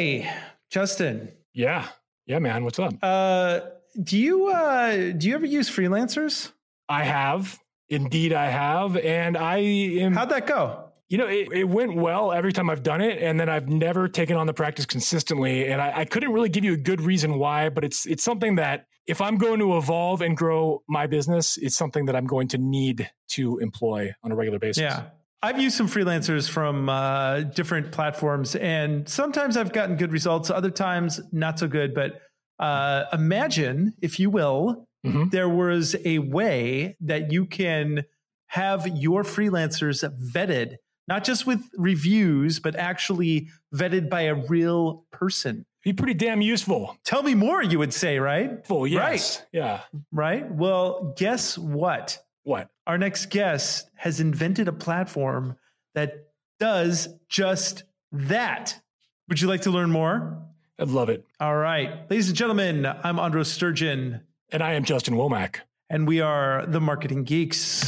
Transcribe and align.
Hey, 0.00 0.32
Justin. 0.70 1.30
Yeah. 1.52 1.86
Yeah, 2.24 2.38
man. 2.38 2.64
What's 2.64 2.78
up? 2.78 2.94
Uh, 3.02 3.60
do 4.02 4.16
you 4.16 4.48
uh, 4.48 5.12
do 5.12 5.28
you 5.28 5.34
ever 5.34 5.44
use 5.44 5.68
freelancers? 5.68 6.52
I 6.88 7.04
have. 7.04 7.58
Indeed, 7.90 8.32
I 8.32 8.46
have. 8.46 8.96
And 8.96 9.36
I 9.36 9.58
am. 9.58 10.14
How'd 10.14 10.30
that 10.30 10.46
go? 10.46 10.84
You 11.10 11.18
know, 11.18 11.26
it, 11.26 11.52
it 11.52 11.64
went 11.64 11.96
well 11.96 12.32
every 12.32 12.50
time 12.50 12.70
I've 12.70 12.82
done 12.82 13.02
it, 13.02 13.22
and 13.22 13.38
then 13.38 13.50
I've 13.50 13.68
never 13.68 14.08
taken 14.08 14.38
on 14.38 14.46
the 14.46 14.54
practice 14.54 14.86
consistently. 14.86 15.66
And 15.66 15.82
I, 15.82 15.98
I 15.98 16.04
couldn't 16.06 16.32
really 16.32 16.48
give 16.48 16.64
you 16.64 16.72
a 16.72 16.78
good 16.78 17.02
reason 17.02 17.38
why, 17.38 17.68
but 17.68 17.84
it's 17.84 18.06
it's 18.06 18.24
something 18.24 18.54
that 18.54 18.86
if 19.06 19.20
I'm 19.20 19.36
going 19.36 19.58
to 19.58 19.76
evolve 19.76 20.22
and 20.22 20.34
grow 20.34 20.82
my 20.88 21.08
business, 21.08 21.58
it's 21.58 21.76
something 21.76 22.06
that 22.06 22.16
I'm 22.16 22.26
going 22.26 22.48
to 22.48 22.58
need 22.58 23.10
to 23.32 23.58
employ 23.58 24.14
on 24.24 24.32
a 24.32 24.34
regular 24.34 24.58
basis. 24.58 24.80
Yeah. 24.80 25.08
I've 25.42 25.60
used 25.60 25.76
some 25.76 25.88
freelancers 25.88 26.48
from 26.48 26.88
uh, 26.88 27.40
different 27.40 27.92
platforms, 27.92 28.56
and 28.56 29.08
sometimes 29.08 29.56
I've 29.56 29.72
gotten 29.72 29.96
good 29.96 30.12
results. 30.12 30.50
Other 30.50 30.70
times, 30.70 31.20
not 31.32 31.58
so 31.58 31.66
good. 31.66 31.94
But 31.94 32.20
uh, 32.58 33.04
imagine, 33.12 33.94
if 34.02 34.20
you 34.20 34.28
will, 34.28 34.86
mm-hmm. 35.04 35.30
there 35.30 35.48
was 35.48 35.96
a 36.04 36.18
way 36.18 36.96
that 37.00 37.32
you 37.32 37.46
can 37.46 38.04
have 38.48 38.86
your 38.86 39.22
freelancers 39.22 40.04
vetted, 40.32 40.76
not 41.08 41.24
just 41.24 41.46
with 41.46 41.62
reviews, 41.74 42.58
but 42.60 42.76
actually 42.76 43.48
vetted 43.74 44.10
by 44.10 44.22
a 44.22 44.34
real 44.34 45.06
person. 45.10 45.64
Be 45.82 45.94
pretty 45.94 46.14
damn 46.14 46.42
useful. 46.42 46.98
Tell 47.04 47.22
me 47.22 47.34
more, 47.34 47.62
you 47.62 47.78
would 47.78 47.94
say, 47.94 48.18
right? 48.18 48.66
Full, 48.66 48.86
yes. 48.86 49.38
Right. 49.38 49.46
Yeah. 49.52 49.80
Right. 50.12 50.50
Well, 50.52 51.14
guess 51.16 51.56
what? 51.56 52.18
What? 52.42 52.70
Our 52.86 52.98
next 52.98 53.26
guest 53.26 53.90
has 53.94 54.20
invented 54.20 54.68
a 54.68 54.72
platform 54.72 55.56
that 55.94 56.28
does 56.58 57.08
just 57.28 57.84
that. 58.12 58.80
Would 59.28 59.40
you 59.40 59.48
like 59.48 59.62
to 59.62 59.70
learn 59.70 59.90
more? 59.90 60.42
I'd 60.78 60.88
love 60.88 61.10
it. 61.10 61.26
All 61.38 61.56
right. 61.56 62.10
Ladies 62.10 62.28
and 62.28 62.36
gentlemen, 62.36 62.86
I'm 62.86 63.18
Andros 63.18 63.50
Sturgeon. 63.50 64.22
And 64.52 64.62
I 64.62 64.72
am 64.72 64.84
Justin 64.84 65.14
Womack. 65.14 65.56
And 65.88 66.08
we 66.08 66.20
are 66.20 66.66
the 66.66 66.80
Marketing 66.80 67.22
Geeks. 67.22 67.84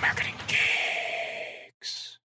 Marketing 0.00 0.34
Geeks. 0.46 2.18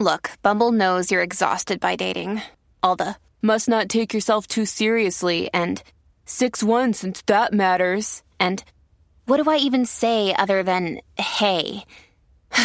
Look, 0.00 0.30
Bumble 0.42 0.72
knows 0.72 1.12
you're 1.12 1.22
exhausted 1.22 1.78
by 1.78 1.94
dating. 1.94 2.42
All 2.82 2.96
the 2.96 3.16
must 3.42 3.68
not 3.68 3.88
take 3.88 4.12
yourself 4.12 4.46
too 4.46 4.66
seriously 4.66 5.50
and 5.54 5.82
6 6.30 6.62
1 6.62 6.92
since 6.92 7.22
that 7.22 7.52
matters. 7.52 8.22
And 8.38 8.62
what 9.26 9.42
do 9.42 9.50
I 9.50 9.56
even 9.56 9.84
say 9.84 10.32
other 10.32 10.62
than 10.62 11.00
hey? 11.18 11.84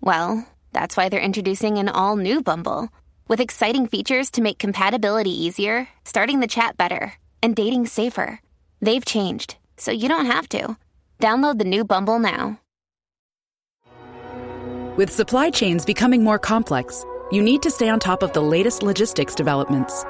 well, 0.00 0.46
that's 0.72 0.96
why 0.96 1.08
they're 1.08 1.20
introducing 1.20 1.78
an 1.78 1.88
all 1.88 2.16
new 2.16 2.42
Bumble 2.42 2.88
with 3.28 3.40
exciting 3.40 3.86
features 3.86 4.32
to 4.32 4.42
make 4.42 4.58
compatibility 4.58 5.30
easier, 5.30 5.88
starting 6.04 6.40
the 6.40 6.48
chat 6.48 6.76
better, 6.76 7.14
and 7.42 7.54
dating 7.54 7.86
safer. 7.86 8.40
They've 8.80 9.04
changed, 9.04 9.56
so 9.76 9.92
you 9.92 10.08
don't 10.08 10.26
have 10.26 10.48
to. 10.48 10.76
Download 11.20 11.58
the 11.58 11.64
new 11.64 11.84
Bumble 11.84 12.18
now. 12.18 12.60
With 14.96 15.12
supply 15.12 15.50
chains 15.50 15.84
becoming 15.84 16.24
more 16.24 16.40
complex, 16.40 17.04
you 17.30 17.40
need 17.40 17.62
to 17.62 17.70
stay 17.70 17.88
on 17.88 18.00
top 18.00 18.24
of 18.24 18.32
the 18.32 18.42
latest 18.42 18.82
logistics 18.82 19.36
developments. 19.36 20.04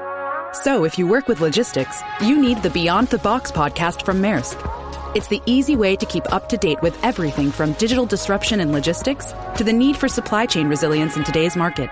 So, 0.52 0.84
if 0.84 0.98
you 0.98 1.06
work 1.06 1.28
with 1.28 1.40
logistics, 1.40 2.02
you 2.22 2.40
need 2.40 2.62
the 2.62 2.70
Beyond 2.70 3.08
the 3.08 3.18
Box 3.18 3.52
podcast 3.52 4.04
from 4.04 4.22
Maersk. 4.22 4.56
It's 5.14 5.28
the 5.28 5.42
easy 5.44 5.76
way 5.76 5.94
to 5.96 6.06
keep 6.06 6.30
up 6.32 6.48
to 6.48 6.56
date 6.56 6.80
with 6.80 6.98
everything 7.04 7.50
from 7.50 7.72
digital 7.74 8.06
disruption 8.06 8.60
in 8.60 8.72
logistics 8.72 9.34
to 9.56 9.64
the 9.64 9.72
need 9.72 9.96
for 9.96 10.08
supply 10.08 10.46
chain 10.46 10.68
resilience 10.68 11.18
in 11.18 11.24
today's 11.24 11.54
market. 11.54 11.90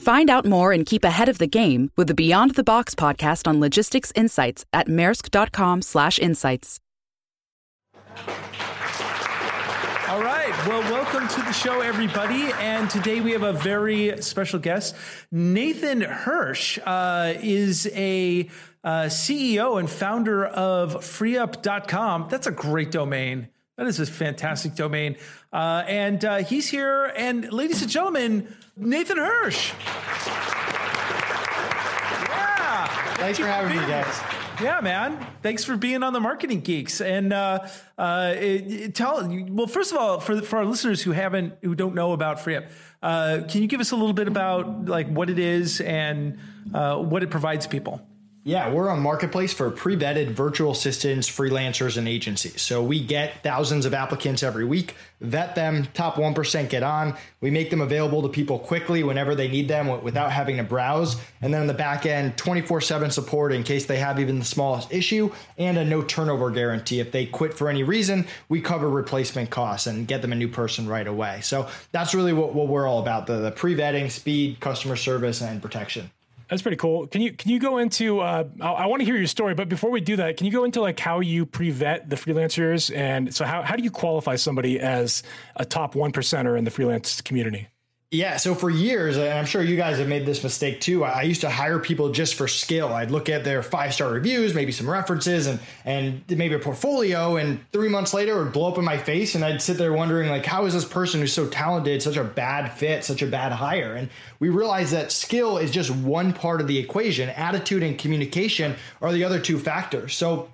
Find 0.00 0.30
out 0.30 0.44
more 0.44 0.72
and 0.72 0.86
keep 0.86 1.02
ahead 1.04 1.28
of 1.28 1.38
the 1.38 1.48
game 1.48 1.90
with 1.96 2.06
the 2.06 2.14
Beyond 2.14 2.54
the 2.54 2.64
Box 2.64 2.94
podcast 2.94 3.48
on 3.48 3.58
logistics 3.60 4.12
insights 4.14 4.64
at 4.72 4.86
maersk.com/insights. 4.88 6.78
Well, 10.66 10.80
welcome 10.92 11.26
to 11.26 11.42
the 11.42 11.50
show, 11.50 11.80
everybody. 11.80 12.44
And 12.60 12.88
today 12.88 13.20
we 13.20 13.32
have 13.32 13.42
a 13.42 13.52
very 13.52 14.22
special 14.22 14.60
guest. 14.60 14.94
Nathan 15.32 16.02
Hirsch 16.02 16.78
uh, 16.84 17.34
is 17.42 17.88
a 17.92 18.48
uh, 18.84 19.06
CEO 19.06 19.80
and 19.80 19.90
founder 19.90 20.46
of 20.46 20.98
freeup.com. 20.98 22.28
That's 22.30 22.46
a 22.46 22.52
great 22.52 22.92
domain. 22.92 23.48
That 23.76 23.88
is 23.88 23.98
a 23.98 24.06
fantastic 24.06 24.76
domain. 24.76 25.16
Uh, 25.52 25.82
and 25.88 26.24
uh, 26.24 26.38
he's 26.44 26.68
here. 26.68 27.06
And 27.16 27.52
ladies 27.52 27.82
and 27.82 27.90
gentlemen, 27.90 28.54
Nathan 28.76 29.18
Hirsch. 29.18 29.72
Yeah. 32.28 32.86
Thanks 33.16 33.40
for 33.40 33.46
having 33.46 33.76
me, 33.76 33.84
guys. 33.88 34.41
Yeah, 34.60 34.80
man. 34.80 35.26
Thanks 35.42 35.64
for 35.64 35.76
being 35.76 36.02
on 36.02 36.12
the 36.12 36.20
Marketing 36.20 36.60
Geeks. 36.60 37.00
And 37.00 37.32
uh, 37.32 37.66
uh, 37.98 38.34
it, 38.36 38.72
it, 38.72 38.94
tell 38.94 39.26
well, 39.50 39.66
first 39.66 39.92
of 39.92 39.98
all, 39.98 40.20
for 40.20 40.40
for 40.42 40.58
our 40.58 40.64
listeners 40.64 41.02
who 41.02 41.12
haven't 41.12 41.54
who 41.62 41.74
don't 41.74 41.94
know 41.94 42.12
about 42.12 42.38
FreeUp, 42.38 42.70
uh, 43.02 43.40
can 43.48 43.62
you 43.62 43.68
give 43.68 43.80
us 43.80 43.92
a 43.92 43.96
little 43.96 44.12
bit 44.12 44.28
about 44.28 44.86
like 44.86 45.08
what 45.08 45.30
it 45.30 45.38
is 45.38 45.80
and 45.80 46.38
uh, 46.74 46.96
what 46.98 47.22
it 47.22 47.30
provides 47.30 47.66
people? 47.66 48.06
Yeah, 48.44 48.72
we're 48.72 48.88
a 48.88 48.96
marketplace 48.96 49.54
for 49.54 49.70
pre 49.70 49.96
vetted 49.96 50.30
virtual 50.30 50.72
assistants, 50.72 51.28
freelancers, 51.28 51.96
and 51.96 52.08
agencies. 52.08 52.60
So 52.60 52.82
we 52.82 53.00
get 53.00 53.40
thousands 53.44 53.86
of 53.86 53.94
applicants 53.94 54.42
every 54.42 54.64
week, 54.64 54.96
vet 55.20 55.54
them, 55.54 55.86
top 55.94 56.16
1% 56.16 56.68
get 56.68 56.82
on. 56.82 57.16
We 57.40 57.52
make 57.52 57.70
them 57.70 57.80
available 57.80 58.20
to 58.22 58.28
people 58.28 58.58
quickly 58.58 59.04
whenever 59.04 59.36
they 59.36 59.46
need 59.46 59.68
them 59.68 60.02
without 60.02 60.32
having 60.32 60.56
to 60.56 60.64
browse. 60.64 61.20
And 61.40 61.54
then 61.54 61.60
on 61.60 61.66
the 61.68 61.74
back 61.74 62.04
end, 62.04 62.36
24 62.36 62.80
7 62.80 63.12
support 63.12 63.52
in 63.52 63.62
case 63.62 63.86
they 63.86 63.98
have 63.98 64.18
even 64.18 64.40
the 64.40 64.44
smallest 64.44 64.92
issue 64.92 65.32
and 65.56 65.78
a 65.78 65.84
no 65.84 66.02
turnover 66.02 66.50
guarantee. 66.50 66.98
If 66.98 67.12
they 67.12 67.26
quit 67.26 67.54
for 67.54 67.68
any 67.68 67.84
reason, 67.84 68.26
we 68.48 68.60
cover 68.60 68.90
replacement 68.90 69.50
costs 69.50 69.86
and 69.86 70.08
get 70.08 70.20
them 70.20 70.32
a 70.32 70.36
new 70.36 70.48
person 70.48 70.88
right 70.88 71.06
away. 71.06 71.42
So 71.42 71.68
that's 71.92 72.12
really 72.12 72.32
what, 72.32 72.54
what 72.54 72.66
we're 72.66 72.88
all 72.88 72.98
about 72.98 73.28
the, 73.28 73.38
the 73.38 73.52
pre 73.52 73.76
vetting, 73.76 74.10
speed, 74.10 74.58
customer 74.58 74.96
service, 74.96 75.40
and 75.42 75.62
protection. 75.62 76.10
That's 76.52 76.60
pretty 76.60 76.76
cool. 76.76 77.06
Can 77.06 77.22
you 77.22 77.32
can 77.32 77.50
you 77.50 77.58
go 77.58 77.78
into? 77.78 78.20
Uh, 78.20 78.44
I, 78.60 78.72
I 78.72 78.86
want 78.86 79.00
to 79.00 79.06
hear 79.06 79.16
your 79.16 79.26
story, 79.26 79.54
but 79.54 79.70
before 79.70 79.90
we 79.90 80.02
do 80.02 80.16
that, 80.16 80.36
can 80.36 80.44
you 80.44 80.52
go 80.52 80.64
into 80.64 80.82
like 80.82 81.00
how 81.00 81.20
you 81.20 81.46
pre-vet 81.46 82.10
the 82.10 82.16
freelancers, 82.16 82.94
and 82.94 83.34
so 83.34 83.46
how 83.46 83.62
how 83.62 83.74
do 83.74 83.82
you 83.82 83.90
qualify 83.90 84.36
somebody 84.36 84.78
as 84.78 85.22
a 85.56 85.64
top 85.64 85.94
one 85.94 86.12
percenter 86.12 86.58
in 86.58 86.64
the 86.64 86.70
freelance 86.70 87.22
community? 87.22 87.68
Yeah, 88.12 88.36
so 88.36 88.54
for 88.54 88.68
years, 88.68 89.16
and 89.16 89.26
I'm 89.26 89.46
sure 89.46 89.62
you 89.62 89.74
guys 89.74 89.96
have 89.96 90.06
made 90.06 90.26
this 90.26 90.44
mistake 90.44 90.82
too. 90.82 91.02
I 91.02 91.22
used 91.22 91.40
to 91.40 91.48
hire 91.48 91.78
people 91.78 92.10
just 92.10 92.34
for 92.34 92.46
skill. 92.46 92.92
I'd 92.92 93.10
look 93.10 93.30
at 93.30 93.42
their 93.42 93.62
five 93.62 93.94
star 93.94 94.10
reviews, 94.10 94.52
maybe 94.52 94.70
some 94.70 94.88
references, 94.88 95.46
and 95.46 95.58
and 95.86 96.22
maybe 96.28 96.54
a 96.54 96.58
portfolio. 96.58 97.36
And 97.36 97.64
three 97.72 97.88
months 97.88 98.12
later, 98.12 98.38
it 98.38 98.44
would 98.44 98.52
blow 98.52 98.70
up 98.70 98.76
in 98.76 98.84
my 98.84 98.98
face, 98.98 99.34
and 99.34 99.42
I'd 99.42 99.62
sit 99.62 99.78
there 99.78 99.94
wondering, 99.94 100.28
like, 100.28 100.44
how 100.44 100.66
is 100.66 100.74
this 100.74 100.84
person 100.84 101.20
who's 101.20 101.32
so 101.32 101.48
talented 101.48 102.02
such 102.02 102.18
a 102.18 102.24
bad 102.24 102.74
fit, 102.74 103.02
such 103.02 103.22
a 103.22 103.26
bad 103.26 103.50
hire? 103.50 103.94
And 103.94 104.10
we 104.40 104.50
realized 104.50 104.92
that 104.92 105.10
skill 105.10 105.56
is 105.56 105.70
just 105.70 105.90
one 105.90 106.34
part 106.34 106.60
of 106.60 106.66
the 106.66 106.76
equation. 106.76 107.30
Attitude 107.30 107.82
and 107.82 107.98
communication 107.98 108.76
are 109.00 109.10
the 109.10 109.24
other 109.24 109.40
two 109.40 109.58
factors. 109.58 110.14
So 110.14 110.50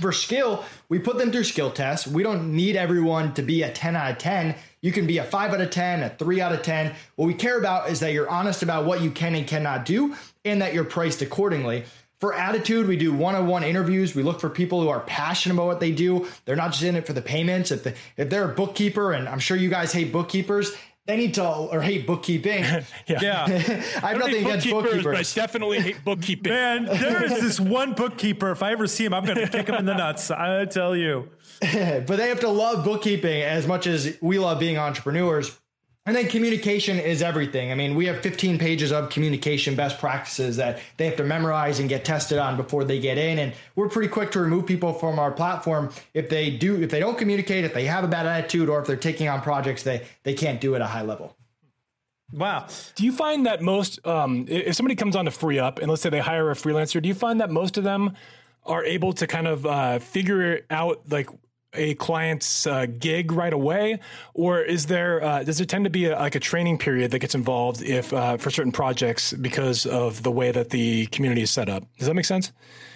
for 0.00 0.12
skill, 0.12 0.64
we 0.88 0.98
put 0.98 1.18
them 1.18 1.32
through 1.32 1.44
skill 1.44 1.70
tests. 1.70 2.06
We 2.06 2.22
don't 2.22 2.54
need 2.54 2.76
everyone 2.76 3.32
to 3.34 3.42
be 3.42 3.62
a 3.62 3.70
10 3.70 3.96
out 3.96 4.10
of 4.10 4.18
10 4.18 4.56
you 4.86 4.92
can 4.92 5.04
be 5.08 5.18
a 5.18 5.24
five 5.24 5.52
out 5.52 5.60
of 5.60 5.70
10, 5.70 6.04
a 6.04 6.10
three 6.10 6.40
out 6.40 6.52
of 6.52 6.62
10. 6.62 6.94
What 7.16 7.26
we 7.26 7.34
care 7.34 7.58
about 7.58 7.90
is 7.90 7.98
that 8.00 8.12
you're 8.12 8.30
honest 8.30 8.62
about 8.62 8.84
what 8.84 9.02
you 9.02 9.10
can 9.10 9.34
and 9.34 9.44
cannot 9.44 9.84
do 9.84 10.14
and 10.44 10.62
that 10.62 10.74
you're 10.74 10.84
priced 10.84 11.22
accordingly. 11.22 11.86
For 12.20 12.32
attitude, 12.32 12.86
we 12.86 12.96
do 12.96 13.12
one-on-one 13.12 13.64
interviews. 13.64 14.14
We 14.14 14.22
look 14.22 14.40
for 14.40 14.48
people 14.48 14.80
who 14.80 14.88
are 14.88 15.00
passionate 15.00 15.56
about 15.56 15.66
what 15.66 15.80
they 15.80 15.90
do. 15.90 16.28
They're 16.44 16.54
not 16.54 16.70
just 16.70 16.84
in 16.84 16.94
it 16.94 17.04
for 17.04 17.14
the 17.14 17.20
payments. 17.20 17.72
If, 17.72 17.82
the, 17.82 17.94
if 18.16 18.30
they're 18.30 18.48
a 18.48 18.54
bookkeeper, 18.54 19.12
and 19.12 19.28
I'm 19.28 19.40
sure 19.40 19.56
you 19.56 19.68
guys 19.68 19.92
hate 19.92 20.12
bookkeepers, 20.12 20.72
they 21.06 21.16
need 21.16 21.34
to 21.34 21.46
or 21.46 21.80
hate 21.80 22.06
bookkeeping. 22.06 22.62
yeah. 22.64 22.84
Yeah. 23.06 23.44
I 23.44 23.48
have 23.48 24.04
I 24.04 24.10
don't 24.12 24.20
nothing 24.20 24.34
hate 24.34 24.46
against 24.46 24.70
bookkeepers, 24.70 25.04
but 25.04 25.16
I 25.16 25.22
definitely 25.22 25.80
hate 25.80 26.04
bookkeeping. 26.04 26.52
Man, 26.52 26.84
there 26.86 27.24
is 27.24 27.40
this 27.40 27.60
one 27.60 27.94
bookkeeper. 27.94 28.50
If 28.50 28.62
I 28.62 28.72
ever 28.72 28.86
see 28.86 29.04
him, 29.04 29.14
I'm 29.14 29.24
going 29.24 29.38
to 29.38 29.48
kick 29.48 29.68
him 29.68 29.76
in 29.76 29.86
the 29.86 29.94
nuts. 29.94 30.30
I 30.30 30.64
tell 30.66 30.96
you. 30.96 31.30
but 31.60 32.06
they 32.06 32.28
have 32.28 32.40
to 32.40 32.48
love 32.48 32.84
bookkeeping 32.84 33.42
as 33.42 33.66
much 33.66 33.86
as 33.86 34.18
we 34.20 34.38
love 34.38 34.58
being 34.58 34.78
entrepreneurs. 34.78 35.56
And 36.06 36.14
then 36.14 36.28
communication 36.28 37.00
is 37.00 37.20
everything. 37.20 37.72
I 37.72 37.74
mean, 37.74 37.96
we 37.96 38.06
have 38.06 38.20
15 38.22 38.58
pages 38.58 38.92
of 38.92 39.10
communication 39.10 39.74
best 39.74 39.98
practices 39.98 40.56
that 40.56 40.78
they 40.96 41.06
have 41.06 41.16
to 41.16 41.24
memorize 41.24 41.80
and 41.80 41.88
get 41.88 42.04
tested 42.04 42.38
on 42.38 42.56
before 42.56 42.84
they 42.84 43.00
get 43.00 43.18
in. 43.18 43.40
And 43.40 43.52
we're 43.74 43.88
pretty 43.88 44.08
quick 44.08 44.30
to 44.32 44.40
remove 44.40 44.66
people 44.66 44.92
from 44.92 45.18
our 45.18 45.32
platform 45.32 45.90
if 46.14 46.28
they 46.28 46.50
do, 46.50 46.80
if 46.80 46.90
they 46.90 47.00
don't 47.00 47.18
communicate, 47.18 47.64
if 47.64 47.74
they 47.74 47.86
have 47.86 48.04
a 48.04 48.08
bad 48.08 48.24
attitude, 48.24 48.68
or 48.68 48.80
if 48.80 48.86
they're 48.86 48.96
taking 48.96 49.28
on 49.28 49.42
projects 49.42 49.82
they 49.82 50.06
they 50.22 50.34
can't 50.34 50.60
do 50.60 50.76
at 50.76 50.80
a 50.80 50.86
high 50.86 51.02
level. 51.02 51.36
Wow. 52.32 52.66
Do 52.94 53.04
you 53.04 53.12
find 53.12 53.46
that 53.46 53.62
most, 53.62 54.04
um, 54.06 54.46
if 54.48 54.74
somebody 54.74 54.96
comes 54.96 55.14
on 55.14 55.26
to 55.26 55.30
FreeUp 55.30 55.78
and 55.78 55.88
let's 55.88 56.02
say 56.02 56.10
they 56.10 56.18
hire 56.18 56.50
a 56.50 56.54
freelancer, 56.54 57.00
do 57.00 57.08
you 57.08 57.14
find 57.14 57.40
that 57.40 57.50
most 57.50 57.78
of 57.78 57.84
them 57.84 58.16
are 58.64 58.84
able 58.84 59.12
to 59.12 59.26
kind 59.26 59.46
of 59.46 59.64
uh, 59.64 59.98
figure 60.00 60.62
out 60.70 61.02
like 61.08 61.30
a 61.74 61.94
client's 61.94 62.66
uh, 62.66 62.86
gig 62.98 63.32
right 63.32 63.52
away, 63.52 63.98
or 64.34 64.60
is 64.60 64.86
there 64.86 65.22
uh, 65.22 65.42
does 65.42 65.58
there 65.58 65.66
tend 65.66 65.84
to 65.84 65.90
be 65.90 66.06
a, 66.06 66.16
like 66.16 66.34
a 66.34 66.40
training 66.40 66.78
period 66.78 67.10
that 67.10 67.18
gets 67.18 67.34
involved 67.34 67.82
if 67.82 68.12
uh, 68.12 68.36
for 68.36 68.50
certain 68.50 68.72
projects 68.72 69.32
because 69.32 69.86
of 69.86 70.22
the 70.22 70.30
way 70.30 70.50
that 70.50 70.70
the 70.70 71.06
community 71.06 71.42
is 71.42 71.50
set 71.50 71.68
up? 71.68 71.84
Does 71.98 72.06
that 72.08 72.14
make 72.14 72.24
sense? 72.24 72.52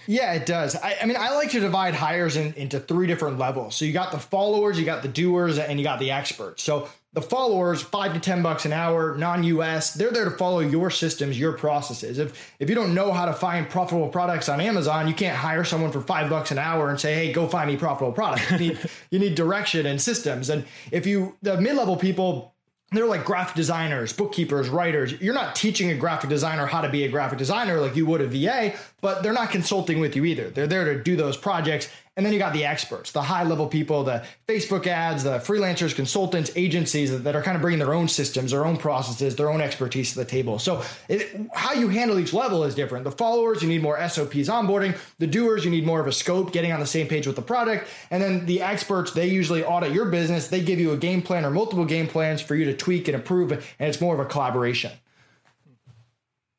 Yeah, 0.07 0.33
it 0.33 0.45
does. 0.47 0.75
I, 0.75 0.97
I 1.01 1.07
mean, 1.07 1.17
I 1.19 1.35
like 1.35 1.51
to 1.51 1.61
divide 1.61 1.95
hires 1.95 2.37
in, 2.37 2.53
into 2.55 2.81
three 2.81 3.07
different 3.07 3.39
levels. 3.39 3.77
So 3.77 3.85
you 3.85 3.93
got 3.93 4.11
the 4.11 4.19
followers, 4.19 4.79
you 4.79 4.85
got 4.85 5.03
the 5.03 5.09
doers, 5.09 5.59
and 5.59 5.79
you 5.79 5.85
got 5.85 6.01
the 6.01 6.11
experts. 6.11 6.63
So 6.63 6.89
the 7.13 7.23
followers, 7.23 7.83
five 7.83 8.15
to 8.15 8.21
ten 8.21 8.41
bucks 8.43 8.65
an 8.65 8.73
hour, 8.73 9.17
non-US, 9.17 9.95
they're 9.95 10.13
there 10.13 10.27
to 10.27 10.31
follow 10.31 10.61
your 10.61 10.91
systems, 10.91 11.39
your 11.39 11.53
processes. 11.53 12.19
If 12.19 12.55
if 12.61 12.69
you 12.69 12.75
don't 12.75 12.95
know 12.95 13.13
how 13.13 13.25
to 13.25 13.33
find 13.33 13.69
profitable 13.69 14.09
products 14.09 14.49
on 14.49 14.61
Amazon, 14.61 15.09
you 15.09 15.15
can't 15.15 15.37
hire 15.37 15.65
someone 15.65 15.91
for 15.91 16.01
five 16.01 16.31
bucks 16.31 16.53
an 16.53 16.59
hour 16.59 16.89
and 16.89 17.01
say, 17.01 17.15
"Hey, 17.15 17.33
go 17.33 17.49
find 17.49 17.69
me 17.71 17.77
profitable 17.77 18.13
products." 18.13 18.49
You 18.53 18.59
need 18.59 18.79
you 19.11 19.19
need 19.19 19.35
direction 19.35 19.87
and 19.87 20.01
systems. 20.01 20.51
And 20.51 20.65
if 20.93 21.05
you 21.07 21.37
the 21.43 21.61
mid-level 21.61 21.97
people 21.97 22.55
they're 22.93 23.07
like 23.07 23.25
graphic 23.25 23.55
designers, 23.55 24.13
bookkeepers, 24.13 24.69
writers. 24.69 25.13
You're 25.21 25.35
not 25.35 25.55
teaching 25.55 25.91
a 25.91 25.95
graphic 25.95 26.29
designer 26.29 26.67
how 26.67 26.81
to 26.81 26.89
be 26.89 27.05
a 27.05 27.09
graphic 27.09 27.39
designer 27.39 27.81
like 27.81 27.95
you 27.95 28.05
would 28.07 28.21
a 28.21 28.27
VA, 28.27 28.77
but 29.01 29.23
they're 29.23 29.33
not 29.33 29.51
consulting 29.51 30.01
with 30.01 30.17
you 30.17 30.25
either. 30.25 30.51
They're 30.51 30.67
there 30.67 30.85
to 30.93 31.03
do 31.03 31.17
those 31.17 31.37
projects. 31.37 31.89
And 32.17 32.27
then 32.27 32.35
you 32.35 32.39
got 32.39 32.53
the 32.53 32.67
experts, 32.67 33.13
the 33.13 33.23
high 33.23 33.45
level 33.45 33.67
people, 33.67 34.05
the 34.05 34.25
Facebook 34.47 34.87
ads, 34.87 35.23
the 35.23 35.39
freelancers, 35.39 35.95
consultants, 35.95 36.51
agencies 36.55 37.23
that 37.23 37.35
are 37.35 37.43
kind 37.43 37.55
of 37.55 37.63
bringing 37.63 37.79
their 37.79 37.95
own 37.95 38.09
systems, 38.09 38.51
their 38.51 38.67
own 38.67 38.77
processes, 38.77 39.37
their 39.37 39.49
own 39.49 39.63
expertise 39.63 40.13
to 40.13 40.19
the 40.19 40.25
table. 40.25 40.59
So 40.59 40.83
it, 41.09 41.49
how 41.55 41.73
you 41.73 41.89
handle 41.89 42.19
each 42.19 42.35
level 42.35 42.65
is 42.65 42.75
different. 42.75 43.05
The 43.05 43.13
followers, 43.13 43.63
you 43.63 43.69
need 43.69 43.83
more 43.83 43.97
SOPs 44.07 44.49
onboarding. 44.49 44.99
The 45.19 45.29
doers, 45.29 45.65
you 45.65 45.71
need 45.71 45.87
more 45.87 46.01
of 46.01 46.07
a 46.07 46.13
scope, 46.13 46.53
getting 46.53 46.73
on 46.73 46.81
the 46.81 46.87
same 46.87 47.07
page 47.07 47.27
with 47.27 47.37
the 47.37 47.43
product. 47.43 47.89
And 48.11 48.23
then 48.23 48.45
the 48.45 48.61
experts, 48.61 49.13
they 49.13 49.29
usually 49.29 49.65
audit 49.65 49.93
your 49.93 50.07
business. 50.07 50.49
They 50.49 50.61
give 50.61 50.81
you 50.81 50.93
a 50.93 50.99
game 50.99 51.23
plan 51.23 51.47
or 51.47 51.51
multiple 51.51 51.87
game 51.87 52.09
plans 52.09 52.43
for 52.43 52.55
you 52.55 52.67
to 52.67 52.77
tweak 52.77 53.09
and 53.09 53.15
improve. 53.15 53.53
And 53.53 53.63
it's 53.79 54.01
more 54.01 54.15
of 54.15 54.21
a 54.21 54.27
collaboration. 54.27 54.91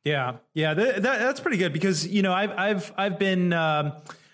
Yeah, 0.03 0.37
yeah, 0.53 0.73
that, 0.73 1.03
that, 1.03 1.19
that's 1.19 1.39
pretty 1.39 1.57
good 1.57 1.73
because 1.73 2.07
you 2.07 2.21
know 2.21 2.33
I've 2.33 2.51
I've 2.51 2.93
I've 2.97 3.19
been. 3.19 3.53
Um, 3.53 3.93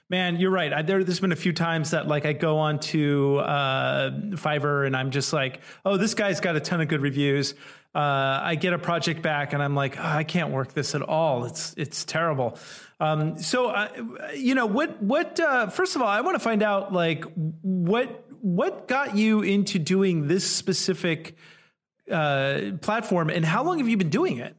Man, 0.10 0.38
you're 0.38 0.52
right. 0.52 0.72
I, 0.72 0.84
there, 0.84 1.04
there's 1.04 1.20
been 1.20 1.34
a 1.34 1.36
few 1.36 1.52
times 1.52 1.92
that 1.92 2.08
like 2.08 2.26
I 2.26 2.32
go 2.32 2.60
on 2.60 2.80
to 2.80 3.40
uh, 3.40 4.12
Fiverr 4.12 4.88
and 4.88 4.96
I'm 4.96 5.12
just 5.12 5.34
like, 5.34 5.60
oh, 5.84 5.98
this 5.98 6.14
guy's 6.14 6.40
got 6.40 6.56
a 6.56 6.62
ton 6.62 6.80
of 6.80 6.88
good 6.88 7.02
reviews. 7.02 7.56
Uh, 7.94 8.40
I 8.42 8.56
get 8.56 8.74
a 8.74 8.78
project 8.78 9.22
back 9.22 9.52
and 9.52 9.62
I'm 9.62 9.76
like, 9.76 9.98
oh, 9.98 10.04
I 10.04 10.24
can't 10.24 10.52
work 10.52 10.74
this 10.74 10.96
at 10.96 11.02
all. 11.02 11.46
It's 11.46 11.74
it's 11.78 12.06
terrible. 12.06 12.58
Um, 13.00 13.38
so, 13.42 13.68
uh, 13.68 13.90
you 14.36 14.56
know, 14.56 14.66
what 14.66 15.02
what? 15.02 15.40
Uh, 15.40 15.68
first 15.68 15.96
of 15.96 16.02
all, 16.02 16.08
I 16.08 16.22
want 16.22 16.36
to 16.36 16.40
find 16.40 16.64
out 16.64 16.94
like 16.94 17.26
what 17.36 18.24
what 18.42 18.88
got 18.88 19.16
you 19.18 19.42
into 19.42 19.80
doing 19.80 20.28
this 20.28 20.50
specific 20.50 21.36
uh, 22.12 22.72
platform 22.82 23.30
and 23.30 23.44
how 23.44 23.64
long 23.64 23.80
have 23.80 23.90
you 23.90 23.98
been 23.98 24.10
doing 24.10 24.38
it? 24.38 24.56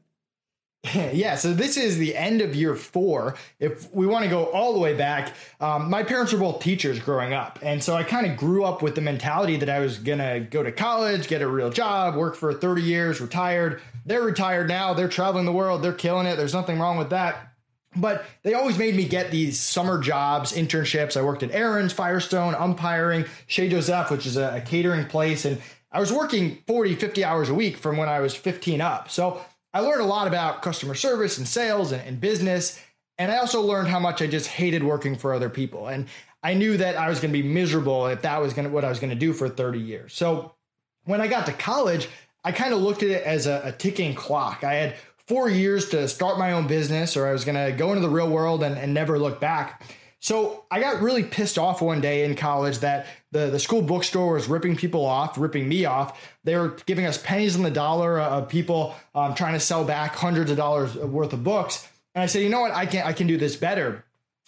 yeah, 0.93 1.35
so 1.35 1.53
this 1.53 1.75
is 1.75 1.97
the 1.97 2.15
end 2.15 2.41
of 2.41 2.55
year 2.55 2.73
four. 2.73 3.35
If 3.59 3.93
we 3.93 4.07
want 4.07 4.23
to 4.23 4.29
go 4.29 4.45
all 4.45 4.73
the 4.73 4.79
way 4.79 4.95
back, 4.95 5.33
um, 5.59 5.89
my 5.89 6.03
parents 6.03 6.31
were 6.31 6.39
both 6.39 6.61
teachers 6.61 6.99
growing 6.99 7.33
up. 7.33 7.59
And 7.61 7.83
so 7.83 7.95
I 7.95 8.03
kind 8.03 8.25
of 8.25 8.37
grew 8.37 8.63
up 8.63 8.81
with 8.81 8.95
the 8.95 9.01
mentality 9.01 9.57
that 9.57 9.69
I 9.69 9.79
was 9.79 9.97
going 9.97 10.19
to 10.19 10.39
go 10.49 10.63
to 10.63 10.71
college, 10.71 11.27
get 11.27 11.41
a 11.41 11.47
real 11.47 11.69
job, 11.69 12.15
work 12.15 12.35
for 12.35 12.53
30 12.53 12.81
years, 12.81 13.19
retired. 13.19 13.81
They're 14.05 14.21
retired 14.21 14.69
now. 14.69 14.93
They're 14.93 15.09
traveling 15.09 15.45
the 15.45 15.51
world. 15.51 15.81
They're 15.81 15.91
killing 15.91 16.25
it. 16.25 16.37
There's 16.37 16.53
nothing 16.53 16.79
wrong 16.79 16.97
with 16.97 17.09
that. 17.09 17.53
But 17.95 18.23
they 18.43 18.53
always 18.53 18.77
made 18.77 18.95
me 18.95 19.03
get 19.03 19.31
these 19.31 19.59
summer 19.59 19.99
jobs, 19.99 20.53
internships. 20.53 21.17
I 21.17 21.23
worked 21.23 21.43
at 21.43 21.51
Aaron's, 21.51 21.91
Firestone, 21.91 22.55
umpiring, 22.55 23.25
Chez 23.47 23.67
Joseph, 23.67 24.11
which 24.11 24.25
is 24.25 24.37
a, 24.37 24.57
a 24.57 24.61
catering 24.61 25.07
place. 25.07 25.43
And 25.43 25.59
I 25.91 25.99
was 25.99 26.13
working 26.13 26.59
40, 26.67 26.95
50 26.95 27.23
hours 27.25 27.49
a 27.49 27.53
week 27.53 27.75
from 27.75 27.97
when 27.97 28.07
I 28.07 28.19
was 28.19 28.35
15 28.35 28.79
up. 28.79 29.09
So 29.09 29.41
I 29.73 29.81
learned 29.81 30.01
a 30.01 30.05
lot 30.05 30.27
about 30.27 30.61
customer 30.61 30.95
service 30.95 31.37
and 31.37 31.47
sales 31.47 31.91
and, 31.91 32.01
and, 32.01 32.19
business. 32.19 32.81
And 33.17 33.31
I 33.31 33.37
also 33.37 33.61
learned 33.61 33.87
how 33.87 33.99
much 33.99 34.21
I 34.21 34.27
just 34.27 34.47
hated 34.47 34.83
working 34.83 35.15
for 35.15 35.33
other 35.33 35.49
people. 35.49 35.87
And 35.87 36.07
I 36.41 36.53
knew 36.53 36.77
that 36.77 36.95
I 36.95 37.09
was 37.09 37.19
going 37.19 37.33
to 37.33 37.41
be 37.41 37.47
miserable 37.47 38.07
if 38.07 38.21
that 38.23 38.41
was 38.41 38.53
going 38.53 38.67
to 38.67 38.73
what 38.73 38.85
I 38.85 38.89
was 38.89 38.99
going 38.99 39.11
to 39.11 39.15
do 39.15 39.33
for 39.33 39.49
30 39.49 39.79
years. 39.79 40.13
So 40.13 40.53
when 41.03 41.21
I 41.21 41.27
got 41.27 41.45
to 41.47 41.53
college, 41.53 42.07
I 42.43 42.51
kind 42.51 42.73
of 42.73 42.81
looked 42.81 43.03
at 43.03 43.09
it 43.09 43.23
as 43.23 43.45
a, 43.45 43.61
a 43.65 43.71
ticking 43.71 44.15
clock. 44.15 44.63
I 44.63 44.73
had 44.73 44.95
four 45.27 45.49
years 45.49 45.89
to 45.89 46.07
start 46.07 46.39
my 46.39 46.53
own 46.53 46.65
business, 46.65 47.15
or 47.15 47.27
I 47.27 47.33
was 47.33 47.45
going 47.45 47.63
to 47.63 47.75
go 47.75 47.89
into 47.89 48.01
the 48.01 48.09
real 48.09 48.29
world 48.29 48.63
and, 48.63 48.77
and 48.77 48.93
never 48.93 49.19
look 49.19 49.39
back. 49.39 49.83
So 50.21 50.65
I 50.71 50.79
got 50.79 51.01
really 51.01 51.23
pissed 51.23 51.57
off 51.57 51.81
one 51.81 52.01
day 52.01 52.25
in 52.25 52.35
college 52.35 52.79
that 52.79 53.05
the, 53.31 53.47
the 53.47 53.59
school 53.59 53.81
bookstore 53.81 54.33
was 54.33 54.47
ripping 54.47 54.75
people 54.75 55.05
off, 55.05 55.37
ripping 55.37 55.69
me 55.69 55.85
off. 55.85 56.29
They 56.43 56.55
were 56.55 56.77
giving 56.85 57.05
us 57.05 57.17
pennies 57.17 57.55
on 57.55 57.63
the 57.63 57.71
dollar 57.71 58.19
of 58.19 58.49
people 58.49 58.95
um, 59.13 59.35
trying 59.35 59.53
to 59.53 59.59
sell 59.59 59.83
back 59.83 60.15
hundreds 60.15 60.49
of 60.49 60.57
dollars 60.57 60.95
worth 60.95 61.33
of 61.33 61.43
books. 61.43 61.87
And 62.15 62.23
I 62.23 62.25
said, 62.25 62.41
you 62.41 62.49
know 62.49 62.61
what, 62.61 62.71
I 62.71 62.85
can 62.85 63.05
I 63.05 63.13
can 63.13 63.27
do 63.27 63.37
this 63.37 63.55
better. 63.55 64.05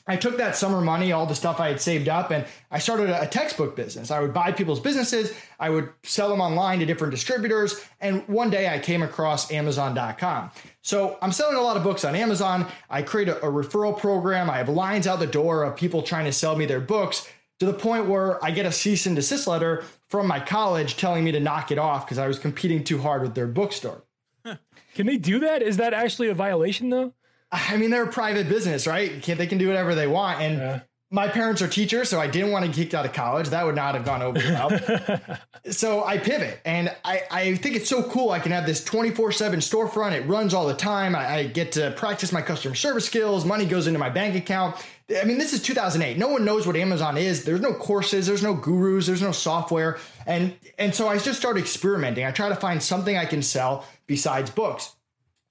I 0.07 0.15
took 0.15 0.37
that 0.37 0.55
summer 0.55 0.81
money, 0.81 1.11
all 1.11 1.27
the 1.27 1.35
stuff 1.35 1.59
I 1.59 1.67
had 1.67 1.79
saved 1.79 2.09
up, 2.09 2.31
and 2.31 2.45
I 2.71 2.79
started 2.79 3.09
a 3.09 3.27
textbook 3.27 3.75
business. 3.75 4.09
I 4.09 4.19
would 4.19 4.33
buy 4.33 4.51
people's 4.51 4.79
businesses, 4.79 5.31
I 5.59 5.69
would 5.69 5.89
sell 6.03 6.27
them 6.27 6.41
online 6.41 6.79
to 6.79 6.87
different 6.87 7.11
distributors, 7.11 7.85
and 7.99 8.27
one 8.27 8.49
day 8.49 8.67
I 8.67 8.79
came 8.79 9.03
across 9.03 9.51
Amazon.com. 9.51 10.49
So 10.81 11.19
I'm 11.21 11.31
selling 11.31 11.55
a 11.55 11.61
lot 11.61 11.77
of 11.77 11.83
books 11.83 12.03
on 12.03 12.15
Amazon. 12.15 12.65
I 12.89 13.03
create 13.03 13.29
a, 13.29 13.37
a 13.45 13.51
referral 13.51 13.95
program. 13.95 14.49
I 14.49 14.57
have 14.57 14.69
lines 14.69 15.05
out 15.05 15.19
the 15.19 15.27
door 15.27 15.63
of 15.63 15.75
people 15.75 16.01
trying 16.01 16.25
to 16.25 16.33
sell 16.33 16.55
me 16.55 16.65
their 16.65 16.81
books 16.81 17.29
to 17.61 17.67
the 17.67 17.73
point 17.73 18.07
where 18.07 18.43
I 18.43 18.49
get 18.49 18.65
a 18.65 18.71
cease 18.71 19.05
and 19.05 19.15
desist 19.15 19.45
letter 19.45 19.83
from 20.07 20.25
my 20.25 20.39
college 20.39 20.97
telling 20.97 21.23
me 21.23 21.31
to 21.33 21.39
knock 21.39 21.69
it 21.69 21.77
off 21.77 22.07
because 22.07 22.17
I 22.17 22.27
was 22.27 22.39
competing 22.39 22.83
too 22.83 22.97
hard 22.97 23.21
with 23.21 23.35
their 23.35 23.45
bookstore. 23.45 24.01
Can 24.95 25.05
they 25.05 25.17
do 25.17 25.37
that? 25.41 25.61
Is 25.61 25.77
that 25.77 25.93
actually 25.93 26.29
a 26.29 26.33
violation 26.33 26.89
though? 26.89 27.13
I 27.51 27.77
mean, 27.77 27.91
they're 27.91 28.05
a 28.05 28.11
private 28.11 28.49
business, 28.49 28.87
right? 28.87 29.21
Can, 29.21 29.37
they 29.37 29.45
can 29.45 29.59
do 29.59 29.67
whatever 29.67 29.93
they 29.93 30.07
want. 30.07 30.41
And 30.41 30.57
yeah. 30.57 30.79
My 31.13 31.27
parents 31.27 31.61
are 31.61 31.67
teachers, 31.67 32.07
so 32.07 32.21
I 32.21 32.27
didn't 32.27 32.51
want 32.51 32.63
to 32.63 32.71
get 32.71 32.77
kicked 32.77 32.93
out 32.93 33.05
of 33.05 33.11
college. 33.11 33.49
That 33.49 33.65
would 33.65 33.75
not 33.75 33.95
have 33.95 34.05
gone 34.05 34.21
over 34.21 34.39
well. 34.39 35.37
so 35.71 36.05
I 36.05 36.17
pivot. 36.17 36.61
And 36.63 36.95
I, 37.03 37.23
I 37.29 37.55
think 37.55 37.75
it's 37.75 37.89
so 37.89 38.01
cool. 38.01 38.31
I 38.31 38.39
can 38.39 38.53
have 38.53 38.65
this 38.65 38.81
24 38.83 39.33
7 39.33 39.59
storefront. 39.59 40.13
It 40.13 40.25
runs 40.25 40.53
all 40.53 40.65
the 40.65 40.73
time. 40.73 41.13
I, 41.13 41.35
I 41.35 41.47
get 41.47 41.73
to 41.73 41.91
practice 41.97 42.31
my 42.31 42.41
customer 42.41 42.75
service 42.75 43.05
skills. 43.05 43.43
Money 43.43 43.65
goes 43.65 43.87
into 43.87 43.99
my 43.99 44.09
bank 44.09 44.35
account. 44.35 44.77
I 45.19 45.25
mean, 45.25 45.37
this 45.37 45.51
is 45.51 45.61
2008. 45.61 46.17
No 46.17 46.29
one 46.29 46.45
knows 46.45 46.65
what 46.65 46.77
Amazon 46.77 47.17
is. 47.17 47.43
There's 47.43 47.59
no 47.59 47.73
courses, 47.73 48.25
there's 48.25 48.43
no 48.43 48.53
gurus, 48.53 49.07
there's 49.07 49.21
no 49.21 49.33
software. 49.33 49.97
And 50.25 50.55
and 50.79 50.95
so 50.95 51.09
I 51.09 51.17
just 51.17 51.39
started 51.39 51.59
experimenting. 51.59 52.25
I 52.25 52.31
try 52.31 52.47
to 52.47 52.55
find 52.55 52.81
something 52.81 53.17
I 53.17 53.25
can 53.25 53.41
sell 53.41 53.85
besides 54.07 54.49
books. 54.49 54.95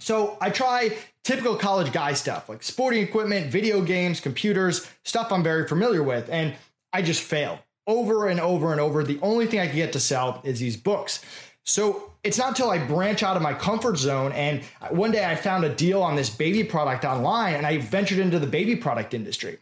So 0.01 0.37
I 0.41 0.51
try 0.51 0.97
typical 1.25 1.55
college 1.57 1.93
guy 1.93 2.15
stuff 2.15 2.49
like 2.49 2.63
sporting 2.63 3.03
equipment, 3.03 3.51
video 3.53 3.83
games, 3.83 4.21
computers, 4.21 4.91
stuff 5.05 5.31
I'm 5.31 5.43
very 5.43 5.69
familiar 5.69 6.03
with. 6.03 6.29
And 6.31 6.55
I 6.93 7.03
just 7.03 7.23
fail 7.23 7.61
over 7.87 8.27
and 8.27 8.41
over 8.41 8.73
and 8.73 8.81
over. 8.81 9.05
The 9.05 9.19
only 9.23 9.47
thing 9.47 9.61
I 9.61 9.67
can 9.67 9.77
get 9.77 9.93
to 9.93 10.01
sell 10.01 10.41
is 10.43 10.59
these 10.59 10.77
books. 10.77 11.25
So 11.65 12.13
it's 12.25 12.39
not 12.39 12.49
until 12.49 12.71
I 12.71 12.79
branch 12.79 13.23
out 13.23 13.37
of 13.37 13.43
my 13.43 13.55
comfort 13.55 13.97
zone 13.97 14.33
and 14.33 14.65
one 14.91 15.13
day 15.13 15.25
I 15.25 15.37
found 15.37 15.65
a 15.65 15.75
deal 15.75 16.03
on 16.03 16.17
this 16.17 16.31
baby 16.31 16.65
product 16.65 17.05
online 17.05 17.55
and 17.55 17.67
I 17.67 17.79
ventured 17.79 18.19
into 18.19 18.39
the 18.39 18.47
baby 18.47 18.77
product 18.77 19.15
industry. 19.15 19.59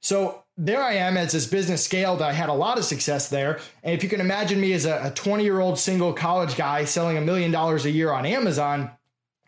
So 0.00 0.44
there 0.56 0.82
I 0.82 0.94
am 0.94 1.16
as 1.16 1.32
this 1.32 1.46
business 1.46 1.84
scaled. 1.84 2.22
I 2.22 2.32
had 2.32 2.48
a 2.48 2.54
lot 2.54 2.78
of 2.78 2.84
success 2.84 3.28
there. 3.28 3.60
And 3.82 3.94
if 3.94 4.02
you 4.02 4.08
can 4.08 4.20
imagine 4.20 4.60
me 4.60 4.72
as 4.72 4.84
a 4.84 5.12
20 5.14 5.42
year 5.42 5.60
old 5.60 5.78
single 5.78 6.12
college 6.12 6.56
guy 6.56 6.84
selling 6.84 7.16
a 7.16 7.20
million 7.22 7.50
dollars 7.50 7.84
a 7.86 7.90
year 7.90 8.12
on 8.12 8.26
Amazon, 8.26 8.90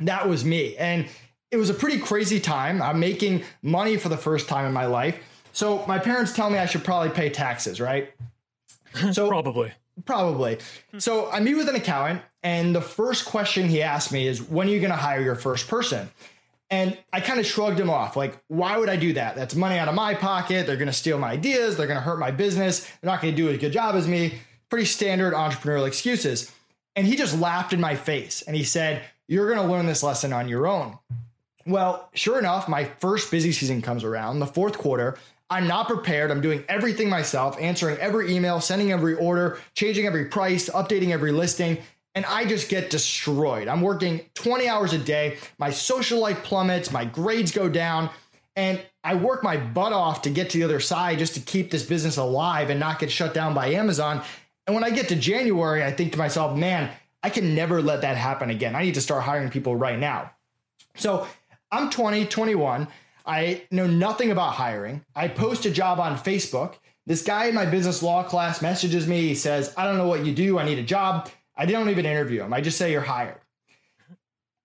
that 0.01 0.29
was 0.29 0.45
me. 0.45 0.77
And 0.77 1.07
it 1.51 1.57
was 1.57 1.71
a 1.71 1.75
pretty 1.75 1.99
crazy 1.99 2.41
time. 2.41 2.81
I'm 2.81 3.01
making 3.01 3.43
money 3.63 3.97
for 3.97 4.09
the 4.09 4.17
first 4.17 4.49
time 4.49 4.67
in 4.67 4.73
my 4.73 4.87
life. 4.87 5.19
So 5.53 5.85
my 5.87 5.99
parents 5.99 6.33
tell 6.33 6.49
me 6.49 6.59
I 6.59 6.67
should 6.67 6.85
probably 6.85 7.11
pay 7.11 7.31
taxes, 7.31 7.81
right? 7.81 8.13
So 9.13 9.29
probably 9.29 9.73
Probably. 10.05 10.59
Hmm. 10.91 10.99
So 10.99 11.31
I 11.31 11.41
meet 11.41 11.55
with 11.55 11.69
an 11.69 11.77
accountant, 11.77 12.23
and 12.43 12.75
the 12.75 12.81
first 12.81 13.25
question 13.25 13.69
he 13.69 13.83
asked 13.83 14.13
me 14.13 14.27
is, 14.27 14.43
When 14.43 14.69
are 14.69 14.71
you 14.71 14.81
going 14.81 14.91
to 14.91 14.97
hire 14.97 15.21
your 15.21 15.35
first 15.35 15.69
person? 15.69 16.09
And 16.73 16.97
I 17.13 17.21
kind 17.21 17.41
of 17.41 17.47
shrugged 17.47 17.81
him 17.81 17.91
off. 17.91 18.17
Like, 18.17 18.41
why 18.47 18.77
would 18.77 18.89
I 18.89 18.95
do 18.95 19.13
that? 19.15 19.35
That's 19.35 19.57
money 19.57 19.77
out 19.77 19.89
of 19.89 19.95
my 19.95 20.15
pocket. 20.15 20.69
They're 20.69 20.77
going 20.77 20.87
to 20.87 20.93
steal 20.93 21.19
my 21.19 21.33
ideas. 21.33 21.77
They're 21.77 21.89
going 21.89 21.99
to 21.99 22.03
hurt 22.03 22.21
my 22.21 22.31
business. 22.31 22.85
They're 22.85 23.11
not 23.11 23.21
going 23.21 23.35
to 23.35 23.37
do 23.37 23.49
as 23.49 23.59
good 23.59 23.73
job 23.73 23.97
as 23.97 24.07
me. 24.07 24.35
Pretty 24.69 24.85
standard 24.85 25.35
entrepreneurial 25.35 25.89
excuses. 25.89 26.53
And 26.95 27.09
he 27.09 27.17
just 27.17 27.37
laughed 27.37 27.73
in 27.73 27.81
my 27.81 27.97
face 27.97 28.43
and 28.43 28.55
he 28.55 28.63
said, 28.63 29.03
You're 29.31 29.51
going 29.51 29.67
to 29.67 29.73
learn 29.73 29.87
this 29.87 30.03
lesson 30.03 30.33
on 30.33 30.49
your 30.49 30.67
own. 30.67 30.99
Well, 31.65 32.11
sure 32.13 32.39
enough, 32.39 32.69
my 32.69 32.85
first 32.85 33.31
busy 33.31 33.53
season 33.53 33.81
comes 33.81 34.05
around, 34.05 34.41
the 34.41 34.47
fourth 34.47 34.77
quarter. 34.77 35.17
I'm 35.49 35.67
not 35.67 35.89
prepared. 35.89 36.31
I'm 36.31 36.41
doing 36.41 36.65
everything 36.69 37.09
myself, 37.09 37.57
answering 37.59 37.97
every 37.99 38.35
email, 38.35 38.61
sending 38.61 38.93
every 38.93 39.15
order, 39.15 39.59
changing 39.75 40.07
every 40.07 40.27
price, 40.27 40.69
updating 40.69 41.11
every 41.11 41.33
listing 41.33 41.79
and 42.15 42.25
I 42.27 42.45
just 42.45 42.69
get 42.69 42.91
destroyed. 42.91 43.69
I'm 43.69 43.81
working 43.81 44.23
20 44.35 44.69
hours 44.69 44.93
a 44.93 44.99
day. 44.99 45.39
My 45.59 45.71
social 45.71 46.19
life 46.21 46.43
plummets, 46.43 46.91
my 46.91 47.05
grades 47.05 47.53
go 47.53 47.69
down, 47.69 48.11
and 48.57 48.85
I 49.05 49.15
work 49.15 49.45
my 49.45 49.57
butt 49.57 49.93
off 49.93 50.23
to 50.23 50.31
get 50.31 50.51
to 50.51 50.59
the 50.59 50.65
other 50.65 50.81
side 50.81 51.19
just 51.19 51.35
to 51.35 51.41
keep 51.41 51.71
this 51.71 51.85
business 51.85 52.17
alive 52.17 52.71
and 52.71 52.81
not 52.81 52.99
get 52.99 53.11
shut 53.11 53.33
down 53.33 53.55
by 53.55 53.69
Amazon. 53.69 54.23
And 54.67 54.75
when 54.75 54.85
I 54.85 54.91
get 54.91 55.09
to 55.09 55.17
January, 55.17 55.85
I 55.85 55.93
think 55.93 56.13
to 56.13 56.19
myself, 56.19 56.57
man, 56.57 56.91
I 57.23 57.31
can 57.31 57.55
never 57.55 57.83
let 57.83 58.01
that 58.03 58.17
happen 58.17 58.51
again. 58.51 58.75
I 58.75 58.83
need 58.83 58.95
to 58.95 59.01
start 59.01 59.25
hiring 59.25 59.51
people 59.51 59.77
right 59.77 59.99
now. 59.99 60.31
So 60.97 61.27
I'm 61.71 61.91
20, 61.91 62.27
21. 62.27 62.89
I 63.27 63.63
know 63.71 63.87
nothing 63.87 64.31
about 64.31 64.55
hiring. 64.55 65.05
I 65.15 65.29
post 65.29 65.67
a 65.67 65.71
job 65.71 66.01
on 66.01 66.17
Facebook. 66.17 66.75
This 67.07 67.23
guy 67.23 67.47
in 67.47 67.55
my 67.55 67.67
business 67.67 68.03
law 68.03 68.23
class 68.23 68.63
messages 68.63 69.07
me. 69.07 69.21
He 69.29 69.35
says, 69.35 69.75
I 69.77 69.85
don't 69.85 69.99
know 69.99 70.09
what 70.09 70.25
you 70.25 70.33
do. 70.33 70.59
I 70.59 70.65
need 70.65 70.79
a 70.79 70.83
job. 70.83 71.29
I 71.57 71.67
don't 71.67 71.91
even 71.91 72.07
interview 72.07 72.43
him. 72.43 72.53
I 72.53 72.61
just 72.61 72.79
say 72.79 72.93
you're 72.93 73.03
hired. 73.03 73.39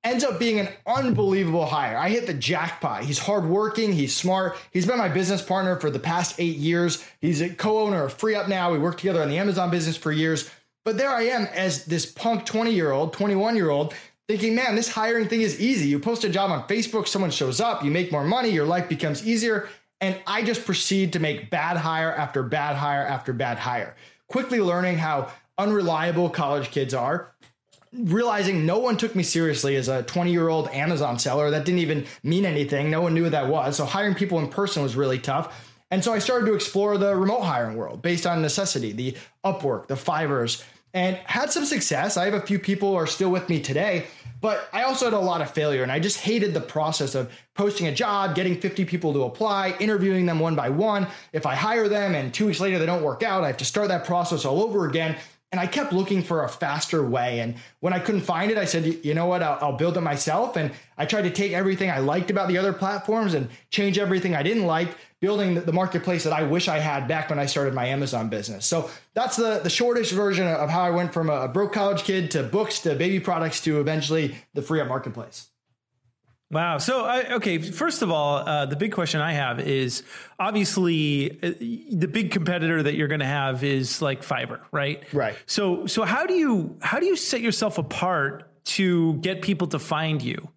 Ends 0.04 0.24
up 0.24 0.40
being 0.40 0.60
an 0.60 0.70
unbelievable 0.86 1.66
hire. 1.66 1.98
I 1.98 2.10
hit 2.10 2.28
the 2.28 2.34
jackpot. 2.34 3.04
He's 3.04 3.18
hardworking. 3.18 3.92
He's 3.92 4.16
smart. 4.16 4.56
He's 4.72 4.86
been 4.86 5.00
my 5.00 5.10
business 5.10 5.42
partner 5.42 5.80
for 5.80 5.90
the 5.90 6.00
past 6.00 6.36
eight 6.40 6.58
years. 6.58 7.04
He's 7.20 7.42
a 7.42 7.50
co-owner 7.50 8.04
of 8.04 8.16
FreeUp 8.16 8.48
now. 8.48 8.72
We 8.72 8.78
worked 8.78 9.00
together 9.00 9.24
on 9.24 9.30
the 9.30 9.40
Amazon 9.40 9.72
business 9.72 9.98
for 9.98 10.12
years. 10.12 10.50
But 10.86 10.98
there 10.98 11.10
I 11.10 11.24
am 11.24 11.48
as 11.48 11.86
this 11.86 12.06
punk 12.06 12.46
20 12.46 12.72
year 12.72 12.92
old, 12.92 13.12
21 13.12 13.56
year 13.56 13.72
old, 13.72 13.94
thinking, 14.28 14.56
man, 14.56 14.76
this 14.76 14.88
hiring 14.88 15.28
thing 15.28 15.42
is 15.42 15.60
easy. 15.60 15.90
You 15.90 16.00
post 16.00 16.24
a 16.24 16.30
job 16.30 16.52
on 16.52 16.68
Facebook, 16.68 17.08
someone 17.08 17.32
shows 17.32 17.60
up, 17.60 17.84
you 17.84 17.90
make 17.90 18.12
more 18.12 18.24
money, 18.24 18.50
your 18.50 18.66
life 18.66 18.88
becomes 18.88 19.28
easier. 19.28 19.68
And 20.00 20.18
I 20.28 20.44
just 20.44 20.64
proceed 20.64 21.14
to 21.14 21.20
make 21.20 21.50
bad 21.50 21.78
hire 21.78 22.14
after 22.14 22.44
bad 22.44 22.76
hire 22.76 23.06
after 23.06 23.34
bad 23.34 23.58
hire, 23.58 23.96
quickly 24.28 24.62
learning 24.62 25.00
how 25.00 25.32
unreliable 25.58 26.30
college 26.30 26.70
kids 26.70 26.94
are 26.94 27.32
realizing 27.98 28.66
no 28.66 28.78
one 28.78 28.98
took 28.98 29.16
me 29.16 29.24
seriously 29.24 29.76
as 29.78 29.88
a 29.88 30.04
20 30.04 30.32
year 30.32 30.50
old 30.50 30.68
Amazon 30.70 31.18
seller. 31.18 31.50
That 31.50 31.66
didn't 31.66 31.80
even 31.80 32.06
mean 32.24 32.46
anything. 32.46 32.92
No 32.92 33.02
one 33.02 33.14
knew 33.14 33.24
what 33.24 33.32
that 33.32 33.48
was. 33.48 33.78
So 33.78 33.86
hiring 33.86 34.16
people 34.16 34.40
in 34.40 34.50
person 34.50 34.84
was 34.84 34.96
really 34.96 35.20
tough. 35.20 35.66
And 35.92 36.04
so 36.04 36.14
I 36.14 36.20
started 36.20 36.46
to 36.48 36.56
explore 36.56 36.98
the 36.98 37.16
remote 37.16 37.44
hiring 37.44 37.78
world 37.78 38.02
based 38.02 38.26
on 38.26 38.42
necessity, 38.42 38.92
the 38.92 39.16
Upwork, 39.46 39.88
the 39.88 39.96
Fiverrs, 39.96 40.64
and 40.96 41.18
had 41.26 41.52
some 41.52 41.66
success. 41.66 42.16
I 42.16 42.24
have 42.24 42.34
a 42.34 42.42
few 42.42 42.58
people 42.58 42.92
who 42.92 42.96
are 42.96 43.06
still 43.06 43.30
with 43.30 43.50
me 43.50 43.60
today, 43.60 44.08
but 44.40 44.70
I 44.72 44.84
also 44.84 45.06
had 45.06 45.14
a 45.14 45.20
lot 45.20 45.42
of 45.42 45.52
failure. 45.52 45.84
And 45.84 45.92
I 45.92 46.00
just 46.00 46.20
hated 46.20 46.54
the 46.54 46.62
process 46.62 47.16
of 47.16 47.30
posting 47.54 47.88
a 47.88 47.92
job, 47.92 48.34
getting 48.34 48.60
50 48.60 48.86
people 48.86 49.12
to 49.12 49.24
apply, 49.24 49.76
interviewing 49.82 50.26
them 50.26 50.40
one 50.40 50.56
by 50.56 50.70
one. 50.70 51.08
If 51.34 51.46
I 51.46 51.54
hire 51.54 51.90
them 51.90 52.16
and 52.16 52.34
two 52.34 52.46
weeks 52.46 52.62
later 52.62 52.80
they 52.80 52.86
don't 52.86 53.04
work 53.04 53.24
out, 53.24 53.44
I 53.44 53.48
have 53.48 53.58
to 53.58 53.66
start 53.66 53.90
that 53.90 54.06
process 54.06 54.46
all 54.46 54.64
over 54.64 54.88
again. 54.88 55.18
And 55.52 55.60
I 55.60 55.68
kept 55.68 55.92
looking 55.92 56.24
for 56.24 56.44
a 56.44 56.50
faster 56.50 57.06
way. 57.06 57.40
And 57.42 57.56
when 57.82 57.94
I 57.94 58.00
couldn't 58.00 58.22
find 58.22 58.50
it, 58.50 58.58
I 58.58 58.66
said, 58.66 58.86
you 59.06 59.14
know 59.14 59.26
what, 59.26 59.44
I'll, 59.44 59.58
I'll, 59.62 59.78
build 59.78 59.96
it 59.96 60.02
myself. 60.02 60.56
And 60.56 60.72
I 60.98 61.06
tried 61.06 61.24
to 61.24 61.30
take 61.30 61.52
everything 61.52 61.90
I 61.90 62.00
liked 62.00 62.30
about 62.32 62.48
the 62.48 62.58
other 62.58 62.74
platforms 62.74 63.34
and 63.34 63.50
change 63.70 63.98
everything 63.98 64.36
I 64.36 64.44
didn't 64.44 64.66
like, 64.66 64.90
building 65.26 65.56
the 65.56 65.74
marketplace 65.74 66.24
that 66.24 66.34
I 66.34 66.44
wish 66.44 66.68
I 66.68 66.78
had 66.78 67.08
back 67.08 67.32
when 67.32 67.40
I 67.40 67.48
started 67.48 67.74
my 67.74 67.88
Amazon 67.88 68.30
business. 68.30 68.64
So 68.64 68.92
that's 69.16 69.38
the, 69.38 69.60
the 69.64 69.72
shortest 69.72 70.12
version 70.12 70.46
of 70.46 70.70
how 70.70 70.84
I 70.84 70.92
went 70.92 71.14
from 71.14 71.32
a 71.32 71.48
broke 71.48 71.74
college 71.74 72.04
kid 72.04 72.30
to 72.32 72.44
books 72.44 72.82
to 72.82 72.94
baby 72.94 73.20
products 73.20 73.60
to 73.62 73.80
eventually 73.80 74.36
the 74.54 74.62
FreeUp 74.62 74.88
marketplace. 74.88 75.50
Wow. 76.52 76.78
So, 76.78 77.06
I, 77.06 77.34
okay, 77.38 77.58
first 77.58 78.04
of 78.04 78.12
all, 78.12 78.38
uh, 78.38 78.68
the 78.68 78.76
big 78.76 78.92
question 78.92 79.20
I 79.20 79.34
have 79.34 79.60
is 79.60 80.04
obviously 80.40 81.32
uh, 81.42 81.54
the 81.60 82.08
big 82.08 82.30
competitor 82.30 82.84
that 82.84 82.94
you're 82.94 83.08
going 83.08 83.22
to 83.22 83.26
have 83.26 83.64
is 83.64 84.04
like 84.04 84.22
Fiverr, 84.22 84.62
right? 84.72 85.12
Right. 85.12 85.36
So, 85.48 85.88
so 85.88 86.04
how 86.04 86.28
do 86.28 86.36
you 86.36 86.78
how 86.84 87.00
do 87.00 87.08
you 87.08 87.16
set 87.16 87.42
yourself 87.42 87.80
apart 87.80 88.48
to 88.66 89.16
get 89.16 89.42
people 89.42 89.66
to 89.70 89.80
find 89.80 90.22
you? 90.22 90.50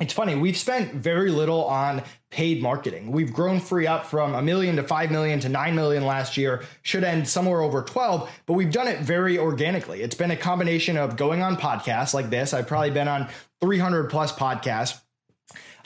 It's 0.00 0.14
funny, 0.14 0.34
we've 0.34 0.56
spent 0.56 0.94
very 0.94 1.30
little 1.30 1.66
on 1.66 2.02
paid 2.30 2.62
marketing. 2.62 3.12
We've 3.12 3.30
grown 3.30 3.60
FreeUp 3.60 4.04
from 4.04 4.34
a 4.34 4.40
million 4.40 4.76
to 4.76 4.82
5 4.82 5.10
million 5.10 5.40
to 5.40 5.50
9 5.50 5.74
million 5.74 6.06
last 6.06 6.38
year, 6.38 6.64
should 6.80 7.04
end 7.04 7.28
somewhere 7.28 7.60
over 7.60 7.82
12, 7.82 8.30
but 8.46 8.54
we've 8.54 8.72
done 8.72 8.88
it 8.88 9.00
very 9.00 9.36
organically. 9.36 10.00
It's 10.00 10.14
been 10.14 10.30
a 10.30 10.36
combination 10.36 10.96
of 10.96 11.16
going 11.18 11.42
on 11.42 11.56
podcasts 11.56 12.14
like 12.14 12.30
this. 12.30 12.54
I've 12.54 12.66
probably 12.66 12.90
been 12.90 13.08
on 13.08 13.28
300 13.60 14.08
plus 14.08 14.32
podcasts 14.32 14.98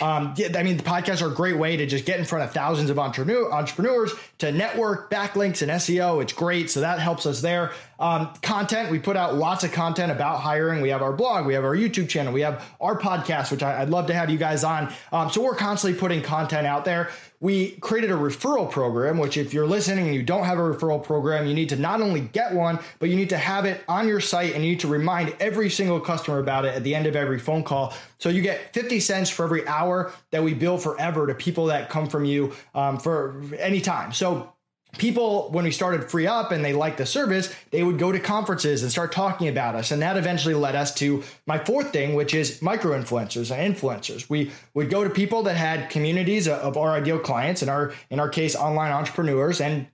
um, 0.00 0.35
I 0.38 0.62
mean, 0.62 0.76
the 0.76 0.83
podcasts 0.83 1.23
are 1.23 1.30
a 1.30 1.35
great 1.35 1.56
way 1.56 1.76
to 1.76 1.87
just 1.87 2.04
get 2.04 2.18
in 2.18 2.25
front 2.25 2.44
of 2.44 2.52
thousands 2.52 2.90
of 2.90 2.99
entrepreneur, 2.99 3.52
entrepreneurs 3.52 4.12
to 4.38 4.50
network, 4.50 5.11
backlinks, 5.11 5.62
and 5.62 5.71
SEO. 5.71 6.21
It's 6.21 6.33
great. 6.33 6.71
So 6.71 6.80
that 6.80 6.99
helps 6.99 7.26
us 7.26 7.40
there. 7.40 7.73
Um, 7.98 8.32
content, 8.42 8.90
we 8.90 8.98
put 8.98 9.16
out 9.16 9.36
lots 9.36 9.64
of 9.64 9.72
content 9.72 10.10
about 10.10 10.40
hiring. 10.40 10.80
We 10.80 10.88
have 10.90 11.02
our 11.02 11.12
blog, 11.12 11.46
we 11.46 11.54
have 11.54 11.64
our 11.64 11.76
YouTube 11.76 12.08
channel, 12.08 12.32
we 12.32 12.42
have 12.42 12.64
our 12.80 12.98
podcast, 12.98 13.50
which 13.50 13.62
I, 13.62 13.80
would 13.80 13.90
love 13.90 14.06
to 14.06 14.14
have 14.14 14.30
you 14.30 14.38
guys 14.38 14.64
on. 14.64 14.92
Um, 15.12 15.30
so 15.30 15.42
we're 15.42 15.54
constantly 15.54 15.98
putting 15.98 16.22
content 16.22 16.66
out 16.66 16.84
there 16.84 17.10
we 17.44 17.72
created 17.72 18.10
a 18.10 18.14
referral 18.14 18.70
program, 18.70 19.18
which 19.18 19.36
if 19.36 19.52
you're 19.52 19.66
listening 19.66 20.06
and 20.06 20.14
you 20.14 20.22
don't 20.22 20.44
have 20.44 20.58
a 20.58 20.62
referral 20.62 21.04
program, 21.04 21.46
you 21.46 21.52
need 21.52 21.68
to 21.68 21.76
not 21.76 22.00
only 22.00 22.22
get 22.22 22.54
one, 22.54 22.78
but 22.98 23.10
you 23.10 23.16
need 23.16 23.28
to 23.28 23.36
have 23.36 23.66
it 23.66 23.84
on 23.86 24.08
your 24.08 24.18
site 24.18 24.54
and 24.54 24.64
you 24.64 24.70
need 24.70 24.80
to 24.80 24.88
remind 24.88 25.36
every 25.40 25.68
single 25.68 26.00
customer 26.00 26.38
about 26.38 26.64
it 26.64 26.74
at 26.74 26.82
the 26.84 26.94
end 26.94 27.06
of 27.06 27.14
every 27.14 27.38
phone 27.38 27.62
call. 27.62 27.92
So 28.16 28.30
you 28.30 28.40
get 28.40 28.72
50 28.72 28.98
cents 28.98 29.28
for 29.28 29.44
every 29.44 29.68
hour 29.68 30.10
that 30.30 30.42
we 30.42 30.54
bill 30.54 30.78
forever 30.78 31.26
to 31.26 31.34
people 31.34 31.66
that 31.66 31.90
come 31.90 32.08
from 32.08 32.24
you 32.24 32.54
um, 32.74 32.98
for 32.98 33.38
any 33.58 33.82
time. 33.82 34.14
So 34.14 34.53
people 34.98 35.50
when 35.50 35.64
we 35.64 35.70
started 35.70 36.02
FreeUp 36.02 36.50
and 36.50 36.64
they 36.64 36.72
liked 36.72 36.98
the 36.98 37.06
service 37.06 37.54
they 37.70 37.82
would 37.82 37.98
go 37.98 38.12
to 38.12 38.20
conferences 38.20 38.82
and 38.82 38.90
start 38.90 39.12
talking 39.12 39.48
about 39.48 39.74
us. 39.74 39.90
And 39.90 40.00
that 40.02 40.16
eventually 40.16 40.54
led 40.54 40.74
us 40.74 40.94
to 40.96 41.22
my 41.46 41.58
fourth 41.58 41.92
thing 41.92 42.14
which 42.14 42.34
is 42.34 42.62
micro 42.62 42.98
influencers 42.98 43.54
and 43.54 43.74
influencers. 43.74 44.28
We 44.28 44.52
would 44.74 44.90
go 44.90 45.04
to 45.04 45.10
people 45.10 45.42
that 45.44 45.56
had 45.56 45.90
communities 45.90 46.46
of 46.46 46.76
our 46.76 46.92
ideal 46.92 47.18
clients 47.18 47.62
in 47.62 47.68
our 47.68 47.92
in 48.10 48.20
our 48.20 48.28
case 48.28 48.54
online 48.54 48.92
entrepreneurs 48.92 49.60
and 49.60 49.86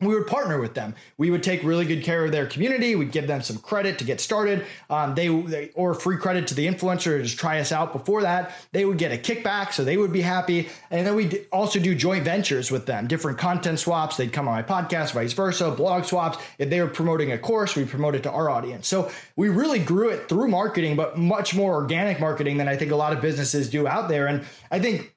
we 0.00 0.14
would 0.14 0.26
partner 0.26 0.60
with 0.60 0.74
them. 0.74 0.94
We 1.18 1.30
would 1.30 1.42
take 1.42 1.62
really 1.62 1.84
good 1.84 2.02
care 2.02 2.24
of 2.24 2.32
their 2.32 2.46
community. 2.46 2.96
We'd 2.96 3.12
give 3.12 3.26
them 3.26 3.42
some 3.42 3.58
credit 3.58 3.98
to 3.98 4.04
get 4.04 4.20
started. 4.20 4.66
Um, 4.90 5.14
they, 5.14 5.28
they, 5.28 5.70
or 5.74 5.94
free 5.94 6.16
credit 6.16 6.46
to 6.48 6.54
the 6.54 6.66
influencer 6.66 7.16
to 7.16 7.22
just 7.22 7.38
try 7.38 7.60
us 7.60 7.70
out. 7.70 7.92
Before 7.92 8.22
that, 8.22 8.52
they 8.72 8.84
would 8.84 8.98
get 8.98 9.12
a 9.12 9.16
kickback, 9.16 9.72
so 9.72 9.84
they 9.84 9.96
would 9.96 10.12
be 10.12 10.20
happy. 10.20 10.68
And 10.90 11.06
then 11.06 11.14
we 11.14 11.46
also 11.52 11.78
do 11.78 11.94
joint 11.94 12.24
ventures 12.24 12.70
with 12.70 12.86
them, 12.86 13.06
different 13.06 13.38
content 13.38 13.78
swaps. 13.78 14.16
They'd 14.16 14.32
come 14.32 14.48
on 14.48 14.54
my 14.54 14.62
podcast, 14.62 15.12
vice 15.12 15.32
versa, 15.32 15.70
blog 15.70 16.04
swaps. 16.04 16.38
If 16.58 16.70
they 16.70 16.80
were 16.80 16.88
promoting 16.88 17.32
a 17.32 17.38
course, 17.38 17.74
we 17.74 17.84
promote 17.84 18.14
it 18.14 18.22
to 18.24 18.30
our 18.30 18.48
audience. 18.48 18.86
So 18.86 19.10
we 19.36 19.48
really 19.48 19.78
grew 19.78 20.10
it 20.10 20.28
through 20.28 20.48
marketing, 20.48 20.96
but 20.96 21.18
much 21.18 21.54
more 21.54 21.74
organic 21.74 22.20
marketing 22.20 22.56
than 22.58 22.68
I 22.68 22.76
think 22.76 22.92
a 22.92 22.96
lot 22.96 23.12
of 23.12 23.20
businesses 23.20 23.68
do 23.68 23.86
out 23.86 24.08
there. 24.08 24.26
And 24.26 24.44
I 24.70 24.78
think 24.78 25.14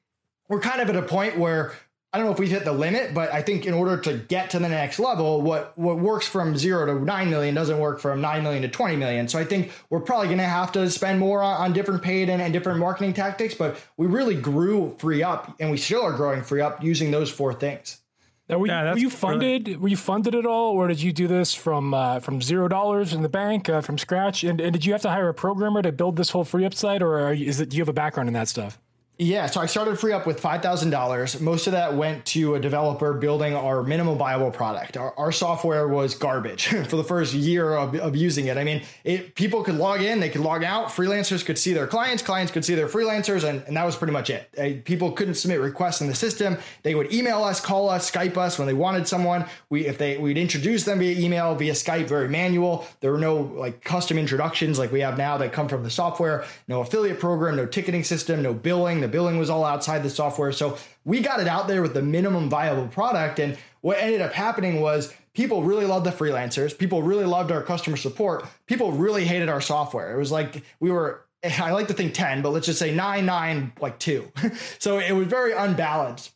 we're 0.49 0.61
kind 0.61 0.81
of 0.81 0.89
at 0.89 0.95
a 0.95 1.01
point 1.01 1.37
where 1.37 1.73
I 2.13 2.17
don't 2.17 2.27
know 2.27 2.31
if 2.31 2.39
we've 2.39 2.49
hit 2.49 2.63
the 2.63 2.71
limit, 2.71 3.13
but 3.13 3.33
I 3.33 3.41
think 3.41 3.65
in 3.65 3.73
order 3.73 3.97
to 3.97 4.13
get 4.13 4.51
to 4.51 4.59
the 4.59 4.69
next 4.69 4.97
level, 4.97 5.41
what 5.41 5.77
what 5.77 5.99
works 5.99 6.25
from 6.25 6.55
zero 6.55 6.85
to 6.85 7.03
nine 7.03 7.29
million 7.29 7.53
doesn't 7.53 7.77
work 7.79 7.99
from 7.99 8.21
nine 8.21 8.43
million 8.43 8.61
to 8.61 8.69
twenty 8.69 8.95
million. 8.95 9.27
So 9.27 9.37
I 9.37 9.43
think 9.43 9.73
we're 9.89 9.99
probably 9.99 10.27
going 10.27 10.37
to 10.37 10.45
have 10.45 10.71
to 10.71 10.89
spend 10.89 11.19
more 11.19 11.43
on, 11.43 11.61
on 11.61 11.73
different 11.73 12.01
paid 12.01 12.29
and, 12.29 12.41
and, 12.41 12.53
different 12.53 12.79
marketing 12.79 13.13
tactics. 13.13 13.55
But 13.55 13.77
we 13.97 14.07
really 14.07 14.35
grew 14.35 14.95
FreeUp, 14.99 15.55
and 15.59 15.69
we 15.69 15.77
still 15.77 16.01
are 16.01 16.13
growing 16.13 16.41
FreeUp 16.41 16.81
using 16.81 17.11
those 17.11 17.29
four 17.29 17.53
things. 17.53 17.99
Now, 18.47 18.59
were, 18.59 18.67
yeah, 18.67 18.93
were 18.93 18.97
you 18.97 19.09
funded? 19.09 19.67
Really... 19.67 19.77
Were 19.77 19.89
you 19.89 19.97
funded 19.97 20.33
at 20.33 20.45
all, 20.45 20.71
or 20.71 20.87
did 20.87 21.01
you 21.01 21.11
do 21.11 21.27
this 21.27 21.53
from 21.53 21.93
uh, 21.93 22.21
from 22.21 22.41
zero 22.41 22.69
dollars 22.69 23.13
in 23.13 23.21
the 23.21 23.29
bank 23.29 23.67
uh, 23.67 23.81
from 23.81 23.97
scratch? 23.97 24.45
And, 24.45 24.61
and, 24.61 24.71
did 24.71 24.85
you 24.85 24.93
have 24.93 25.01
to 25.01 25.09
hire 25.09 25.27
a 25.27 25.33
programmer 25.33 25.81
to 25.81 25.91
build 25.91 26.15
this 26.15 26.29
whole 26.29 26.45
FreeUp 26.45 26.73
site, 26.73 27.01
or 27.01 27.33
you, 27.33 27.47
is 27.47 27.59
it? 27.59 27.69
Do 27.69 27.75
you 27.75 27.81
have 27.81 27.89
a 27.89 27.93
background 27.93 28.29
in 28.29 28.33
that 28.33 28.47
stuff? 28.47 28.79
Yeah, 29.19 29.47
so 29.47 29.59
I 29.61 29.65
started 29.65 29.95
FreeUp 29.95 30.27
with 30.27 30.39
$5,000. 30.39 31.41
Most 31.41 31.65
of 31.65 31.73
that 31.73 31.95
went 31.95 32.23
to 32.27 32.53
a 32.53 32.59
developer 32.59 33.13
building 33.13 33.55
our 33.55 33.81
minimum 33.81 34.15
viable 34.15 34.51
product. 34.51 34.95
Our, 34.95 35.11
our 35.17 35.31
software 35.31 35.87
was 35.87 36.13
garbage 36.13 36.67
for 36.87 36.97
the 36.97 37.03
first 37.03 37.33
year 37.33 37.73
of, 37.73 37.95
of 37.95 38.15
using 38.15 38.45
it. 38.45 38.57
I 38.57 38.63
mean, 38.63 38.83
it, 39.03 39.33
people 39.33 39.63
could 39.63 39.73
log 39.73 40.03
in, 40.03 40.19
they 40.19 40.29
could 40.29 40.41
log 40.41 40.63
out, 40.63 40.89
freelancers 40.89 41.43
could 41.43 41.57
see 41.57 41.73
their 41.73 41.87
clients, 41.87 42.21
clients 42.21 42.51
could 42.51 42.63
see 42.63 42.75
their 42.75 42.87
freelancers, 42.87 43.43
and, 43.43 43.63
and 43.63 43.75
that 43.75 43.85
was 43.85 43.95
pretty 43.95 44.13
much 44.13 44.29
it. 44.29 44.51
Uh, 44.55 44.81
people 44.85 45.11
couldn't 45.11 45.33
submit 45.33 45.61
requests 45.61 45.99
in 45.99 46.07
the 46.07 46.15
system. 46.15 46.55
They 46.83 46.93
would 46.93 47.11
email 47.11 47.43
us, 47.43 47.59
call 47.59 47.89
us, 47.89 48.11
Skype 48.11 48.37
us 48.37 48.59
when 48.59 48.67
they 48.67 48.75
wanted 48.75 49.07
someone. 49.07 49.45
We 49.69 49.87
if 49.87 49.97
they 49.97 50.17
we'd 50.17 50.37
introduce 50.37 50.83
them 50.83 50.99
via 50.99 51.19
email, 51.19 51.55
via 51.55 51.73
Skype, 51.73 52.07
very 52.07 52.29
manual. 52.29 52.85
There 52.99 53.11
were 53.11 53.17
no 53.17 53.37
like 53.37 53.83
custom 53.83 54.19
introductions 54.19 54.77
like 54.77 54.91
we 54.91 55.01
have 55.01 55.17
now 55.17 55.37
that 55.37 55.51
come 55.53 55.67
from 55.67 55.83
the 55.83 55.89
software, 55.89 56.45
no 56.67 56.81
affiliate 56.81 57.19
program, 57.19 57.55
no 57.55 57.65
ticketing 57.65 58.03
system, 58.03 58.41
no 58.43 58.53
billing 58.53 59.01
the 59.07 59.11
billing 59.11 59.37
was 59.37 59.49
all 59.49 59.63
outside 59.63 60.03
the 60.03 60.09
software. 60.09 60.51
So 60.51 60.77
we 61.05 61.21
got 61.21 61.39
it 61.39 61.47
out 61.47 61.67
there 61.67 61.81
with 61.81 61.93
the 61.93 62.01
minimum 62.01 62.49
viable 62.49 62.87
product. 62.87 63.39
And 63.39 63.57
what 63.81 63.97
ended 63.97 64.21
up 64.21 64.33
happening 64.33 64.81
was 64.81 65.13
people 65.33 65.63
really 65.63 65.85
loved 65.85 66.05
the 66.05 66.11
freelancers. 66.11 66.77
People 66.77 67.01
really 67.01 67.25
loved 67.25 67.51
our 67.51 67.63
customer 67.63 67.97
support. 67.97 68.45
People 68.65 68.91
really 68.91 69.25
hated 69.25 69.49
our 69.49 69.61
software. 69.61 70.13
It 70.13 70.17
was 70.17 70.31
like 70.31 70.63
we 70.79 70.91
were 70.91 71.23
I 71.43 71.71
like 71.71 71.87
to 71.87 71.93
think 71.93 72.13
10, 72.13 72.41
but 72.41 72.49
let's 72.49 72.65
just 72.65 72.79
say 72.79 72.93
9, 72.93 73.25
9, 73.25 73.73
like 73.79 73.99
2. 73.99 74.31
so 74.79 74.99
it 74.99 75.11
was 75.11 75.27
very 75.27 75.53
unbalanced. 75.53 76.31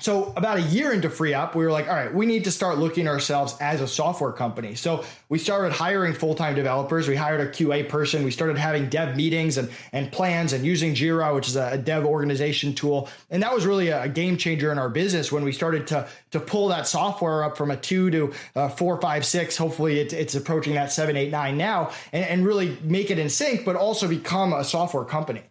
So 0.00 0.32
about 0.34 0.56
a 0.56 0.62
year 0.62 0.92
into 0.92 1.10
FreeUp, 1.10 1.54
we 1.54 1.62
were 1.62 1.70
like, 1.70 1.86
all 1.86 1.94
right, 1.94 2.12
we 2.12 2.24
need 2.24 2.44
to 2.44 2.50
start 2.50 2.78
looking 2.78 3.06
ourselves 3.06 3.54
as 3.60 3.82
a 3.82 3.86
software 3.86 4.32
company. 4.32 4.74
So 4.74 5.04
we 5.28 5.38
started 5.38 5.72
hiring 5.72 6.14
full-time 6.14 6.54
developers. 6.54 7.06
We 7.06 7.16
hired 7.16 7.40
a 7.40 7.50
QA 7.50 7.86
person. 7.86 8.24
We 8.24 8.30
started 8.30 8.56
having 8.56 8.88
dev 8.88 9.14
meetings 9.14 9.58
and, 9.58 9.70
and 9.92 10.10
plans 10.10 10.54
and 10.54 10.64
using 10.64 10.94
Jira, 10.94 11.34
which 11.34 11.48
is 11.48 11.56
a 11.56 11.76
dev 11.76 12.06
organization 12.06 12.74
tool. 12.74 13.10
And 13.28 13.42
that 13.42 13.54
was 13.54 13.66
really 13.66 13.88
a 13.88 14.08
game 14.08 14.38
changer 14.38 14.72
in 14.72 14.78
our 14.78 14.88
business 14.88 15.30
when 15.30 15.44
we 15.44 15.52
started 15.52 15.86
to, 15.88 16.08
to 16.30 16.40
pull 16.40 16.68
that 16.68 16.86
software 16.86 17.44
up 17.44 17.58
from 17.58 17.70
a 17.70 17.76
two 17.76 18.10
to 18.10 18.32
a 18.54 18.70
four, 18.70 18.98
five, 19.02 19.26
six. 19.26 19.58
Hopefully 19.58 20.00
it, 20.00 20.14
it's 20.14 20.34
approaching 20.34 20.74
that 20.74 20.92
seven, 20.92 21.14
eight, 21.16 21.30
nine 21.30 21.58
now 21.58 21.90
and, 22.12 22.24
and 22.24 22.46
really 22.46 22.78
make 22.82 23.10
it 23.10 23.18
in 23.18 23.28
sync, 23.28 23.66
but 23.66 23.76
also 23.76 24.08
become 24.08 24.54
a 24.54 24.64
software 24.64 25.04
company. 25.04 25.42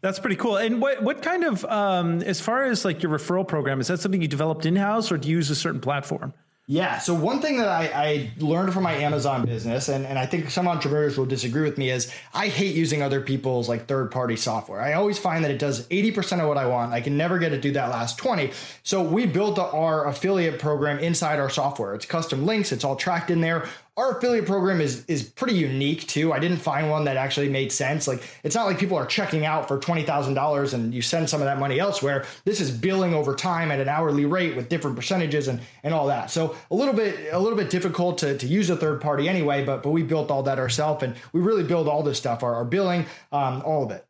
That's 0.00 0.18
pretty 0.18 0.36
cool. 0.36 0.56
And 0.56 0.80
what 0.80 1.02
what 1.02 1.22
kind 1.22 1.44
of 1.44 1.64
um, 1.66 2.22
as 2.22 2.40
far 2.40 2.64
as 2.64 2.84
like 2.84 3.02
your 3.02 3.12
referral 3.12 3.46
program 3.46 3.80
is 3.80 3.88
that 3.88 4.00
something 4.00 4.22
you 4.22 4.28
developed 4.28 4.64
in 4.64 4.76
house 4.76 5.12
or 5.12 5.18
do 5.18 5.28
you 5.28 5.36
use 5.36 5.50
a 5.50 5.54
certain 5.54 5.80
platform? 5.80 6.32
Yeah. 6.70 6.98
So 6.98 7.14
one 7.14 7.40
thing 7.40 7.56
that 7.56 7.68
I, 7.68 7.86
I, 7.86 8.30
learned 8.38 8.72
from 8.72 8.84
my 8.84 8.92
Amazon 8.92 9.44
business, 9.44 9.88
and, 9.88 10.06
and 10.06 10.16
I 10.16 10.24
think 10.24 10.50
some 10.50 10.68
entrepreneurs 10.68 11.18
will 11.18 11.26
disagree 11.26 11.62
with 11.62 11.76
me, 11.76 11.90
is 11.90 12.14
I 12.32 12.46
hate 12.46 12.76
using 12.76 13.02
other 13.02 13.20
people's 13.20 13.68
like 13.68 13.88
third 13.88 14.12
party 14.12 14.36
software. 14.36 14.80
I 14.80 14.92
always 14.92 15.18
find 15.18 15.42
that 15.42 15.50
it 15.50 15.58
does 15.58 15.88
80% 15.88 16.40
of 16.40 16.46
what 16.46 16.58
I 16.58 16.66
want. 16.66 16.92
I 16.92 17.00
can 17.00 17.16
never 17.16 17.40
get 17.40 17.52
it 17.52 17.56
to 17.56 17.60
do 17.60 17.72
that 17.72 17.90
last 17.90 18.18
20. 18.18 18.52
So 18.84 19.02
we 19.02 19.26
built 19.26 19.56
the, 19.56 19.64
our 19.64 20.06
affiliate 20.06 20.60
program 20.60 21.00
inside 21.00 21.40
our 21.40 21.50
software. 21.50 21.92
It's 21.96 22.06
custom 22.06 22.46
links, 22.46 22.70
it's 22.70 22.84
all 22.84 22.94
tracked 22.94 23.32
in 23.32 23.40
there 23.40 23.66
our 24.00 24.16
affiliate 24.16 24.46
program 24.46 24.80
is 24.80 25.04
is 25.06 25.22
pretty 25.22 25.54
unique 25.54 26.06
too. 26.06 26.32
I 26.32 26.38
didn't 26.38 26.56
find 26.56 26.88
one 26.88 27.04
that 27.04 27.18
actually 27.18 27.50
made 27.50 27.70
sense. 27.70 28.08
Like 28.08 28.22
it's 28.42 28.54
not 28.54 28.66
like 28.66 28.78
people 28.78 28.96
are 28.96 29.04
checking 29.04 29.44
out 29.44 29.68
for 29.68 29.78
twenty 29.78 30.02
thousand 30.02 30.34
dollars 30.34 30.72
and 30.72 30.94
you 30.94 31.02
send 31.02 31.28
some 31.28 31.42
of 31.42 31.44
that 31.44 31.58
money 31.58 31.78
elsewhere. 31.78 32.24
This 32.44 32.60
is 32.60 32.70
billing 32.70 33.12
over 33.12 33.34
time 33.34 33.70
at 33.70 33.78
an 33.78 33.88
hourly 33.88 34.24
rate 34.24 34.56
with 34.56 34.70
different 34.70 34.96
percentages 34.96 35.48
and 35.48 35.60
and 35.84 35.92
all 35.92 36.06
that. 36.06 36.30
So 36.30 36.56
a 36.70 36.74
little 36.74 36.94
bit 36.94 37.32
a 37.32 37.38
little 37.38 37.58
bit 37.58 37.68
difficult 37.68 38.16
to, 38.18 38.38
to 38.38 38.46
use 38.46 38.70
a 38.70 38.76
third 38.76 39.02
party 39.02 39.28
anyway. 39.28 39.64
But 39.64 39.82
but 39.82 39.90
we 39.90 40.02
built 40.02 40.30
all 40.30 40.42
that 40.44 40.58
ourselves 40.58 41.02
and 41.02 41.14
we 41.34 41.40
really 41.42 41.64
build 41.64 41.86
all 41.86 42.02
this 42.02 42.16
stuff. 42.16 42.42
Our, 42.42 42.54
our 42.54 42.64
billing, 42.64 43.04
um, 43.32 43.62
all 43.66 43.84
of 43.84 43.90
it. 43.90 44.06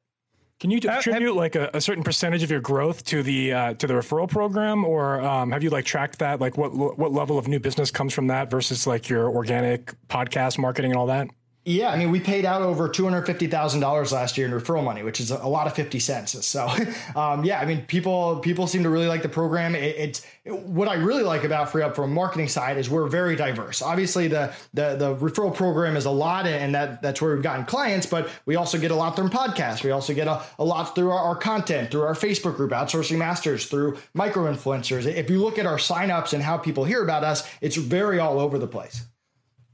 Can 0.61 0.71
you 0.71 0.79
attribute 0.91 1.35
like 1.37 1.57
a, 1.57 1.71
a, 1.73 1.81
certain 1.81 2.05
percentage 2.05 2.43
of 2.43 2.51
your 2.51 2.61
growth 2.61 3.03
to 3.07 3.23
the 3.23 3.53
uh, 3.53 3.75
to 3.75 3.87
the 3.87 3.95
referral 3.95 4.29
program, 4.29 4.85
or 4.85 5.23
um, 5.23 5.53
have 5.53 5.63
you 5.63 5.71
like 5.71 5.87
tracked 5.87 6.19
that? 6.19 6.39
Like 6.39 6.59
what 6.59 6.75
what 6.75 7.13
level 7.13 7.39
of 7.39 7.49
new 7.49 7.59
business 7.59 7.91
comes 7.91 8.13
from 8.13 8.27
that 8.27 8.51
versus 8.51 8.87
like 8.87 9.09
your 9.09 9.31
organic 9.31 9.95
podcast 10.09 10.59
marketing 10.59 10.91
and 10.91 10.99
all 10.99 11.07
that? 11.07 11.29
Yeah, 11.67 11.91
I 11.91 11.99
mean, 11.99 12.11
we 12.11 12.21
paid 12.21 12.47
out 12.47 12.63
over 12.63 12.89
two 12.89 13.05
hundred 13.05 13.27
fifty 13.27 13.47
thousand 13.47 13.81
dollars 13.81 14.13
last 14.13 14.39
year 14.39 14.47
in 14.47 14.53
referral 14.53 14.83
money, 14.83 15.03
which 15.03 15.21
is 15.21 15.31
a 15.31 15.47
lot 15.47 15.67
of 15.67 15.75
fifty 15.75 15.99
cents. 15.99 16.31
So, 16.51 16.69
um, 17.15 17.45
yeah, 17.45 17.61
I 17.61 17.65
mean, 17.65 17.83
people 17.87 18.39
people 18.39 18.67
seem 18.67 18.83
to 18.83 18.89
really 18.89 19.07
like 19.07 19.23
the 19.23 19.29
program. 19.29 19.75
It, 19.75 19.95
it's 19.97 20.27
it, 20.45 20.53
what 20.53 20.89
I 20.89 20.95
really 20.95 21.23
like 21.23 21.45
about 21.45 21.69
FreeUp 21.69 21.95
from 21.95 22.11
a 22.11 22.15
marketing 22.15 22.49
side 22.49 22.79
is 22.79 22.89
we're 22.89 23.07
very 23.09 23.37
diverse. 23.37 23.83
Obviously, 23.83 24.27
the 24.27 24.53
the 24.73 24.97
the 24.97 25.17
referral 25.17 25.55
program 25.55 25.97
is 25.97 26.07
a 26.07 26.11
lot, 26.11 26.47
and 26.47 26.75
that 26.75 27.03
that's 27.03 27.21
where 27.21 27.35
we've 27.35 27.43
gotten 27.43 27.67
clients. 27.67 28.07
But 28.07 28.31
we 28.47 28.57
also 28.57 28.79
get 28.79 28.91
a 28.91 28.97
lot 28.97 29.15
from 29.15 29.29
podcasts. 29.29 29.85
We 29.85 29.91
also 29.91 30.15
get 30.15 30.27
a, 30.27 30.43
a 30.59 30.65
lot 30.65 30.95
through 30.95 31.11
our, 31.11 31.21
our 31.21 31.37
content, 31.37 31.91
through 31.91 32.03
our 32.03 32.15
Facebook 32.15 32.57
group, 32.57 32.71
Outsourcing 32.71 33.19
Masters, 33.19 33.67
through 33.67 33.99
micro 34.15 34.51
influencers. 34.51 35.05
If 35.05 35.29
you 35.29 35.43
look 35.43 35.59
at 35.59 35.67
our 35.67 35.77
signups 35.77 36.33
and 36.33 36.43
how 36.43 36.57
people 36.57 36.85
hear 36.85 37.03
about 37.03 37.23
us, 37.23 37.47
it's 37.61 37.77
very 37.77 38.19
all 38.19 38.41
over 38.41 38.59
the 38.59 38.69
place. 38.69 39.05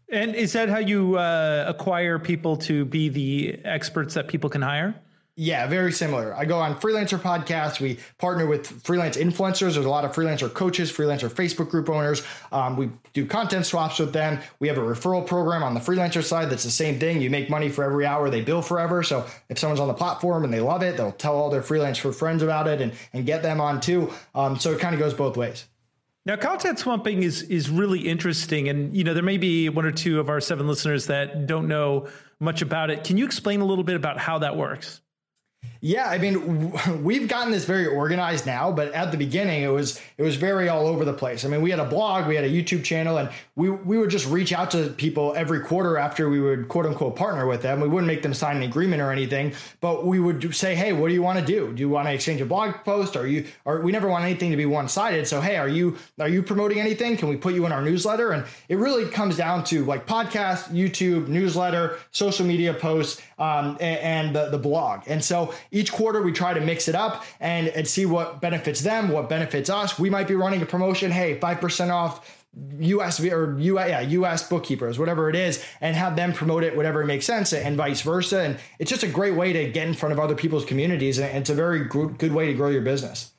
And 0.08 0.34
is 0.34 0.52
that 0.52 0.68
how 0.68 0.78
you 0.78 1.18
uh, 1.18 1.64
acquire 1.66 2.18
people 2.18 2.56
to 2.58 2.84
be 2.84 3.08
the 3.08 3.60
experts 3.64 4.14
that 4.14 4.28
people 4.28 4.48
can 4.48 4.62
hire? 4.62 4.94
Yeah, 5.38 5.66
very 5.66 5.92
similar. 5.92 6.34
I 6.34 6.46
go 6.46 6.58
on 6.58 6.80
freelancer 6.80 7.18
podcasts. 7.18 7.78
We 7.78 7.98
partner 8.16 8.46
with 8.46 8.66
freelance 8.84 9.18
influencers. 9.18 9.74
There's 9.74 9.76
a 9.76 9.90
lot 9.90 10.06
of 10.06 10.12
freelancer 10.12 10.52
coaches, 10.52 10.90
freelancer 10.90 11.28
Facebook 11.28 11.68
group 11.68 11.90
owners. 11.90 12.22
Um, 12.52 12.74
we 12.74 12.88
do 13.12 13.26
content 13.26 13.66
swaps 13.66 13.98
with 13.98 14.14
them. 14.14 14.38
We 14.60 14.68
have 14.68 14.78
a 14.78 14.80
referral 14.80 15.26
program 15.26 15.62
on 15.62 15.74
the 15.74 15.80
freelancer 15.80 16.24
side 16.24 16.48
that's 16.48 16.64
the 16.64 16.70
same 16.70 16.98
thing. 16.98 17.20
You 17.20 17.28
make 17.28 17.50
money 17.50 17.68
for 17.68 17.84
every 17.84 18.06
hour 18.06 18.30
they 18.30 18.40
bill 18.40 18.62
forever. 18.62 19.02
So 19.02 19.26
if 19.50 19.58
someone's 19.58 19.80
on 19.80 19.88
the 19.88 19.94
platform 19.94 20.42
and 20.42 20.50
they 20.50 20.60
love 20.60 20.82
it, 20.82 20.96
they'll 20.96 21.12
tell 21.12 21.36
all 21.36 21.50
their 21.50 21.60
freelancer 21.60 22.14
friends 22.14 22.42
about 22.42 22.66
it 22.66 22.80
and, 22.80 22.92
and 23.12 23.26
get 23.26 23.42
them 23.42 23.60
on 23.60 23.82
too. 23.82 24.10
Um, 24.34 24.58
so 24.58 24.72
it 24.72 24.80
kind 24.80 24.94
of 24.94 25.00
goes 25.00 25.12
both 25.12 25.36
ways. 25.36 25.66
Now, 26.26 26.34
content 26.34 26.80
swapping 26.80 27.22
is 27.22 27.42
is 27.42 27.70
really 27.70 28.00
interesting, 28.00 28.68
and 28.68 28.92
you 28.92 29.04
know 29.04 29.14
there 29.14 29.22
may 29.22 29.38
be 29.38 29.68
one 29.68 29.84
or 29.86 29.92
two 29.92 30.18
of 30.18 30.28
our 30.28 30.40
seven 30.40 30.66
listeners 30.66 31.06
that 31.06 31.46
don't 31.46 31.68
know 31.68 32.08
much 32.40 32.62
about 32.62 32.90
it. 32.90 33.04
Can 33.04 33.16
you 33.16 33.24
explain 33.24 33.60
a 33.60 33.64
little 33.64 33.84
bit 33.84 33.94
about 33.94 34.18
how 34.18 34.40
that 34.40 34.56
works? 34.56 35.00
Yeah, 35.80 36.08
I 36.08 36.18
mean, 36.18 36.72
we've 37.04 37.28
gotten 37.28 37.52
this 37.52 37.64
very 37.64 37.86
organized 37.86 38.46
now, 38.46 38.72
but 38.72 38.92
at 38.92 39.12
the 39.12 39.16
beginning, 39.16 39.62
it 39.62 39.68
was 39.68 40.00
it 40.18 40.22
was 40.22 40.36
very 40.36 40.68
all 40.68 40.86
over 40.86 41.04
the 41.04 41.12
place. 41.12 41.44
I 41.44 41.48
mean, 41.48 41.62
we 41.62 41.70
had 41.70 41.78
a 41.78 41.84
blog, 41.84 42.26
we 42.26 42.34
had 42.34 42.44
a 42.44 42.50
YouTube 42.50 42.82
channel, 42.82 43.18
and 43.18 43.28
we 43.54 43.70
we 43.70 43.98
would 43.98 44.10
just 44.10 44.26
reach 44.26 44.52
out 44.52 44.70
to 44.72 44.88
people 44.90 45.34
every 45.36 45.60
quarter 45.60 45.96
after 45.96 46.28
we 46.28 46.40
would 46.40 46.68
quote 46.68 46.86
unquote 46.86 47.16
partner 47.16 47.46
with 47.46 47.62
them. 47.62 47.80
We 47.80 47.88
wouldn't 47.88 48.08
make 48.08 48.22
them 48.22 48.34
sign 48.34 48.56
an 48.56 48.62
agreement 48.62 49.02
or 49.02 49.12
anything, 49.12 49.54
but 49.80 50.06
we 50.06 50.18
would 50.18 50.54
say, 50.54 50.74
hey, 50.74 50.92
what 50.92 51.08
do 51.08 51.14
you 51.14 51.22
want 51.22 51.38
to 51.38 51.44
do? 51.44 51.72
Do 51.72 51.80
you 51.80 51.88
want 51.88 52.08
to 52.08 52.14
exchange 52.14 52.40
a 52.40 52.46
blog 52.46 52.74
post? 52.84 53.16
Are 53.16 53.26
you? 53.26 53.46
Or 53.64 53.80
we 53.80 53.92
never 53.92 54.08
want 54.08 54.24
anything 54.24 54.50
to 54.50 54.56
be 54.56 54.66
one 54.66 54.88
sided. 54.88 55.26
So 55.28 55.40
hey, 55.40 55.56
are 55.56 55.68
you 55.68 55.96
are 56.18 56.28
you 56.28 56.42
promoting 56.42 56.80
anything? 56.80 57.16
Can 57.16 57.28
we 57.28 57.36
put 57.36 57.54
you 57.54 57.66
in 57.66 57.72
our 57.72 57.82
newsletter? 57.82 58.32
And 58.32 58.44
it 58.68 58.76
really 58.76 59.08
comes 59.08 59.36
down 59.36 59.64
to 59.64 59.84
like 59.84 60.06
podcast, 60.06 60.74
YouTube, 60.74 61.28
newsletter, 61.28 61.98
social 62.10 62.46
media 62.46 62.74
posts, 62.74 63.22
um, 63.38 63.76
and, 63.80 63.98
and 64.00 64.36
the 64.36 64.50
the 64.50 64.58
blog. 64.58 65.02
And 65.06 65.24
so 65.24 65.54
each 65.70 65.92
quarter 65.92 66.22
we 66.22 66.32
try 66.32 66.54
to 66.54 66.60
mix 66.60 66.88
it 66.88 66.94
up 66.94 67.24
and, 67.40 67.68
and 67.68 67.86
see 67.86 68.06
what 68.06 68.40
benefits 68.40 68.80
them, 68.80 69.08
what 69.08 69.28
benefits 69.28 69.70
us. 69.70 69.98
We 69.98 70.10
might 70.10 70.28
be 70.28 70.34
running 70.34 70.62
a 70.62 70.66
promotion, 70.66 71.10
hey, 71.10 71.38
5% 71.38 71.90
off 71.90 72.42
US 72.78 73.20
or 73.20 73.58
US, 73.58 73.88
yeah, 73.88 74.00
US 74.00 74.48
bookkeepers, 74.48 74.98
whatever 74.98 75.28
it 75.28 75.36
is, 75.36 75.62
and 75.80 75.94
have 75.94 76.16
them 76.16 76.32
promote 76.32 76.64
it, 76.64 76.74
whatever 76.74 77.04
makes 77.04 77.26
sense, 77.26 77.52
and 77.52 77.76
vice 77.76 78.00
versa. 78.00 78.40
And 78.40 78.58
it's 78.78 78.90
just 78.90 79.02
a 79.02 79.08
great 79.08 79.34
way 79.34 79.52
to 79.52 79.70
get 79.70 79.86
in 79.86 79.94
front 79.94 80.12
of 80.12 80.18
other 80.18 80.34
people's 80.34 80.64
communities, 80.64 81.18
and 81.18 81.36
it's 81.36 81.50
a 81.50 81.54
very 81.54 81.84
good 81.84 82.32
way 82.32 82.46
to 82.46 82.54
grow 82.54 82.70
your 82.70 82.82
business. 82.82 83.32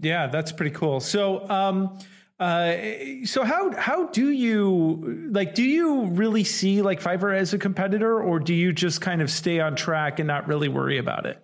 Yeah, 0.00 0.26
that's 0.26 0.52
pretty 0.52 0.72
cool. 0.72 1.00
So, 1.00 1.48
um, 1.48 1.98
uh, 2.38 2.76
so 3.24 3.44
how 3.44 3.74
how 3.76 4.08
do 4.08 4.30
you 4.30 5.28
like? 5.30 5.54
Do 5.54 5.62
you 5.62 6.06
really 6.06 6.44
see 6.44 6.82
like 6.82 7.00
Fiverr 7.00 7.34
as 7.34 7.54
a 7.54 7.58
competitor, 7.58 8.20
or 8.20 8.40
do 8.40 8.52
you 8.52 8.72
just 8.72 9.00
kind 9.00 9.22
of 9.22 9.30
stay 9.30 9.60
on 9.60 9.74
track 9.74 10.18
and 10.18 10.26
not 10.26 10.46
really 10.46 10.68
worry 10.68 10.98
about 10.98 11.24
it? 11.24 11.42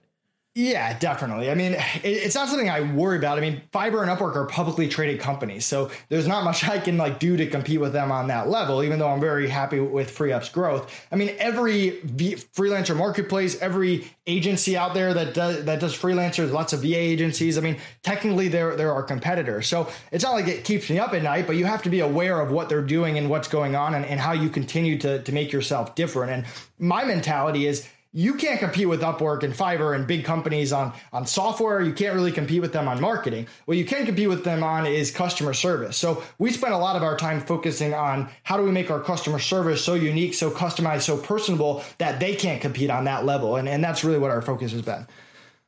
Yeah, 0.55 0.99
definitely. 0.99 1.51
I 1.51 1.55
mean, 1.55 1.77
it's 2.05 2.35
not 2.35 2.47
something 2.47 2.69
I 2.69 2.83
worry 2.83 3.17
about. 3.17 3.39
I 3.39 3.41
mean, 3.41 3.63
Fiverr 3.73 4.07
and 4.07 4.11
Upwork 4.11 4.37
are 4.37 4.45
publicly 4.45 4.87
traded 4.87 5.19
companies, 5.19 5.65
so 5.65 5.91
there's 6.11 6.29
not 6.29 6.45
much 6.45 6.69
I 6.69 6.79
can 6.79 6.99
like 6.99 7.19
do 7.19 7.39
to 7.39 7.47
compete 7.47 7.81
with 7.81 7.95
them 7.95 8.13
on 8.13 8.27
that 8.27 8.51
level. 8.51 8.83
Even 8.83 8.99
though 8.99 9.09
I'm 9.09 9.21
very 9.21 9.49
happy 9.49 9.81
with 9.81 10.15
FreeUp's 10.15 10.51
growth. 10.51 10.93
I 11.11 11.17
mean, 11.17 11.35
every 11.39 12.01
v- 12.05 12.35
freelancer 12.35 12.95
marketplace, 12.95 13.59
every 13.63 14.05
agency 14.27 14.77
out 14.77 14.93
there 14.93 15.15
that 15.15 15.33
does 15.33 15.65
that 15.65 15.81
does 15.81 15.97
freelancers, 15.97 16.53
lots 16.53 16.75
of 16.75 16.83
VA 16.83 16.99
agencies. 16.99 17.57
I 17.57 17.63
mean, 17.63 17.79
technically 18.03 18.49
there 18.49 18.77
there 18.77 18.93
are 18.93 19.03
competitors, 19.03 19.67
so 19.69 19.89
it's 20.11 20.23
not 20.23 20.33
like 20.35 20.49
it 20.49 20.65
keeps 20.65 20.91
me 20.91 20.99
up 20.99 21.15
at 21.15 21.23
night. 21.23 21.47
But 21.47 21.57
you 21.57 21.65
have 21.65 21.83
to 21.85 21.91
be 21.91 22.01
aware 22.01 22.41
of 22.41 22.51
what 22.51 22.69
they're 22.69 22.83
doing 22.83 23.17
and 23.17 23.31
what's 23.31 23.49
going 23.49 23.75
on, 23.75 23.95
and, 23.95 24.05
and 24.05 24.21
how 24.21 24.33
you 24.33 24.51
continue 24.51 24.99
to 24.99 25.23
to 25.23 25.33
make 25.33 25.51
yourself 25.51 25.95
different. 25.95 26.31
And 26.31 26.45
my 26.79 27.07
mentality 27.07 27.67
is 27.67 27.89
you 28.15 28.35
can't 28.35 28.61
compete 28.61 28.89
with 28.89 29.01
Upwork 29.01 29.43
and 29.43 29.55
Fiverr 29.55 29.95
and 29.95 30.07
big 30.07 30.25
companies 30.25 30.73
on, 30.73 30.93
on 31.13 31.27
software. 31.27 31.81
You 31.81 31.95
can't 31.95 32.15
really 32.15 32.33
compete 32.33 32.61
with 32.61 32.73
them 32.73 32.87
on 32.87 33.01
marketing. 33.01 33.47
What 33.65 33.79
you 33.79 33.87
can 33.87 34.05
compete 34.05 34.29
with 34.29 34.45
them 34.45 34.63
on 34.63 34.85
is 34.85 35.11
customer 35.11 35.55
service. 35.55 35.97
So 35.97 36.23
we 36.39 36.51
spend 36.51 36.75
a 36.75 36.79
lot 36.79 36.95
of 36.95 37.03
our 37.03 37.17
time 37.17 37.41
focusing 37.41 37.95
on 37.95 38.29
how 38.43 38.59
do 38.59 38.65
we 38.65 38.71
make 38.71 38.91
our 38.91 39.01
customer 39.01 39.39
service 39.39 39.83
so 39.83 39.95
unique, 39.95 40.35
so 40.35 40.51
customized, 40.51 41.03
so 41.03 41.17
personable 41.17 41.83
that 41.99 42.21
they 42.21 42.35
can't 42.35 42.61
compete 42.61 42.91
on 42.91 43.05
that 43.05 43.25
level. 43.25 43.57
And, 43.57 43.67
and 43.67 43.83
that's 43.83 44.05
really 44.05 44.19
what 44.19 44.31
our 44.31 44.43
focus 44.43 44.73
has 44.73 44.83
been. 44.83 45.07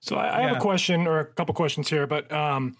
So 0.00 0.16
I, 0.16 0.26
I 0.26 0.40
yeah. 0.40 0.48
have 0.48 0.57
a 0.59 0.61
question 0.61 1.07
or 1.07 1.20
a 1.20 1.24
couple 1.24 1.54
questions 1.54 1.88
here, 1.88 2.07
but 2.07 2.30
um, 2.30 2.76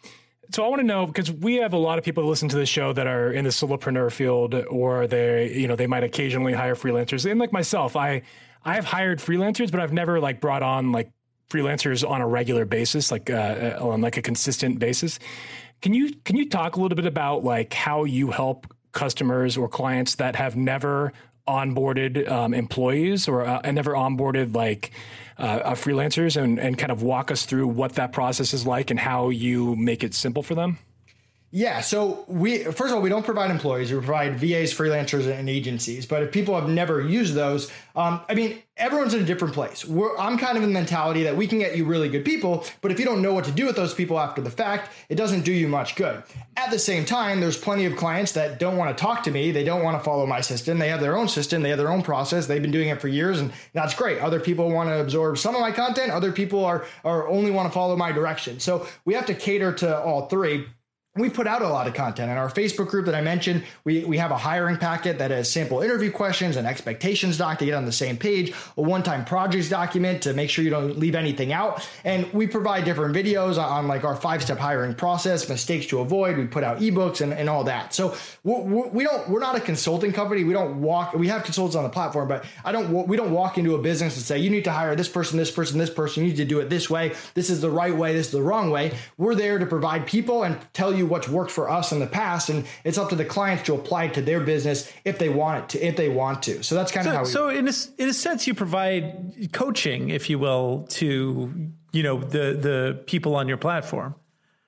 so 0.53 0.63
I 0.63 0.69
want 0.69 0.81
to 0.81 0.87
know 0.87 1.07
because 1.07 1.33
we 1.33 1.55
have 1.57 1.73
a 1.73 1.79
lot 1.79 1.99
of 1.99 2.05
people 2.05 2.23
that 2.23 2.29
listen 2.29 2.51
to 2.51 2.57
the 2.57 2.67
show 2.67 2.93
that 2.93 3.07
are 3.07 3.33
in 3.33 3.45
the 3.45 3.51
solopreneur 3.51 4.13
field, 4.13 4.55
or 4.55 5.07
they, 5.07 5.55
you 5.55 5.67
know, 5.67 5.75
they 5.75 5.87
might 5.87 6.05
occasionally 6.05 6.53
hire 6.53 6.75
freelancers. 6.75 7.29
And 7.29 7.41
like 7.41 7.51
myself, 7.51 7.97
I, 7.97 8.23
I 8.65 8.75
have 8.75 8.85
hired 8.85 9.19
freelancers, 9.19 9.71
but 9.71 9.81
I've 9.81 9.93
never 9.93 10.21
like 10.21 10.41
brought 10.41 10.63
on 10.63 10.93
like 10.93 11.11
freelancers 11.51 12.09
on 12.09 12.21
a 12.21 12.27
regular 12.27 12.65
basis, 12.65 13.11
like 13.11 13.31
uh, 13.31 13.77
uh, 13.81 13.89
on 13.89 14.01
like 14.01 14.17
a 14.17 14.23
consistent 14.23 14.79
basis. 14.79 15.19
Can 15.83 15.93
you 15.93 16.15
can 16.25 16.37
you 16.37 16.49
talk 16.49 16.77
a 16.77 16.81
little 16.81 16.97
bit 16.97 17.07
about 17.07 17.45
like 17.45 17.75
how 17.75 18.05
you 18.05 18.31
help 18.31 18.67
customers 18.93 19.57
or 19.57 19.69
clients 19.69 20.15
that 20.17 20.37
have 20.37 20.57
never 20.57 21.13
onboarded 21.47 22.31
um, 22.31 22.55
employees 22.55 23.29
or 23.29 23.45
uh, 23.47 23.61
never 23.71 23.93
onboarded 23.93 24.55
like 24.55 24.93
uh, 25.39 25.43
uh, 25.43 25.75
freelancers 25.75 26.41
and, 26.41 26.59
and 26.59 26.79
kind 26.79 26.91
of 26.91 27.03
walk 27.03 27.31
us 27.31 27.45
through 27.45 27.67
what 27.67 27.97
that 27.97 28.13
process 28.13 28.55
is 28.55 28.67
like 28.67 28.91
and 28.91 28.99
how 28.99 29.29
you 29.29 29.77
make 29.77 30.03
it 30.03 30.15
simple 30.15 30.43
for 30.43 30.55
them? 30.55 30.79
Yeah. 31.57 31.83
So 31.83 32.25
we 32.27 32.65
first 32.65 32.91
of 32.91 32.95
all 32.95 33.01
we 33.01 33.09
don't 33.09 33.25
provide 33.25 33.53
employees. 33.53 33.93
We 33.93 33.99
provide 33.99 34.41
VAs, 34.41 34.75
freelancers, 34.75 35.33
and 35.33 35.49
agencies. 35.49 36.05
But 36.05 36.25
if 36.25 36.33
people 36.33 36.59
have 36.59 36.69
never 36.69 37.01
used 37.01 37.35
those, 37.35 37.71
um, 37.95 38.23
I 38.29 38.35
mean, 38.35 38.61
everyone's 38.77 39.15
in 39.15 39.23
a 39.23 39.25
different 39.25 39.55
place. 39.55 39.85
We're, 39.85 40.19
I'm 40.19 40.37
kind 40.37 40.59
of 40.59 40.65
in 40.65 40.71
the 40.71 40.75
mentality 40.75 41.23
that 41.23 41.37
we 41.37 41.47
can 41.47 41.61
get 41.61 41.77
you 41.77 41.85
really 41.85 42.09
good 42.09 42.25
people, 42.25 42.65
but 42.81 42.91
if 42.91 42.99
you 42.99 43.05
don't 43.05 43.23
know 43.23 43.33
what 43.33 43.45
to 43.45 43.53
do 43.53 43.67
with 43.67 43.77
those 43.77 43.95
people 43.95 44.19
after 44.19 44.43
the 44.43 44.51
fact, 44.51 44.91
it 45.09 45.15
doesn't 45.15 45.45
do 45.45 45.53
you 45.53 45.69
much 45.69 45.95
good. 45.95 46.25
At 46.57 46.73
the 46.73 46.79
same 46.81 47.05
time, 47.05 47.41
there's 47.41 47.57
plenty 47.57 47.85
of 47.85 47.95
clients 47.95 48.33
that 48.33 48.59
don't 48.59 48.77
want 48.77 48.99
to 48.99 49.01
talk 49.01 49.23
to 49.23 49.31
me. 49.31 49.53
They 49.53 49.63
don't 49.63 49.85
want 49.85 49.97
to 49.97 50.03
follow 50.03 50.27
my 50.27 50.41
system. 50.41 50.81
They 50.81 50.89
have 50.89 51.01
their 51.01 51.17
own 51.17 51.29
system. 51.29 51.63
They 51.63 51.69
have 51.69 51.79
their 51.79 51.93
own 51.93 52.03
process. 52.03 52.49
They've 52.49 52.61
been 52.61 52.73
doing 52.73 52.89
it 52.89 53.01
for 53.01 53.07
years, 53.07 53.39
and 53.39 53.53
that's 53.73 53.95
great. 53.95 54.19
Other 54.19 54.41
people 54.41 54.73
want 54.73 54.89
to 54.89 55.01
absorb 55.01 55.39
some 55.39 55.55
of 55.55 55.61
my 55.61 55.71
content. 55.71 56.11
Other 56.11 56.33
people 56.33 56.65
are 56.65 56.85
are 57.05 57.29
only 57.29 57.53
want 57.53 57.69
to 57.69 57.73
follow 57.73 57.95
my 57.95 58.11
direction. 58.11 58.59
So 58.59 58.89
we 59.05 59.15
have 59.15 59.27
to 59.27 59.35
cater 59.35 59.73
to 59.75 60.01
all 60.01 60.27
three 60.27 60.67
we 61.17 61.31
put 61.31 61.47
out 61.47 61.63
a 61.63 61.69
lot 61.69 61.87
of 61.87 61.95
content 61.95 62.29
in 62.29 62.37
our 62.37 62.51
Facebook 62.51 62.89
group 62.89 63.07
that 63.07 63.15
I 63.15 63.21
mentioned. 63.21 63.63
We, 63.85 64.05
we 64.05 64.19
have 64.19 64.33
a 64.33 64.37
hiring 64.37 64.79
packet 64.79 65.19
that 65.19 65.31
has 65.31 65.49
sample 65.49 65.81
interview 65.81 66.11
questions 66.11 66.57
and 66.57 66.67
expectations 66.67 67.39
doc 67.39 67.61
to 67.61 67.65
get 67.65 67.75
on 67.75 67.85
the 67.85 67.93
same 67.93 68.17
page, 68.17 68.53
a 68.77 68.83
one 68.83 69.05
time 69.05 69.25
projects 69.25 69.69
document 69.69 70.23
to 70.23 70.33
make 70.33 70.51
sure 70.51 70.65
you 70.65 70.71
don't 70.71 70.99
leave 70.99 71.15
anything 71.15 71.53
out. 71.53 71.89
And 72.03 72.33
we 72.33 72.49
provide 72.49 72.85
different 72.85 73.15
videos 73.15 73.63
on, 73.63 73.87
like 73.87 74.03
our 74.03 74.17
five 74.17 74.43
step 74.43 74.59
hiring 74.59 74.93
process, 74.95 75.49
mistakes 75.49 75.87
to 75.87 76.01
avoid. 76.01 76.37
We 76.37 76.47
put 76.47 76.65
out 76.65 76.81
ebooks 76.81 77.21
and, 77.21 77.33
and 77.33 77.49
all 77.49 77.63
that. 77.65 77.95
So 77.95 78.17
we're, 78.43 78.89
we 78.89 79.05
don't, 79.05 79.29
we're 79.29 79.39
not 79.39 79.55
a 79.55 79.61
consulting 79.61 80.13
company. 80.13 80.43
We 80.43 80.53
don't 80.53 80.83
walk, 80.83 81.15
we 81.15 81.29
have 81.29 81.45
consultants 81.45 81.77
on 81.77 81.85
the 81.85 81.91
platform, 81.91 82.27
but 82.27 82.45
I 82.65 82.73
don't, 82.73 83.07
we 83.07 83.17
don't 83.17 83.31
walk 83.31 83.57
into 83.57 83.77
a 83.77 83.79
business 83.79 84.17
and 84.17 84.25
say, 84.25 84.39
you 84.39 84.51
need 84.51 84.65
to 84.65 84.73
hire 84.73 84.97
this 84.97 85.09
person, 85.09 85.39
this 85.39 85.53
person, 85.53 85.79
this 85.79 85.91
person. 85.91 86.25
You 86.25 86.31
need 86.31 86.39
to 86.39 86.45
do 86.45 86.59
it 86.59 86.71
this 86.71 86.91
way. 86.91 87.15
This 87.35 87.51
is 87.51 87.61
the 87.61 87.71
right 87.71 87.95
way. 87.95 88.15
This 88.15 88.27
is 88.27 88.33
the 88.33 88.43
wrong 88.43 88.71
way. 88.71 88.97
We're 89.17 89.37
there 89.37 89.61
to 89.61 89.67
provide 89.67 90.09
people 90.09 90.43
and 90.43 90.59
tell 90.73 90.93
you 90.93 91.04
what's 91.07 91.29
worked 91.29 91.51
for 91.51 91.71
us 91.71 91.93
in 91.93 92.01
the 92.01 92.07
past, 92.07 92.49
and 92.49 92.67
it's 92.85 92.99
up 92.99 93.11
to 93.11 93.17
the 93.17 93.25
clients 93.25 93.65
to 93.65 93.75
apply 93.75 94.05
it 94.05 94.15
to 94.15 94.23
their 94.23 94.41
business 94.41 94.93
if 95.05 95.19
they 95.19 95.29
want 95.29 95.65
it 95.65 95.69
to, 95.71 95.87
if 95.87 95.97
they 95.97 96.09
want 96.09 96.43
to. 96.45 96.63
So 96.63 96.75
that's 96.75 96.93
kind 96.93 97.05
so, 97.05 97.11
of 97.11 97.17
how. 97.17 97.23
We 97.23 97.29
so 97.29 97.49
in 97.49 97.69
a, 97.69 97.73
in 97.99 98.09
a 98.09 98.15
sense, 98.15 98.47
you 98.47 98.55
provide 98.55 99.53
coaching, 99.53 100.11
if 100.11 100.29
you 100.31 100.39
will, 100.39 100.87
to 100.91 101.71
you 101.93 102.03
know 102.03 102.19
the 102.19 102.55
the 102.55 103.03
people 103.07 103.37
on 103.37 103.49
your 103.49 103.59
platform. 103.59 104.15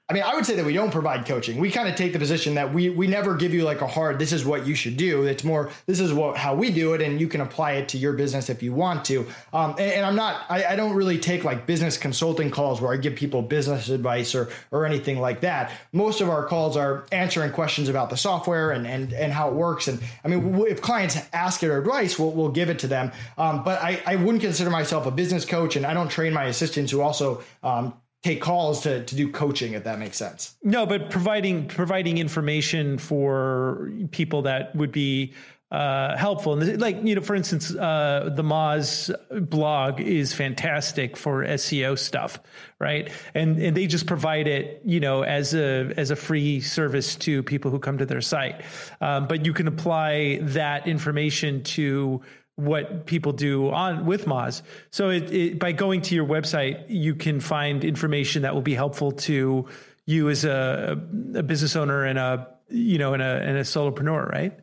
I 0.08 0.12
mean, 0.12 0.22
I 0.22 0.36
would 0.36 0.46
say 0.46 0.54
that 0.54 0.64
we 0.64 0.72
don't 0.72 0.92
provide 0.92 1.26
coaching. 1.26 1.58
We 1.58 1.72
kind 1.72 1.88
of 1.88 1.96
take 1.96 2.12
the 2.12 2.20
position 2.20 2.54
that 2.54 2.72
we 2.72 2.90
we 2.90 3.08
never 3.08 3.34
give 3.34 3.52
you 3.52 3.64
like 3.64 3.80
a 3.80 3.88
hard 3.88 4.20
this 4.20 4.32
is 4.32 4.44
what 4.44 4.64
you 4.64 4.76
should 4.76 4.96
do. 4.96 5.24
It's 5.24 5.42
more 5.42 5.70
this 5.86 5.98
is 5.98 6.12
what 6.12 6.36
how 6.36 6.54
we 6.54 6.70
do 6.70 6.94
it, 6.94 7.02
and 7.02 7.20
you 7.20 7.26
can 7.26 7.40
apply 7.40 7.72
it 7.72 7.88
to 7.88 7.98
your 7.98 8.12
business 8.12 8.48
if 8.48 8.62
you 8.62 8.72
want 8.72 9.04
to. 9.06 9.26
Um, 9.52 9.72
and, 9.72 9.80
and, 9.80 10.06
I'm 10.06 10.14
not 10.14 10.46
I, 10.48 10.64
I, 10.64 10.76
don't 10.76 10.94
really 10.94 11.18
take 11.18 11.42
like 11.42 11.66
business 11.66 11.98
consulting 11.98 12.52
calls 12.52 12.80
where 12.80 12.92
I 12.92 12.98
give 12.98 13.16
people 13.16 13.42
business 13.42 13.88
advice 13.88 14.36
or 14.36 14.48
or 14.70 14.86
anything 14.86 15.18
like 15.18 15.40
that. 15.40 15.72
Most 15.92 16.20
of 16.20 16.28
our 16.28 16.46
calls 16.46 16.76
are 16.76 17.04
answering 17.10 17.50
questions 17.50 17.88
about 17.88 18.08
the 18.08 18.16
software 18.16 18.70
and 18.70 18.86
and 18.86 19.12
and 19.12 19.32
how 19.32 19.48
it 19.48 19.54
works. 19.54 19.88
And 19.88 20.00
I 20.24 20.28
mean, 20.28 20.54
if 20.68 20.80
clients 20.80 21.18
ask 21.32 21.64
it 21.64 21.70
advice, 21.70 22.16
we'll 22.16 22.30
we'll 22.30 22.52
give 22.52 22.70
it 22.70 22.78
to 22.80 22.86
them. 22.86 23.10
Um, 23.36 23.64
but 23.64 23.82
I 23.82 24.00
I 24.06 24.14
wouldn't 24.14 24.42
consider 24.42 24.70
myself 24.70 25.04
a 25.06 25.10
business 25.10 25.44
coach, 25.44 25.74
and 25.74 25.84
I 25.84 25.94
don't 25.94 26.08
train 26.08 26.32
my 26.32 26.44
assistants 26.44 26.92
who 26.92 27.00
also 27.00 27.42
um, 27.64 27.92
take 28.22 28.40
calls 28.40 28.82
to, 28.82 29.04
to 29.04 29.16
do 29.16 29.30
coaching 29.30 29.74
if 29.74 29.84
that 29.84 29.98
makes 29.98 30.16
sense. 30.16 30.56
No 30.62 30.86
but 30.86 31.10
providing 31.10 31.68
providing 31.68 32.18
information 32.18 32.98
for 32.98 33.90
people 34.10 34.42
that 34.42 34.74
would 34.74 34.92
be 34.92 35.34
uh, 35.70 36.16
helpful. 36.16 36.60
And 36.60 36.80
like 36.80 37.02
you 37.02 37.14
know 37.14 37.20
for 37.20 37.34
instance 37.34 37.74
uh, 37.74 38.30
the 38.32 38.42
Moz 38.42 39.14
blog 39.48 40.00
is 40.00 40.32
fantastic 40.32 41.16
for 41.16 41.44
SEO 41.44 41.98
stuff 41.98 42.40
right? 42.78 43.10
And 43.34 43.58
and 43.58 43.76
they 43.76 43.86
just 43.86 44.06
provide 44.06 44.46
it 44.48 44.82
you 44.84 45.00
know 45.00 45.22
as 45.22 45.54
a 45.54 45.92
as 45.96 46.10
a 46.10 46.16
free 46.16 46.60
service 46.60 47.16
to 47.16 47.42
people 47.42 47.70
who 47.70 47.78
come 47.78 47.98
to 47.98 48.06
their 48.06 48.20
site. 48.20 48.62
Um, 49.00 49.26
but 49.26 49.44
you 49.44 49.52
can 49.52 49.66
apply 49.66 50.38
that 50.42 50.86
information 50.86 51.62
to 51.64 52.22
what 52.56 53.06
people 53.06 53.32
do 53.32 53.70
on 53.70 54.06
with 54.06 54.24
Moz. 54.24 54.62
So 54.90 55.10
it, 55.10 55.32
it, 55.32 55.58
by 55.58 55.72
going 55.72 56.00
to 56.02 56.14
your 56.14 56.26
website, 56.26 56.84
you 56.88 57.14
can 57.14 57.38
find 57.40 57.84
information 57.84 58.42
that 58.42 58.54
will 58.54 58.62
be 58.62 58.74
helpful 58.74 59.12
to 59.12 59.66
you 60.06 60.28
as 60.30 60.44
a, 60.44 61.00
a 61.34 61.42
business 61.42 61.76
owner 61.76 62.04
and 62.04 62.18
a 62.18 62.48
you 62.68 62.98
know 62.98 63.12
and 63.12 63.22
a 63.22 63.42
and 63.42 63.56
a 63.58 63.62
solopreneur, 63.62 64.28
right? 64.30 64.58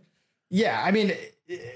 Yeah, 0.49 0.81
I 0.83 0.91
mean. 0.91 1.13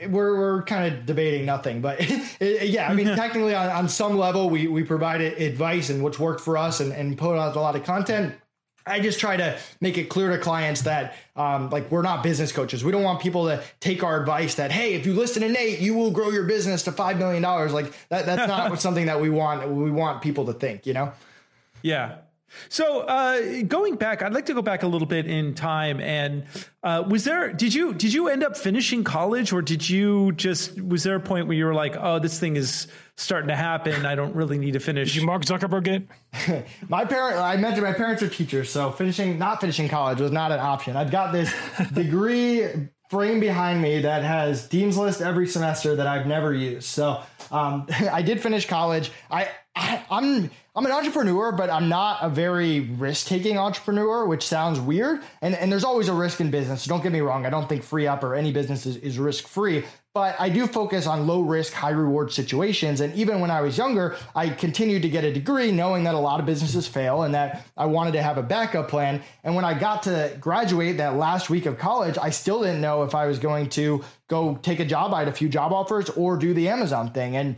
We're, 0.07 0.35
we're 0.39 0.63
kind 0.63 0.91
of 0.91 1.05
debating 1.05 1.45
nothing, 1.45 1.81
but 1.81 1.99
yeah, 2.41 2.89
I 2.89 2.95
mean, 2.95 3.05
technically 3.15 3.53
on, 3.53 3.69
on 3.69 3.89
some 3.89 4.17
level, 4.17 4.49
we, 4.49 4.65
we 4.67 4.81
provide 4.81 5.19
advice 5.19 5.89
and 5.89 6.01
what's 6.01 6.17
worked 6.17 6.39
for 6.39 6.57
us 6.57 6.79
and, 6.79 6.93
and 6.93 7.17
put 7.17 7.37
out 7.37 7.55
a 7.55 7.59
lot 7.59 7.75
of 7.75 7.83
content 7.83 8.33
I 8.87 8.99
just 8.99 9.19
try 9.19 9.37
to 9.37 9.57
make 9.81 9.97
it 9.97 10.05
clear 10.05 10.29
to 10.29 10.37
clients 10.37 10.81
that 10.81 11.15
um, 11.35 11.69
like 11.69 11.91
we're 11.91 12.01
not 12.01 12.23
business 12.23 12.51
coaches. 12.51 12.83
We 12.83 12.91
don't 12.91 13.03
want 13.03 13.21
people 13.21 13.45
to 13.45 13.63
take 13.79 14.03
our 14.03 14.19
advice 14.19 14.55
that 14.55 14.71
hey, 14.71 14.93
if 14.93 15.05
you 15.05 15.13
listen 15.13 15.41
to 15.41 15.49
Nate, 15.49 15.79
you 15.79 15.93
will 15.93 16.11
grow 16.11 16.29
your 16.29 16.43
business 16.45 16.83
to 16.83 16.91
five 16.91 17.17
million 17.17 17.41
dollars. 17.41 17.73
Like 17.73 17.91
that, 18.09 18.25
that's 18.25 18.47
not 18.47 18.79
something 18.81 19.05
that 19.07 19.21
we 19.21 19.29
want. 19.29 19.69
We 19.69 19.91
want 19.91 20.21
people 20.21 20.45
to 20.45 20.53
think, 20.53 20.85
you 20.85 20.93
know. 20.93 21.13
Yeah, 21.81 22.17
so 22.69 23.01
uh, 23.01 23.63
going 23.63 23.95
back, 23.95 24.21
I'd 24.21 24.33
like 24.33 24.45
to 24.47 24.53
go 24.53 24.61
back 24.61 24.83
a 24.83 24.87
little 24.87 25.07
bit 25.07 25.27
in 25.27 25.53
time. 25.53 25.99
And 25.99 26.45
uh, 26.83 27.03
was 27.07 27.23
there? 27.23 27.53
Did 27.53 27.73
you 27.73 27.93
did 27.93 28.13
you 28.13 28.27
end 28.27 28.43
up 28.43 28.57
finishing 28.57 29.03
college, 29.03 29.51
or 29.51 29.61
did 29.61 29.89
you 29.89 30.31
just 30.33 30.81
was 30.81 31.03
there 31.03 31.15
a 31.15 31.19
point 31.19 31.47
where 31.47 31.57
you 31.57 31.65
were 31.65 31.73
like, 31.73 31.95
oh, 31.97 32.19
this 32.19 32.39
thing 32.39 32.55
is 32.55 32.87
starting 33.17 33.47
to 33.49 33.55
happen. 33.55 34.05
I 34.05 34.15
don't 34.15 34.35
really 34.35 34.57
need 34.57 34.73
to 34.73 34.79
finish. 34.79 35.13
Did 35.13 35.21
you 35.21 35.25
Mark 35.25 35.43
Zuckerberg 35.43 35.87
it? 35.87 36.65
my 36.89 37.03
parent, 37.03 37.39
I 37.39 37.57
mentioned 37.57 37.83
my 37.83 37.93
parents 37.93 38.21
are 38.21 38.29
teachers, 38.29 38.69
so 38.69 38.91
finishing 38.91 39.37
not 39.37 39.59
finishing 39.59 39.89
college 39.89 40.21
was 40.21 40.31
not 40.31 40.51
an 40.51 40.59
option. 40.59 40.95
I've 40.95 41.11
got 41.11 41.33
this 41.33 41.51
degree 41.93 42.67
frame 43.09 43.39
behind 43.39 43.81
me 43.81 44.01
that 44.01 44.23
has 44.23 44.67
Dean's 44.67 44.97
List 44.97 45.21
every 45.21 45.47
semester 45.47 45.95
that 45.95 46.07
I've 46.07 46.27
never 46.27 46.53
used. 46.53 46.87
So 46.87 47.21
um, 47.51 47.87
I 48.11 48.21
did 48.21 48.41
finish 48.41 48.67
college. 48.67 49.11
I, 49.31 49.49
I 49.75 50.05
I'm 50.09 50.51
I'm 50.77 50.85
an 50.85 50.91
entrepreneur, 50.91 51.51
but 51.51 51.71
I'm 51.71 51.89
not 51.89 52.19
a 52.21 52.29
very 52.29 52.81
risk 52.81 53.25
taking 53.25 53.57
entrepreneur, 53.57 54.27
which 54.27 54.45
sounds 54.45 54.79
weird. 54.79 55.23
And, 55.41 55.55
and 55.55 55.71
there's 55.71 55.83
always 55.83 56.07
a 56.07 56.13
risk 56.13 56.39
in 56.39 56.51
business. 56.51 56.85
Don't 56.85 57.01
get 57.01 57.11
me 57.11 57.19
wrong. 57.19 57.47
I 57.47 57.49
don't 57.49 57.67
think 57.67 57.83
FreeUp 57.83 58.21
or 58.21 58.35
any 58.35 58.51
business 58.51 58.85
is, 58.85 58.97
is 58.97 59.17
risk 59.17 59.47
free, 59.47 59.85
but 60.13 60.35
I 60.39 60.49
do 60.49 60.67
focus 60.67 61.07
on 61.07 61.25
low 61.25 61.41
risk, 61.41 61.73
high 61.73 61.89
reward 61.89 62.31
situations. 62.31 63.01
And 63.01 63.11
even 63.15 63.39
when 63.39 63.49
I 63.49 63.61
was 63.61 63.75
younger, 63.75 64.17
I 64.35 64.49
continued 64.49 65.01
to 65.01 65.09
get 65.09 65.23
a 65.23 65.33
degree 65.33 65.71
knowing 65.71 66.03
that 66.03 66.13
a 66.13 66.19
lot 66.19 66.39
of 66.39 66.45
businesses 66.45 66.87
fail 66.87 67.23
and 67.23 67.33
that 67.33 67.65
I 67.75 67.87
wanted 67.87 68.11
to 68.11 68.21
have 68.21 68.37
a 68.37 68.43
backup 68.43 68.87
plan. 68.87 69.23
And 69.43 69.55
when 69.55 69.65
I 69.65 69.73
got 69.73 70.03
to 70.03 70.37
graduate 70.39 70.97
that 70.97 71.15
last 71.15 71.49
week 71.49 71.65
of 71.65 71.79
college, 71.79 72.19
I 72.21 72.29
still 72.29 72.61
didn't 72.61 72.81
know 72.81 73.01
if 73.01 73.15
I 73.15 73.25
was 73.25 73.39
going 73.39 73.69
to 73.69 74.03
go 74.27 74.59
take 74.61 74.79
a 74.79 74.85
job. 74.85 75.11
I 75.11 75.19
had 75.19 75.27
a 75.27 75.33
few 75.33 75.49
job 75.49 75.73
offers 75.73 76.11
or 76.11 76.37
do 76.37 76.53
the 76.53 76.69
Amazon 76.69 77.13
thing. 77.13 77.35
And 77.35 77.55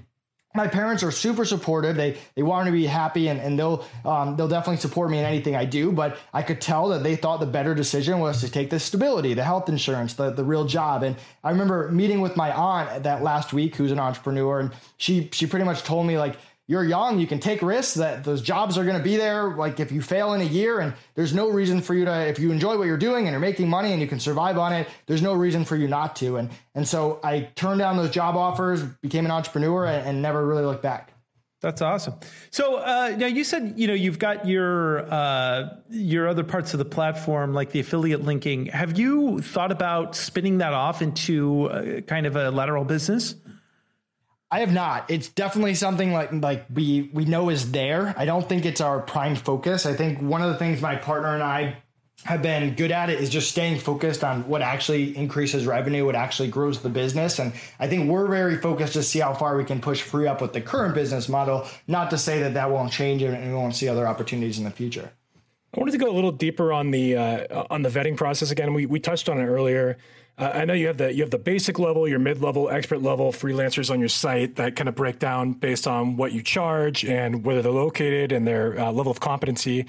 my 0.55 0.67
parents 0.67 1.03
are 1.03 1.11
super 1.11 1.45
supportive. 1.45 1.95
They 1.95 2.17
they 2.33 2.41
want 2.41 2.65
me 2.65 2.71
to 2.71 2.77
be 2.77 2.87
happy 2.87 3.27
and, 3.27 3.39
and 3.39 3.57
they'll 3.57 3.85
um, 4.03 4.35
they'll 4.35 4.47
definitely 4.47 4.77
support 4.77 5.11
me 5.11 5.19
in 5.19 5.25
anything 5.25 5.55
I 5.55 5.65
do. 5.65 5.91
But 5.91 6.17
I 6.33 6.41
could 6.41 6.59
tell 6.59 6.89
that 6.89 7.03
they 7.03 7.15
thought 7.15 7.39
the 7.39 7.45
better 7.45 7.75
decision 7.75 8.19
was 8.19 8.41
to 8.41 8.49
take 8.49 8.71
the 8.71 8.79
stability, 8.79 9.35
the 9.35 9.43
health 9.43 9.69
insurance, 9.69 10.15
the, 10.15 10.31
the 10.31 10.43
real 10.43 10.65
job. 10.65 11.03
And 11.03 11.15
I 11.43 11.51
remember 11.51 11.91
meeting 11.91 12.19
with 12.19 12.35
my 12.35 12.51
aunt 12.51 13.03
that 13.03 13.21
last 13.21 13.53
week, 13.53 13.75
who's 13.75 13.91
an 13.91 13.99
entrepreneur, 13.99 14.59
and 14.59 14.71
she 14.97 15.29
she 15.31 15.45
pretty 15.45 15.65
much 15.65 15.83
told 15.83 16.07
me 16.07 16.17
like 16.17 16.35
you're 16.69 16.83
young, 16.83 17.17
you 17.17 17.25
can 17.25 17.39
take 17.39 17.63
risks 17.63 17.95
that 17.95 18.23
those 18.23 18.43
jobs 18.43 18.77
are 18.77 18.85
going 18.85 18.95
to 18.95 19.03
be 19.03 19.17
there. 19.17 19.55
Like 19.55 19.79
if 19.79 19.91
you 19.91 20.03
fail 20.03 20.35
in 20.35 20.41
a 20.41 20.45
year 20.45 20.81
and 20.81 20.93
there's 21.15 21.33
no 21.33 21.49
reason 21.49 21.81
for 21.81 21.95
you 21.95 22.05
to, 22.05 22.27
if 22.27 22.37
you 22.37 22.51
enjoy 22.51 22.77
what 22.77 22.83
you're 22.83 22.95
doing 22.95 23.25
and 23.25 23.33
you're 23.33 23.39
making 23.39 23.67
money 23.67 23.91
and 23.91 23.99
you 23.99 24.07
can 24.07 24.19
survive 24.19 24.55
on 24.59 24.71
it, 24.71 24.87
there's 25.07 25.23
no 25.23 25.33
reason 25.33 25.65
for 25.65 25.75
you 25.75 25.87
not 25.87 26.15
to. 26.17 26.37
And, 26.37 26.51
and 26.75 26.87
so 26.87 27.19
I 27.23 27.49
turned 27.55 27.79
down 27.79 27.97
those 27.97 28.11
job 28.11 28.37
offers, 28.37 28.83
became 28.83 29.25
an 29.25 29.31
entrepreneur 29.31 29.87
and, 29.87 30.07
and 30.07 30.21
never 30.21 30.45
really 30.45 30.61
looked 30.61 30.83
back. 30.83 31.11
That's 31.59 31.81
awesome. 31.81 32.13
So 32.51 32.77
uh, 32.77 33.15
now 33.17 33.25
you 33.25 33.43
said 33.43 33.73
you 33.75 33.87
know 33.87 33.93
you've 33.93 34.19
got 34.19 34.47
your 34.47 35.11
uh, 35.11 35.75
your 35.89 36.29
other 36.29 36.43
parts 36.43 36.73
of 36.73 36.77
the 36.77 36.85
platform 36.85 37.53
like 37.53 37.71
the 37.71 37.81
affiliate 37.81 38.21
linking. 38.21 38.67
Have 38.67 38.97
you 38.97 39.41
thought 39.41 39.71
about 39.71 40.15
spinning 40.15 40.59
that 40.59 40.71
off 40.71 41.01
into 41.01 41.65
uh, 41.65 42.01
kind 42.01 42.25
of 42.27 42.37
a 42.37 42.49
lateral 42.49 42.85
business? 42.85 43.35
I 44.51 44.61
have 44.61 44.73
not. 44.73 45.11
It's 45.11 45.29
definitely 45.29 45.75
something 45.75 46.11
like 46.11 46.31
like 46.33 46.65
we 46.73 47.09
we 47.13 47.25
know 47.25 47.49
is 47.49 47.71
there. 47.71 48.15
I 48.17 48.25
don't 48.25 48.47
think 48.47 48.65
it's 48.65 48.81
our 48.81 48.99
prime 48.99 49.35
focus. 49.35 49.85
I 49.85 49.93
think 49.93 50.21
one 50.21 50.41
of 50.41 50.49
the 50.49 50.57
things 50.57 50.81
my 50.81 50.95
partner 50.95 51.33
and 51.33 51.43
I 51.43 51.77
have 52.23 52.41
been 52.41 52.75
good 52.75 52.91
at 52.91 53.09
it 53.09 53.21
is 53.21 53.29
just 53.29 53.49
staying 53.49 53.79
focused 53.79 54.23
on 54.23 54.47
what 54.47 54.61
actually 54.61 55.15
increases 55.15 55.65
revenue, 55.65 56.05
what 56.05 56.15
actually 56.15 56.49
grows 56.49 56.81
the 56.81 56.89
business. 56.89 57.39
And 57.39 57.53
I 57.79 57.87
think 57.87 58.09
we're 58.09 58.27
very 58.27 58.57
focused 58.57 58.93
to 58.93 59.03
see 59.03 59.19
how 59.19 59.33
far 59.33 59.55
we 59.55 59.63
can 59.63 59.79
push 59.79 60.03
FreeUp 60.03 60.41
with 60.41 60.51
the 60.51 60.59
current 60.59 60.95
business 60.95 61.29
model, 61.29 61.65
not 61.87 62.09
to 62.09 62.17
say 62.17 62.41
that 62.41 62.55
that 62.55 62.71
won't 62.71 62.91
change 62.91 63.21
and 63.21 63.47
we 63.47 63.53
won't 63.53 63.75
see 63.75 63.87
other 63.87 64.05
opportunities 64.05 64.57
in 64.57 64.65
the 64.65 64.71
future. 64.71 65.11
I 65.73 65.79
wanted 65.79 65.91
to 65.91 65.97
go 65.99 66.09
a 66.09 66.11
little 66.11 66.31
deeper 66.31 66.73
on 66.73 66.91
the 66.91 67.15
uh, 67.15 67.65
on 67.69 67.83
the 67.83 67.89
vetting 67.89 68.17
process 68.17 68.49
again. 68.49 68.73
We 68.73 68.87
we 68.87 68.99
touched 68.99 69.29
on 69.29 69.39
it 69.39 69.45
earlier. 69.45 69.97
Uh, 70.39 70.51
I 70.53 70.65
know 70.65 70.73
you 70.73 70.87
have 70.87 70.97
the 70.97 71.13
you 71.13 71.21
have 71.21 71.31
the 71.31 71.37
basic 71.37 71.77
level, 71.77 72.07
your 72.07 72.19
mid 72.19 72.41
level, 72.41 72.69
expert 72.69 73.01
level 73.01 73.33
freelancers 73.33 73.91
on 73.91 73.99
your 73.99 74.09
site 74.09 74.55
that 74.55 74.77
kind 74.77 74.87
of 74.87 74.95
break 74.95 75.19
down 75.19 75.51
based 75.51 75.85
on 75.85 76.15
what 76.15 76.31
you 76.31 76.41
charge 76.41 77.03
and 77.03 77.43
whether 77.45 77.61
they're 77.61 77.71
located 77.71 78.31
and 78.31 78.47
their 78.47 78.79
uh, 78.79 78.91
level 78.91 79.11
of 79.11 79.19
competency. 79.19 79.85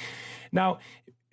Now, 0.51 0.81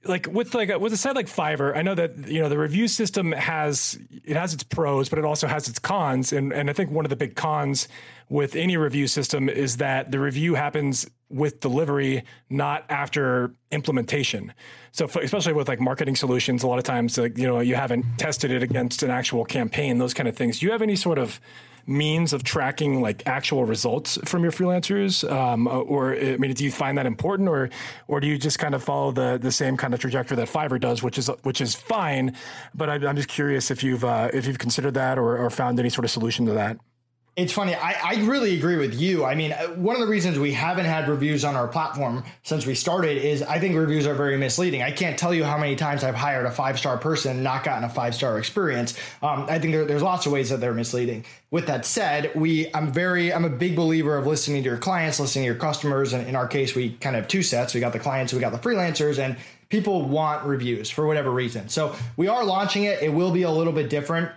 like 0.05 0.27
with 0.27 0.53
like 0.53 0.69
a, 0.69 0.77
with 0.77 0.93
a 0.93 0.97
site 0.97 1.15
like 1.15 1.25
Fiverr, 1.25 1.75
I 1.75 1.81
know 1.81 1.95
that 1.95 2.27
you 2.27 2.41
know 2.41 2.47
the 2.47 2.59
review 2.59 2.87
system 2.87 3.31
has 3.31 3.97
it 4.11 4.37
has 4.37 4.53
its 4.53 4.61
pros, 4.61 5.09
but 5.09 5.17
it 5.17 5.25
also 5.25 5.47
has 5.47 5.67
its 5.67 5.79
cons. 5.79 6.31
And 6.31 6.53
and 6.53 6.69
I 6.69 6.73
think 6.73 6.91
one 6.91 7.03
of 7.03 7.09
the 7.09 7.15
big 7.15 7.35
cons 7.35 7.87
with 8.29 8.55
any 8.55 8.77
review 8.77 9.07
system 9.07 9.49
is 9.49 9.77
that 9.77 10.11
the 10.11 10.19
review 10.19 10.53
happens 10.53 11.07
with 11.29 11.59
delivery, 11.59 12.23
not 12.49 12.85
after 12.89 13.51
implementation. 13.71 14.53
So 14.91 15.07
for, 15.07 15.21
especially 15.21 15.53
with 15.53 15.67
like 15.67 15.79
marketing 15.79 16.15
solutions, 16.15 16.63
a 16.63 16.67
lot 16.67 16.77
of 16.77 16.85
times 16.85 17.17
like 17.17 17.37
you 17.37 17.45
know 17.45 17.59
you 17.59 17.75
haven't 17.75 18.05
tested 18.17 18.51
it 18.51 18.63
against 18.63 19.03
an 19.03 19.11
actual 19.11 19.45
campaign, 19.45 19.97
those 19.97 20.13
kind 20.13 20.29
of 20.29 20.35
things. 20.35 20.59
Do 20.59 20.65
you 20.65 20.71
have 20.71 20.81
any 20.81 20.95
sort 20.95 21.17
of 21.17 21.39
means 21.87 22.33
of 22.33 22.43
tracking 22.43 23.01
like 23.01 23.23
actual 23.25 23.63
results 23.63 24.19
from 24.25 24.43
your 24.43 24.51
freelancers, 24.51 25.29
um, 25.31 25.67
or 25.67 26.15
I 26.15 26.37
mean, 26.37 26.53
do 26.53 26.63
you 26.63 26.71
find 26.71 26.97
that 26.97 27.05
important, 27.05 27.47
or 27.49 27.69
or 28.07 28.19
do 28.19 28.27
you 28.27 28.37
just 28.37 28.59
kind 28.59 28.75
of 28.75 28.83
follow 28.83 29.11
the 29.11 29.39
the 29.41 29.51
same 29.51 29.77
kind 29.77 29.93
of 29.93 29.99
trajectory 29.99 30.35
that 30.37 30.49
Fiverr 30.49 30.79
does, 30.79 31.01
which 31.01 31.17
is 31.17 31.29
which 31.43 31.61
is 31.61 31.75
fine? 31.75 32.35
But 32.75 32.89
I, 32.89 32.95
am 32.95 33.15
just 33.15 33.29
curious 33.29 33.71
if 33.71 33.83
you've 33.83 34.03
uh, 34.03 34.29
if 34.33 34.45
you've 34.45 34.59
considered 34.59 34.93
that 34.95 35.17
or, 35.17 35.37
or 35.37 35.49
found 35.49 35.79
any 35.79 35.89
sort 35.89 36.05
of 36.05 36.11
solution 36.11 36.45
to 36.47 36.53
that. 36.53 36.77
It's 37.37 37.53
funny. 37.53 37.75
I, 37.75 37.91
I 38.03 38.15
really 38.23 38.57
agree 38.57 38.77
with 38.77 38.99
you. 38.99 39.23
I 39.23 39.35
mean, 39.35 39.51
uh, 39.51 39.67
one 39.75 39.95
of 39.95 40.01
the 40.01 40.07
reasons 40.07 40.39
we 40.39 40.53
haven't 40.53 40.85
had 40.85 41.07
reviews 41.07 41.45
on 41.45 41.55
our 41.55 41.67
platform 41.67 42.23
since 42.41 42.65
we 42.65 42.73
started 42.73 43.23
is 43.23 43.43
I 43.43 43.59
think 43.59 43.75
reviews 43.75 44.07
are 44.07 44.15
very 44.15 44.39
misleading. 44.39 44.81
I 44.81 44.89
can't 44.89 45.19
tell 45.19 45.35
you 45.35 45.43
how 45.43 45.55
many 45.55 45.75
times 45.75 46.03
I've 46.03 46.15
hired 46.15 46.47
a 46.47 46.51
five 46.51 46.79
star 46.79 46.97
person, 46.97 47.43
not 47.43 47.63
gotten 47.63 47.83
a 47.83 47.89
five 47.89 48.15
star 48.15 48.39
experience. 48.39 48.97
Um, 49.21 49.45
I 49.49 49.59
think 49.59 49.73
there, 49.73 49.85
there's 49.85 50.01
lots 50.01 50.25
of 50.25 50.31
ways 50.31 50.49
that 50.49 50.61
they're 50.61 50.73
misleading. 50.73 51.25
With 51.51 51.67
that 51.67 51.85
said, 51.85 52.31
we 52.33 52.73
I'm 52.73 52.91
very 52.91 53.31
I'm 53.31 53.45
a 53.45 53.51
big 53.51 53.75
believer 53.75 54.17
of 54.17 54.25
listening 54.25 54.63
to 54.63 54.69
your 54.69 54.79
clients, 54.79 55.19
listening 55.19 55.43
to 55.43 55.51
your 55.51 55.61
customers, 55.61 56.13
and 56.13 56.27
in 56.27 56.35
our 56.35 56.47
case, 56.47 56.73
we 56.73 56.93
kind 56.93 57.15
of 57.15 57.21
have 57.21 57.29
two 57.29 57.43
sets. 57.43 57.75
We 57.75 57.79
got 57.81 57.93
the 57.93 57.99
clients, 57.99 58.33
we 58.33 58.39
got 58.39 58.51
the 58.51 58.57
freelancers, 58.57 59.19
and 59.19 59.37
people 59.69 60.07
want 60.07 60.43
reviews 60.43 60.89
for 60.89 61.05
whatever 61.05 61.29
reason. 61.29 61.69
So 61.69 61.95
we 62.15 62.29
are 62.29 62.43
launching 62.43 62.85
it. 62.85 63.03
It 63.03 63.13
will 63.13 63.31
be 63.31 63.43
a 63.43 63.51
little 63.51 63.73
bit 63.73 63.91
different 63.91 64.31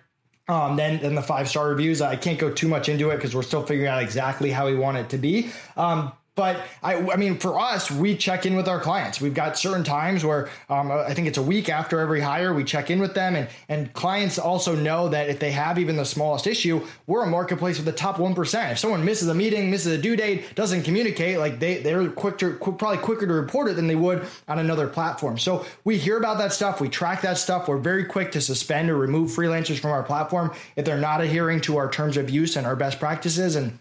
um, 0.51 0.77
than, 0.77 1.01
than 1.01 1.15
the 1.15 1.23
five 1.23 1.49
star 1.49 1.69
reviews. 1.69 2.01
I 2.01 2.17
can't 2.17 2.39
go 2.39 2.51
too 2.51 2.69
much 2.69 2.89
into 2.89 3.11
it 3.11 3.17
because 3.17 3.35
we're 3.35 3.43
still 3.43 3.65
figuring 3.65 3.89
out 3.89 4.03
exactly 4.03 4.51
how 4.51 4.67
we 4.67 4.75
want 4.75 4.97
it 4.97 5.09
to 5.11 5.19
be. 5.19 5.51
Um, 5.77 6.13
but 6.41 6.65
I, 6.83 6.95
I 6.95 7.17
mean, 7.17 7.37
for 7.37 7.61
us, 7.61 7.91
we 7.91 8.17
check 8.17 8.47
in 8.47 8.57
with 8.57 8.67
our 8.67 8.81
clients. 8.81 9.21
We've 9.21 9.35
got 9.35 9.59
certain 9.59 9.85
times 9.85 10.25
where 10.25 10.49
um, 10.71 10.91
I 10.91 11.13
think 11.13 11.29
it's 11.29 11.37
a 11.37 11.43
week 11.43 11.69
after 11.69 12.01
every 12.01 12.23
hire, 12.23 12.55
we 12.55 12.65
check 12.65 12.91
in 12.91 12.99
with 12.99 13.13
them, 13.13 13.37
and 13.37 13.47
and 13.69 13.93
clients 13.93 14.39
also 14.39 14.75
know 14.75 15.11
that 15.11 15.29
if 15.29 15.39
they 15.39 15.51
have 15.51 15.79
even 15.79 15.97
the 15.97 16.07
smallest 16.07 16.47
issue, 16.47 16.81
we're 17.07 17.25
a 17.25 17.27
marketplace 17.27 17.77
with 17.77 17.85
the 17.85 17.93
top 17.93 18.19
one 18.19 18.35
percent. 18.35 18.73
If 18.73 18.79
someone 18.79 19.05
misses 19.05 19.29
a 19.29 19.35
meeting, 19.35 19.71
misses 19.71 19.93
a 19.93 20.01
due 20.01 20.17
date, 20.17 20.55
doesn't 20.55 20.83
communicate, 20.83 21.39
like 21.39 21.61
they 21.61 21.83
they're 21.83 22.09
quick 22.09 22.39
to 22.39 22.55
probably 22.55 22.97
quicker 22.97 23.27
to 23.27 23.35
report 23.35 23.69
it 23.69 23.77
than 23.77 23.87
they 23.87 23.97
would 23.97 24.27
on 24.49 24.59
another 24.59 24.89
platform. 24.89 25.37
So 25.37 25.67
we 25.85 25.99
hear 25.99 26.17
about 26.17 26.39
that 26.39 26.55
stuff, 26.55 26.81
we 26.81 26.89
track 26.89 27.21
that 27.21 27.37
stuff. 27.37 27.69
We're 27.69 27.77
very 27.77 28.07
quick 28.07 28.33
to 28.33 28.41
suspend 28.41 28.89
or 28.89 28.97
remove 28.97 29.31
freelancers 29.31 29.79
from 29.79 29.91
our 29.91 30.03
platform 30.03 30.53
if 30.75 30.87
they're 30.87 30.97
not 30.97 31.21
adhering 31.21 31.61
to 31.63 31.77
our 31.77 31.91
terms 31.91 32.17
of 32.17 32.31
use 32.31 32.57
and 32.57 32.67
our 32.67 32.77
best 32.77 32.99
practices 32.99 33.57
and 33.57 33.79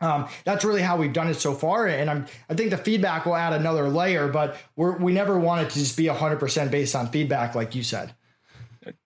um, 0.00 0.28
that's 0.44 0.64
really 0.64 0.82
how 0.82 0.96
we've 0.96 1.12
done 1.12 1.28
it 1.28 1.34
so 1.34 1.54
far, 1.54 1.86
and 1.86 2.10
I'm 2.10 2.26
I 2.50 2.54
think 2.54 2.70
the 2.70 2.78
feedback 2.78 3.24
will 3.24 3.36
add 3.36 3.52
another 3.52 3.88
layer, 3.88 4.28
but 4.28 4.56
we're 4.76 4.96
we 4.98 5.12
never 5.12 5.38
want 5.38 5.66
it 5.66 5.70
to 5.70 5.78
just 5.78 5.96
be 5.96 6.04
100% 6.04 6.70
based 6.70 6.94
on 6.94 7.08
feedback, 7.08 7.54
like 7.54 7.74
you 7.74 7.82
said. 7.82 8.14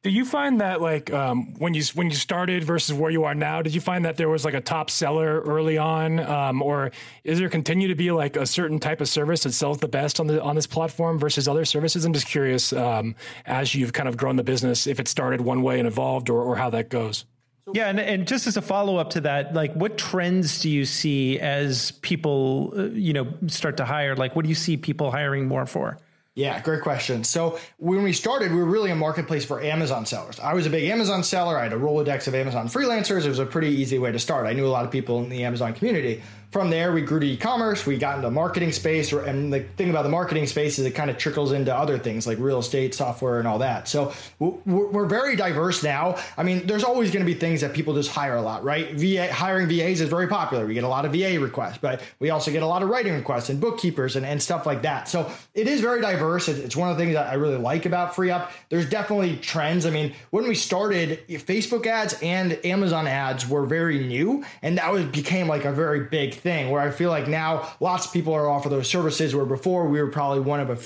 Do 0.02 0.10
you 0.10 0.24
find 0.24 0.60
that 0.60 0.80
like 0.80 1.10
um, 1.12 1.54
when 1.58 1.74
you 1.74 1.82
when 1.94 2.10
you 2.10 2.16
started 2.16 2.64
versus 2.64 2.92
where 2.92 3.10
you 3.10 3.24
are 3.24 3.34
now, 3.34 3.62
did 3.62 3.74
you 3.74 3.80
find 3.80 4.04
that 4.04 4.16
there 4.16 4.28
was 4.28 4.44
like 4.44 4.52
a 4.52 4.60
top 4.60 4.90
seller 4.90 5.40
early 5.42 5.78
on, 5.78 6.20
um, 6.20 6.60
or 6.60 6.90
is 7.24 7.38
there 7.38 7.48
continue 7.48 7.88
to 7.88 7.94
be 7.94 8.10
like 8.10 8.36
a 8.36 8.44
certain 8.44 8.78
type 8.78 9.00
of 9.00 9.08
service 9.08 9.44
that 9.44 9.52
sells 9.52 9.78
the 9.78 9.88
best 9.88 10.20
on 10.20 10.26
the 10.26 10.42
on 10.42 10.54
this 10.54 10.66
platform 10.66 11.18
versus 11.18 11.48
other 11.48 11.64
services? 11.64 12.04
I'm 12.04 12.12
just 12.12 12.26
curious 12.26 12.72
um, 12.72 13.14
as 13.46 13.74
you've 13.74 13.92
kind 13.92 14.08
of 14.08 14.16
grown 14.16 14.36
the 14.36 14.44
business, 14.44 14.86
if 14.86 15.00
it 15.00 15.08
started 15.08 15.40
one 15.40 15.62
way 15.62 15.78
and 15.78 15.88
evolved, 15.88 16.28
or, 16.28 16.42
or 16.42 16.56
how 16.56 16.68
that 16.70 16.90
goes. 16.90 17.24
Yeah, 17.72 17.88
and, 17.88 18.00
and 18.00 18.26
just 18.26 18.46
as 18.46 18.56
a 18.56 18.62
follow 18.62 18.96
up 18.96 19.10
to 19.10 19.20
that, 19.22 19.54
like 19.54 19.72
what 19.74 19.96
trends 19.98 20.60
do 20.60 20.70
you 20.70 20.84
see 20.84 21.38
as 21.38 21.92
people, 22.02 22.72
uh, 22.76 22.82
you 22.84 23.12
know, 23.12 23.32
start 23.46 23.76
to 23.78 23.84
hire? 23.84 24.16
Like, 24.16 24.34
what 24.34 24.42
do 24.42 24.48
you 24.48 24.54
see 24.54 24.76
people 24.76 25.10
hiring 25.10 25.46
more 25.46 25.66
for? 25.66 25.98
Yeah, 26.36 26.60
great 26.62 26.82
question. 26.82 27.24
So 27.24 27.58
when 27.78 28.02
we 28.02 28.12
started, 28.12 28.52
we 28.52 28.58
were 28.58 28.64
really 28.64 28.90
a 28.90 28.96
marketplace 28.96 29.44
for 29.44 29.60
Amazon 29.60 30.06
sellers. 30.06 30.38
I 30.38 30.54
was 30.54 30.64
a 30.64 30.70
big 30.70 30.88
Amazon 30.88 31.24
seller. 31.24 31.58
I 31.58 31.64
had 31.64 31.72
a 31.72 31.76
Rolodex 31.76 32.28
of 32.28 32.34
Amazon 32.34 32.68
freelancers. 32.68 33.24
It 33.24 33.28
was 33.28 33.40
a 33.40 33.46
pretty 33.46 33.68
easy 33.68 33.98
way 33.98 34.12
to 34.12 34.18
start. 34.18 34.46
I 34.46 34.52
knew 34.52 34.66
a 34.66 34.70
lot 34.70 34.84
of 34.84 34.90
people 34.90 35.22
in 35.22 35.28
the 35.28 35.44
Amazon 35.44 35.74
community. 35.74 36.22
From 36.50 36.68
there, 36.68 36.90
we 36.92 37.02
grew 37.02 37.20
to 37.20 37.26
e-commerce. 37.26 37.86
We 37.86 37.96
got 37.96 38.16
into 38.16 38.28
marketing 38.28 38.72
space, 38.72 39.12
and 39.12 39.52
the 39.52 39.60
thing 39.60 39.88
about 39.88 40.02
the 40.02 40.08
marketing 40.08 40.48
space 40.48 40.80
is 40.80 40.86
it 40.86 40.90
kind 40.92 41.08
of 41.08 41.16
trickles 41.16 41.52
into 41.52 41.72
other 41.72 41.96
things 41.96 42.26
like 42.26 42.38
real 42.40 42.58
estate, 42.58 42.92
software, 42.92 43.38
and 43.38 43.46
all 43.46 43.60
that. 43.60 43.86
So 43.86 44.12
we're 44.40 45.06
very 45.06 45.36
diverse 45.36 45.84
now. 45.84 46.16
I 46.36 46.42
mean, 46.42 46.66
there's 46.66 46.82
always 46.82 47.12
going 47.12 47.24
to 47.24 47.32
be 47.32 47.38
things 47.38 47.60
that 47.60 47.72
people 47.72 47.94
just 47.94 48.10
hire 48.10 48.34
a 48.34 48.42
lot, 48.42 48.64
right? 48.64 48.92
VA 48.94 49.32
hiring 49.32 49.68
VAs 49.68 50.00
is 50.00 50.08
very 50.08 50.26
popular. 50.26 50.66
We 50.66 50.74
get 50.74 50.82
a 50.82 50.88
lot 50.88 51.04
of 51.04 51.12
VA 51.12 51.38
requests, 51.38 51.78
but 51.78 52.02
we 52.18 52.30
also 52.30 52.50
get 52.50 52.64
a 52.64 52.66
lot 52.66 52.82
of 52.82 52.88
writing 52.88 53.14
requests 53.14 53.48
and 53.48 53.60
bookkeepers 53.60 54.16
and, 54.16 54.26
and 54.26 54.42
stuff 54.42 54.66
like 54.66 54.82
that. 54.82 55.08
So 55.08 55.30
it 55.54 55.68
is 55.68 55.80
very 55.80 56.00
diverse. 56.00 56.48
It's 56.48 56.74
one 56.74 56.90
of 56.90 56.96
the 56.96 57.04
things 57.04 57.14
that 57.14 57.28
I 57.28 57.34
really 57.34 57.58
like 57.58 57.86
about 57.86 58.14
FreeUp 58.14 58.50
There's 58.70 58.90
definitely 58.90 59.36
trends. 59.36 59.86
I 59.86 59.90
mean, 59.90 60.14
when 60.30 60.48
we 60.48 60.56
started, 60.56 61.20
Facebook 61.28 61.86
ads 61.86 62.18
and 62.22 62.58
Amazon 62.66 63.06
ads 63.06 63.48
were 63.48 63.66
very 63.66 64.04
new, 64.04 64.44
and 64.62 64.78
that 64.78 64.92
was 64.92 65.04
became 65.04 65.46
like 65.46 65.64
a 65.64 65.72
very 65.72 66.00
big 66.00 66.39
thing 66.40 66.70
where 66.70 66.80
I 66.80 66.90
feel 66.90 67.10
like 67.10 67.28
now 67.28 67.72
lots 67.80 68.06
of 68.06 68.12
people 68.12 68.34
are 68.34 68.48
offer 68.48 68.68
those 68.68 68.88
services 68.88 69.34
where 69.34 69.44
before 69.44 69.86
we 69.88 70.00
were 70.00 70.10
probably 70.10 70.40
one 70.40 70.60
of 70.60 70.70
a 70.70 70.78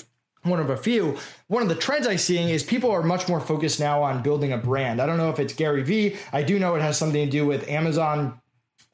one 0.45 0.61
of 0.61 0.71
a 0.71 0.77
few. 0.77 1.17
One 1.49 1.63
of 1.63 1.69
the 1.69 1.75
trends 1.75 2.07
I'm 2.07 2.19
seeing 2.19 2.51
is 2.51 2.63
people 2.63 2.91
are 2.91 3.03
much 3.03 3.29
more 3.29 3.41
focused 3.41 3.81
now 3.81 4.03
on 4.03 4.23
building 4.23 4.53
a 4.53 4.59
brand. 4.59 5.01
I 5.01 5.07
don't 5.07 5.17
know 5.17 5.31
if 5.31 5.39
it's 5.39 5.55
Gary 5.55 5.83
Vee. 5.83 6.17
I 6.33 6.43
do 6.43 6.59
know 6.59 6.75
it 6.75 6.83
has 6.83 6.99
something 6.99 7.25
to 7.25 7.31
do 7.31 7.47
with 7.47 7.67
Amazon 7.69 8.41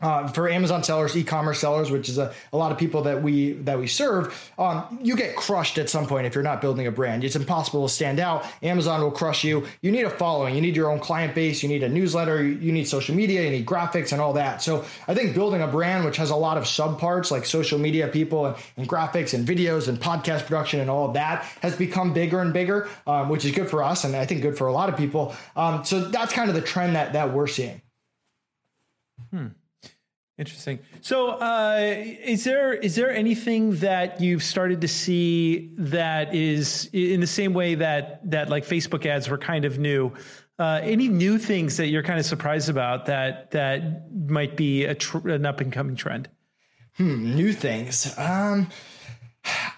uh, 0.00 0.28
for 0.28 0.48
Amazon 0.48 0.82
sellers, 0.82 1.16
e-commerce 1.16 1.60
sellers, 1.60 1.90
which 1.90 2.08
is 2.08 2.18
a, 2.18 2.32
a 2.52 2.56
lot 2.56 2.72
of 2.72 2.78
people 2.78 3.02
that 3.02 3.22
we 3.22 3.52
that 3.52 3.78
we 3.78 3.86
serve, 3.86 4.52
um, 4.58 4.98
you 5.02 5.16
get 5.16 5.36
crushed 5.36 5.78
at 5.78 5.90
some 5.90 6.06
point 6.06 6.26
if 6.26 6.34
you're 6.34 6.44
not 6.44 6.60
building 6.60 6.86
a 6.86 6.90
brand. 6.90 7.22
It's 7.24 7.36
impossible 7.36 7.86
to 7.86 7.92
stand 7.92 8.18
out. 8.18 8.44
Amazon 8.62 9.02
will 9.02 9.10
crush 9.10 9.44
you. 9.44 9.66
You 9.82 9.90
need 9.90 10.04
a 10.04 10.10
following. 10.10 10.54
You 10.54 10.60
need 10.60 10.76
your 10.76 10.90
own 10.90 11.00
client 11.00 11.34
base. 11.34 11.62
You 11.62 11.68
need 11.68 11.82
a 11.82 11.88
newsletter. 11.88 12.42
You 12.42 12.72
need 12.72 12.88
social 12.88 13.14
media. 13.14 13.42
You 13.42 13.50
need 13.50 13.66
graphics 13.66 14.12
and 14.12 14.20
all 14.20 14.32
that. 14.34 14.62
So 14.62 14.84
I 15.06 15.14
think 15.14 15.34
building 15.34 15.62
a 15.62 15.66
brand, 15.66 16.04
which 16.04 16.16
has 16.16 16.30
a 16.30 16.36
lot 16.36 16.56
of 16.56 16.64
subparts 16.64 17.30
like 17.30 17.44
social 17.44 17.78
media 17.78 18.08
people 18.08 18.46
and, 18.46 18.56
and 18.76 18.88
graphics 18.88 19.34
and 19.34 19.46
videos 19.46 19.88
and 19.88 19.98
podcast 20.00 20.46
production 20.46 20.80
and 20.80 20.88
all 20.88 21.06
of 21.06 21.14
that, 21.14 21.44
has 21.62 21.76
become 21.76 22.12
bigger 22.12 22.40
and 22.40 22.52
bigger, 22.52 22.88
um, 23.06 23.28
which 23.28 23.44
is 23.44 23.52
good 23.52 23.68
for 23.68 23.82
us 23.82 24.04
and 24.04 24.16
I 24.16 24.26
think 24.26 24.42
good 24.42 24.56
for 24.56 24.66
a 24.66 24.72
lot 24.72 24.88
of 24.88 24.96
people. 24.96 25.34
Um, 25.56 25.84
so 25.84 26.08
that's 26.08 26.32
kind 26.32 26.48
of 26.48 26.54
the 26.54 26.62
trend 26.62 26.96
that 26.96 27.12
that 27.12 27.32
we're 27.32 27.46
seeing. 27.46 27.82
Hmm. 29.30 29.48
Interesting. 30.40 30.78
So, 31.02 31.32
uh, 31.32 31.76
is 32.24 32.44
there 32.44 32.72
is 32.72 32.94
there 32.94 33.14
anything 33.14 33.76
that 33.76 34.22
you've 34.22 34.42
started 34.42 34.80
to 34.80 34.88
see 34.88 35.70
that 35.76 36.34
is 36.34 36.88
in 36.94 37.20
the 37.20 37.26
same 37.26 37.52
way 37.52 37.74
that 37.74 38.30
that 38.30 38.48
like 38.48 38.64
Facebook 38.64 39.04
ads 39.04 39.28
were 39.28 39.36
kind 39.36 39.66
of 39.66 39.78
new? 39.78 40.12
Uh, 40.58 40.80
any 40.82 41.08
new 41.08 41.36
things 41.36 41.76
that 41.76 41.88
you're 41.88 42.02
kind 42.02 42.18
of 42.18 42.24
surprised 42.24 42.70
about 42.70 43.04
that 43.04 43.50
that 43.50 44.10
might 44.14 44.56
be 44.56 44.86
a 44.86 44.94
tr- 44.94 45.28
an 45.28 45.44
up 45.44 45.60
and 45.60 45.74
coming 45.74 45.94
trend? 45.94 46.30
Hmm, 46.96 47.34
new 47.34 47.52
things. 47.52 48.18
Um, 48.18 48.68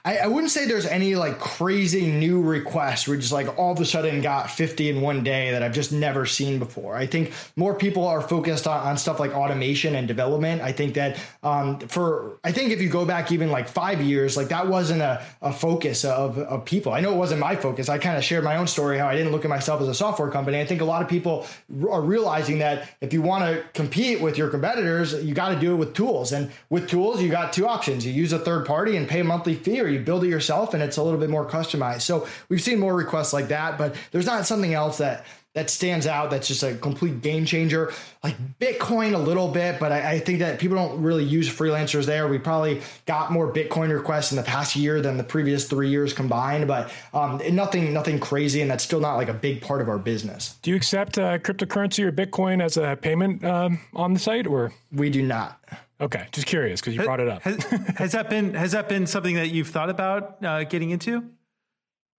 I, 0.05 0.19
I, 0.19 0.27
wouldn't 0.27 0.51
say 0.51 0.67
there's 0.67 0.87
any 0.87 1.15
like 1.15 1.39
crazy 1.39 2.07
new 2.11 2.43
requests 2.43 3.07
where 3.07 3.17
just 3.17 3.33
like 3.33 3.57
all 3.57 3.73
of 3.73 3.81
a 3.81 3.85
sudden 3.85 4.21
got 4.21 4.51
50 4.51 4.91
in 4.91 5.01
one 5.01 5.23
day 5.23 5.53
that 5.53 5.63
I've 5.63 5.73
just 5.73 5.93
never 5.93 6.27
seen 6.27 6.59
before. 6.59 6.97
I 6.97 7.07
think 7.07 7.33
more 7.55 7.75
people 7.75 8.07
are 8.09 8.21
focused 8.21 8.67
on, 8.67 8.81
on 8.81 8.97
stuff 8.99 9.21
like 9.21 9.33
automation 9.33 9.95
and 9.95 10.09
development. 10.09 10.61
I 10.61 10.73
think 10.73 10.95
that 10.95 11.19
um, 11.45 11.79
for, 11.81 12.39
I 12.43 12.51
think 12.51 12.73
if 12.73 12.83
you 12.83 12.89
go 12.89 13.05
back 13.05 13.31
even 13.31 13.53
like 13.53 13.69
five 13.69 14.01
years, 14.01 14.37
like 14.37 14.49
that 14.49 14.67
wasn't 14.67 15.03
a, 15.03 15.25
a 15.41 15.53
focus 15.53 16.05
of, 16.05 16.37
of 16.37 16.65
people. 16.65 16.93
I 16.93 17.01
know 17.01 17.13
it 17.13 17.19
wasn't 17.19 17.41
my 17.41 17.55
focus. 17.55 17.89
I 17.89 17.99
kind 17.99 18.17
of 18.17 18.25
shared 18.25 18.43
my 18.43 18.57
own 18.57 18.67
story, 18.67 18.99
how 18.99 19.07
I 19.07 19.15
didn't 19.15 19.31
look 19.31 19.45
at 19.45 19.51
myself 19.51 19.81
as 19.81 19.89
a 19.89 19.95
software 19.95 20.31
company. 20.31 20.61
I 20.61 20.67
think 20.67 20.81
a 20.81 20.85
lot 20.85 21.03
of 21.03 21.09
people 21.09 21.47
are 21.89 22.03
realizing 22.03 22.59
that 22.59 22.89
if 23.01 23.13
you 23.13 23.23
want 23.23 23.45
to 23.45 23.63
compete 23.73 24.21
with 24.21 24.37
your 24.37 24.49
competitors, 24.49 25.15
you 25.25 25.33
got 25.33 25.51
to 25.51 25.61
do 25.61 25.75
it 25.75 25.77
with 25.77 25.95
tools. 25.95 26.33
And 26.33 26.51
with 26.71 26.89
tools, 26.89 27.23
you 27.23 27.29
got 27.29 27.53
two 27.53 27.69
options. 27.69 28.05
You 28.05 28.13
use 28.13 28.33
a 28.33 28.39
third 28.41 28.67
party 28.67 28.97
and 28.97 29.09
pay 29.09 29.21
a 29.21 29.25
monthly 29.53 29.73
fee 29.73 29.81
or 29.81 29.89
you 29.89 30.01
build 30.01 30.25
it 30.25 30.29
yourself 30.29 30.75
and 30.75 30.83
it's 30.83 30.97
a 30.97 31.03
little 31.03 31.21
bit 31.21 31.31
more 31.31 31.49
customized. 31.49 32.03
So 32.03 32.27
we've 32.49 32.63
seen 32.63 32.79
more 32.79 32.95
requests 32.95 33.33
like 33.33 33.49
that, 33.49 33.79
but 33.79 33.95
there's 34.11 34.27
not 34.27 34.47
something 34.47 34.75
else 34.75 34.99
that 34.99 35.25
that 35.55 35.69
stands 35.69 36.07
out 36.07 36.31
that's 36.31 36.49
just 36.49 36.63
a 36.63 36.75
complete 36.77 37.21
game 37.21 37.45
changer. 37.45 37.93
Like 38.25 38.37
bitcoin 38.59 39.13
a 39.13 39.19
little 39.19 39.49
bit 39.49 39.79
but 39.79 39.93
I, 39.93 40.13
I, 40.13 40.19
think 40.19 40.39
that 40.39 40.59
people 40.59 40.79
don't 40.79 41.03
really 41.03 41.25
use 41.25 41.47
freelancers 41.47 42.07
there. 42.07 42.27
We 42.27 42.39
probably 42.39 42.81
got 43.05 43.31
more 43.31 43.53
bitcoin 43.53 43.95
requests 43.95 44.33
in 44.33 44.37
the 44.37 44.43
past 44.43 44.75
year 44.77 45.03
than 45.03 45.19
the 45.19 45.25
previous 45.25 45.69
three 45.69 45.91
years 45.91 46.15
combined 46.15 46.67
but 46.67 46.91
um, 47.13 47.43
nothing 47.51 47.93
nothing 47.93 48.19
crazy 48.19 48.63
and 48.63 48.71
that's 48.71 48.83
still 48.83 49.01
not 49.01 49.17
like 49.17 49.29
a 49.29 49.35
big 49.35 49.61
part 49.61 49.83
of 49.83 49.91
our 49.91 49.99
business. 49.99 50.57
Do 50.63 50.71
you 50.71 50.77
accept 50.77 51.19
uh, 51.19 51.37
cryptocurrency 51.39 52.03
or 52.03 52.13
bitcoin 52.13 52.63
as 52.63 52.79
a 52.79 52.97
payment 52.97 53.45
um, 53.45 53.79
on 53.95 54.15
the 54.15 54.21
site 54.21 54.47
or? 54.47 54.73
We 54.91 55.11
do 55.11 55.23
not 55.23 55.61
Okay, 56.03 56.27
just 56.33 56.49
curious 56.49 56.81
because 56.81 56.97
you 56.97 57.05
brought 57.05 57.21
it 57.21 57.29
up. 57.29 57.43
has, 57.43 57.63
has, 57.97 58.13
that 58.13 58.29
been 58.29 58.55
has 58.55 58.73
that 58.73 58.89
been 58.89 59.07
something 59.07 59.37
that 59.37 59.51
you've 59.51 59.69
thought 59.69 59.89
about 59.89 60.45
uh, 60.45 60.65
getting 60.65 60.91
into? 60.91 61.25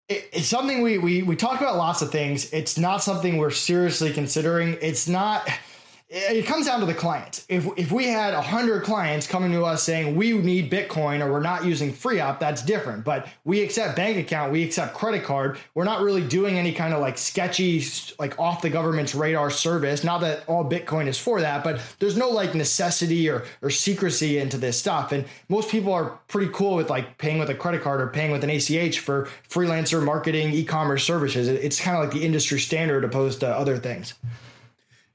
It, 0.07 0.29
it's 0.31 0.47
something 0.47 0.81
we 0.81 0.97
we 0.97 1.21
we 1.21 1.35
talk 1.35 1.59
about 1.59 1.75
lots 1.75 2.01
of 2.01 2.09
things. 2.09 2.51
It's 2.53 2.77
not 2.77 3.03
something 3.03 3.37
we're 3.37 3.51
seriously 3.51 4.13
considering. 4.13 4.77
It's 4.81 5.09
not 5.09 5.49
it 6.15 6.45
comes 6.45 6.67
down 6.67 6.79
to 6.79 6.85
the 6.85 6.93
clients. 6.93 7.43
If, 7.49 7.67
if 7.75 7.91
we 7.91 8.05
had 8.05 8.35
100 8.35 8.83
clients 8.83 9.25
coming 9.25 9.51
to 9.53 9.65
us 9.65 9.81
saying 9.81 10.15
we 10.15 10.33
need 10.33 10.71
Bitcoin 10.71 11.25
or 11.25 11.31
we're 11.31 11.39
not 11.39 11.65
using 11.65 11.91
FreeUp, 11.91 12.39
that's 12.39 12.61
different. 12.61 13.03
But 13.03 13.27
we 13.45 13.61
accept 13.61 13.95
bank 13.95 14.17
account, 14.17 14.51
we 14.51 14.63
accept 14.63 14.93
credit 14.93 15.23
card. 15.23 15.57
We're 15.73 15.85
not 15.85 16.01
really 16.01 16.21
doing 16.21 16.59
any 16.59 16.71
kind 16.71 16.93
of 16.93 17.01
like 17.01 17.17
sketchy, 17.17 17.83
like 18.19 18.37
off 18.39 18.61
the 18.61 18.69
government's 18.69 19.15
radar 19.15 19.49
service. 19.49 20.03
Not 20.03 20.21
that 20.21 20.47
all 20.47 20.63
Bitcoin 20.63 21.07
is 21.07 21.17
for 21.17 21.41
that, 21.41 21.63
but 21.63 21.81
there's 21.97 22.15
no 22.15 22.29
like 22.29 22.53
necessity 22.53 23.27
or, 23.27 23.45
or 23.63 23.71
secrecy 23.71 24.37
into 24.37 24.59
this 24.59 24.77
stuff. 24.77 25.13
And 25.13 25.25
most 25.49 25.69
people 25.69 25.93
are 25.93 26.19
pretty 26.27 26.51
cool 26.53 26.75
with 26.75 26.91
like 26.91 27.17
paying 27.17 27.39
with 27.39 27.49
a 27.49 27.55
credit 27.55 27.81
card 27.81 28.01
or 28.01 28.07
paying 28.07 28.29
with 28.29 28.43
an 28.43 28.51
ACH 28.51 28.99
for 28.99 29.27
freelancer 29.49 30.03
marketing, 30.03 30.53
e 30.53 30.63
commerce 30.63 31.03
services. 31.03 31.47
It's 31.47 31.79
kind 31.79 31.97
of 31.97 32.03
like 32.03 32.13
the 32.13 32.23
industry 32.23 32.59
standard 32.59 33.03
opposed 33.03 33.39
to 33.39 33.47
other 33.47 33.77
things. 33.77 34.13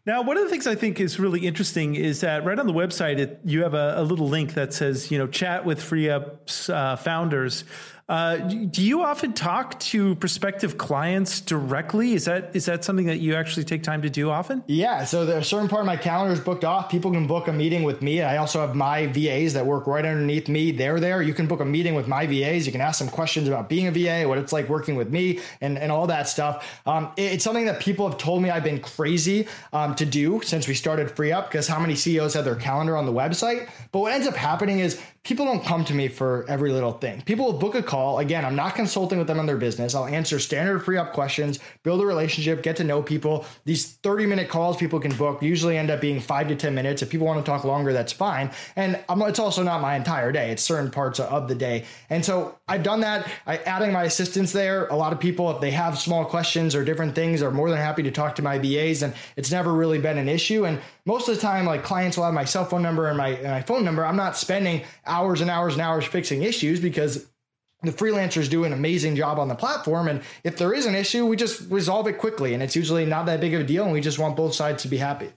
Now, 0.09 0.23
one 0.23 0.39
of 0.39 0.45
the 0.45 0.49
things 0.49 0.67
I 0.67 0.75
think 0.75 1.01
is 1.01 1.21
really 1.21 1.47
interesting 1.47 1.95
is 1.95 2.23
that 2.23 2.43
right 2.43 2.59
on 2.59 2.67
the 2.67 2.73
website, 2.73 3.19
it, 3.19 3.41
you 3.45 3.63
have 3.63 3.75
a, 3.75 3.93
a, 3.99 4.03
little 4.03 4.27
link 4.27 4.55
that 4.55 4.73
says, 4.73 5.11
you 5.11 5.19
know, 5.19 5.27
chat 5.27 5.67
with 5.67 5.81
FreeUp's 5.81 6.71
uh, 6.71 6.97
founders. 6.97 7.65
Uh, 8.09 8.37
do 8.37 8.83
you 8.83 9.03
often 9.03 9.35
talk 9.35 9.79
to 9.81 10.15
prospective 10.15 10.79
clients 10.79 11.43
directly? 11.43 12.15
Is 12.15 12.25
that 12.25 12.51
is 12.55 12.65
that 12.65 12.83
something 12.83 13.05
that 13.07 13.19
you 13.19 13.35
actually 13.35 13.65
take 13.65 13.83
time 13.83 14.01
to 14.01 14.09
do 14.09 14.31
often? 14.31 14.65
Yeah. 14.67 15.05
So 15.05 15.27
there's 15.27 15.45
a 15.45 15.49
certain 15.49 15.69
part 15.69 15.81
of 15.81 15.87
my 15.87 15.99
calendar 15.99 16.33
is 16.33 16.41
booked 16.41 16.65
off. 16.65 16.89
People 16.91 17.13
can 17.13 17.27
book 17.27 17.49
a 17.49 17.53
meeting 17.53 17.83
with 17.83 18.01
me. 18.01 18.23
I 18.23 18.39
also 18.39 18.61
have 18.61 18.75
my 18.75 19.09
VAs 19.09 19.53
that 19.53 19.67
work 19.67 19.87
right 19.87 20.07
underneath 20.07 20.49
me. 20.49 20.73
They're 20.73 21.01
there. 21.01 21.21
You 21.21 21.35
can 21.35 21.47
book 21.47 21.61
a 21.61 21.67
meeting 21.67 21.95
with 21.95 22.09
my 22.09 22.27
VAs. 22.27 22.65
You 22.65 22.73
can 22.73 22.81
ask 22.81 22.99
them 22.99 23.09
questions 23.09 23.47
about 23.47 23.69
being 23.69 23.89
a 23.89 23.91
VA, 23.91 24.27
what 24.27 24.39
it's 24.39 24.55
like 24.55 24.71
working 24.71 24.97
with 24.97 25.11
me, 25.11 25.41
and, 25.61 25.77
and 25.77 25.93
all 25.93 26.07
that 26.07 26.29
stuff. 26.29 26.81
Um, 26.87 27.13
it, 27.19 27.33
it's 27.33 27.45
something 27.45 27.67
that 27.67 27.79
people 27.79 28.09
have 28.09 28.17
told 28.17 28.43
me 28.43 28.49
I've 28.49 28.65
been 28.65 28.81
crazy 28.81 29.47
um, 29.75 29.95
to 29.97 30.07
do 30.07 30.41
since 30.43 30.67
we 30.67 30.73
started 30.73 31.09
FreeUp 31.09 31.51
because 31.51 31.69
how 31.69 31.79
many 31.79 31.95
CEOs 31.95 32.33
have 32.33 32.47
their 32.47 32.57
calendar 32.57 32.97
on 32.97 33.05
the 33.05 33.13
website? 33.13 33.69
But 33.93 33.99
what 33.99 34.13
ends 34.13 34.27
up 34.27 34.35
happening 34.35 34.79
is 34.79 34.99
people 35.29 35.45
don't 35.45 35.63
come 35.63 35.85
to 35.85 35.93
me 35.93 36.09
for 36.09 36.47
every 36.49 36.73
little 36.73 36.93
thing. 36.93 37.21
People 37.21 37.45
will 37.45 37.59
book 37.59 37.75
a 37.75 37.83
call. 37.83 38.19
Again, 38.19 38.47
I'm 38.47 38.57
not 38.57 38.75
consulting 38.75 39.19
with 39.19 39.27
them 39.27 39.39
on 39.39 39.45
their 39.45 39.59
business. 39.59 39.95
I'll 39.95 40.07
answer 40.07 40.39
standard 40.39 40.81
FreeUp 40.81 41.13
questions, 41.13 41.59
build 41.83 42.01
a 42.01 42.07
relationship, 42.07 42.63
get 42.63 42.77
to 42.77 42.85
know 42.85 43.03
people. 43.03 43.45
These 43.67 43.93
30 43.97 44.25
minute 44.25 44.49
calls 44.49 44.79
people 44.79 44.99
can 44.99 45.15
book 45.15 45.43
usually 45.43 45.77
end 45.77 45.91
up 45.91 46.01
being 46.01 46.19
five 46.19 46.49
to 46.49 46.57
10 46.57 46.75
minutes. 46.75 47.03
If 47.03 47.11
people 47.11 47.27
want 47.27 47.45
to 47.45 47.49
talk 47.49 47.65
longer, 47.65 47.93
that's 47.93 48.11
fine. 48.11 48.51
And 48.75 48.99
I'm, 49.07 49.21
it's 49.21 49.39
also 49.39 49.63
not 49.63 49.83
my 49.83 49.97
entire 49.97 50.33
day, 50.33 50.51
it's 50.51 50.63
certain 50.63 50.91
parts 50.91 51.21
of 51.21 51.47
the 51.47 51.55
day. 51.55 51.85
And 52.09 52.25
so 52.25 52.57
I've 52.67 52.83
done 52.83 53.01
that. 53.01 53.31
I 53.47 53.59
adding 53.59 53.93
my 53.93 54.05
assistants 54.05 54.53
there. 54.53 54.87
A 54.87 54.97
lot 54.97 55.13
of 55.13 55.21
people, 55.21 55.51
if 55.51 55.61
they 55.61 55.73
have 55.73 55.99
small 55.99 56.25
questions 56.25 56.75
or 56.75 56.87
different 56.87 57.15
things, 57.15 57.43
are 57.43 57.51
more 57.51 57.69
than 57.69 57.79
happy 57.79 58.03
to 58.05 58.11
talk 58.11 58.37
to 58.37 58.43
my 58.43 58.59
VAs. 58.59 59.03
And 59.03 59.13
it's 59.37 59.51
never 59.51 59.75
really 59.75 59.99
been 59.99 60.17
an 60.17 60.29
issue. 60.29 60.65
And 60.65 60.81
most 61.09 61.27
of 61.27 61.35
the 61.35 61.41
time, 61.41 61.65
like 61.65 61.83
clients 61.83 62.19
will 62.19 62.25
have 62.27 62.35
my 62.35 62.45
cell 62.45 62.67
phone 62.67 62.83
number 62.83 63.09
and 63.09 63.17
my, 63.17 63.29
and 63.29 63.49
my 63.49 63.63
phone 63.63 63.83
number. 63.83 64.05
I'm 64.05 64.15
not 64.15 64.37
spending 64.37 64.85
hours 65.07 65.41
and 65.41 65.51
hours 65.51 65.73
and 65.73 65.81
hours 65.81 66.05
fixing 66.05 66.43
issues 66.43 66.81
because 66.81 67.27
the 67.83 67.93
freelancers 67.93 68.51
do 68.51 68.65
an 68.65 68.75
amazing 68.75 69.17
job 69.17 69.39
on 69.39 69.49
the 69.49 69.55
platform. 69.55 70.09
And 70.09 70.21
if 70.45 70.59
there 70.59 70.75
is 70.75 70.85
an 70.85 70.95
issue, 70.95 71.25
we 71.25 71.37
just 71.37 71.71
resolve 71.71 72.09
it 72.09 72.19
quickly. 72.19 72.53
And 72.53 72.63
it's 72.63 72.77
usually 72.77 73.07
not 73.07 73.25
that 73.25 73.41
big 73.41 73.55
of 73.55 73.63
a 73.63 73.65
deal. 73.65 73.85
And 73.85 73.93
we 73.95 74.03
just 74.03 74.19
want 74.19 74.37
both 74.37 74.55
sides 74.55 74.83
to 74.83 74.89
be 74.89 74.99
happy. 74.99 75.33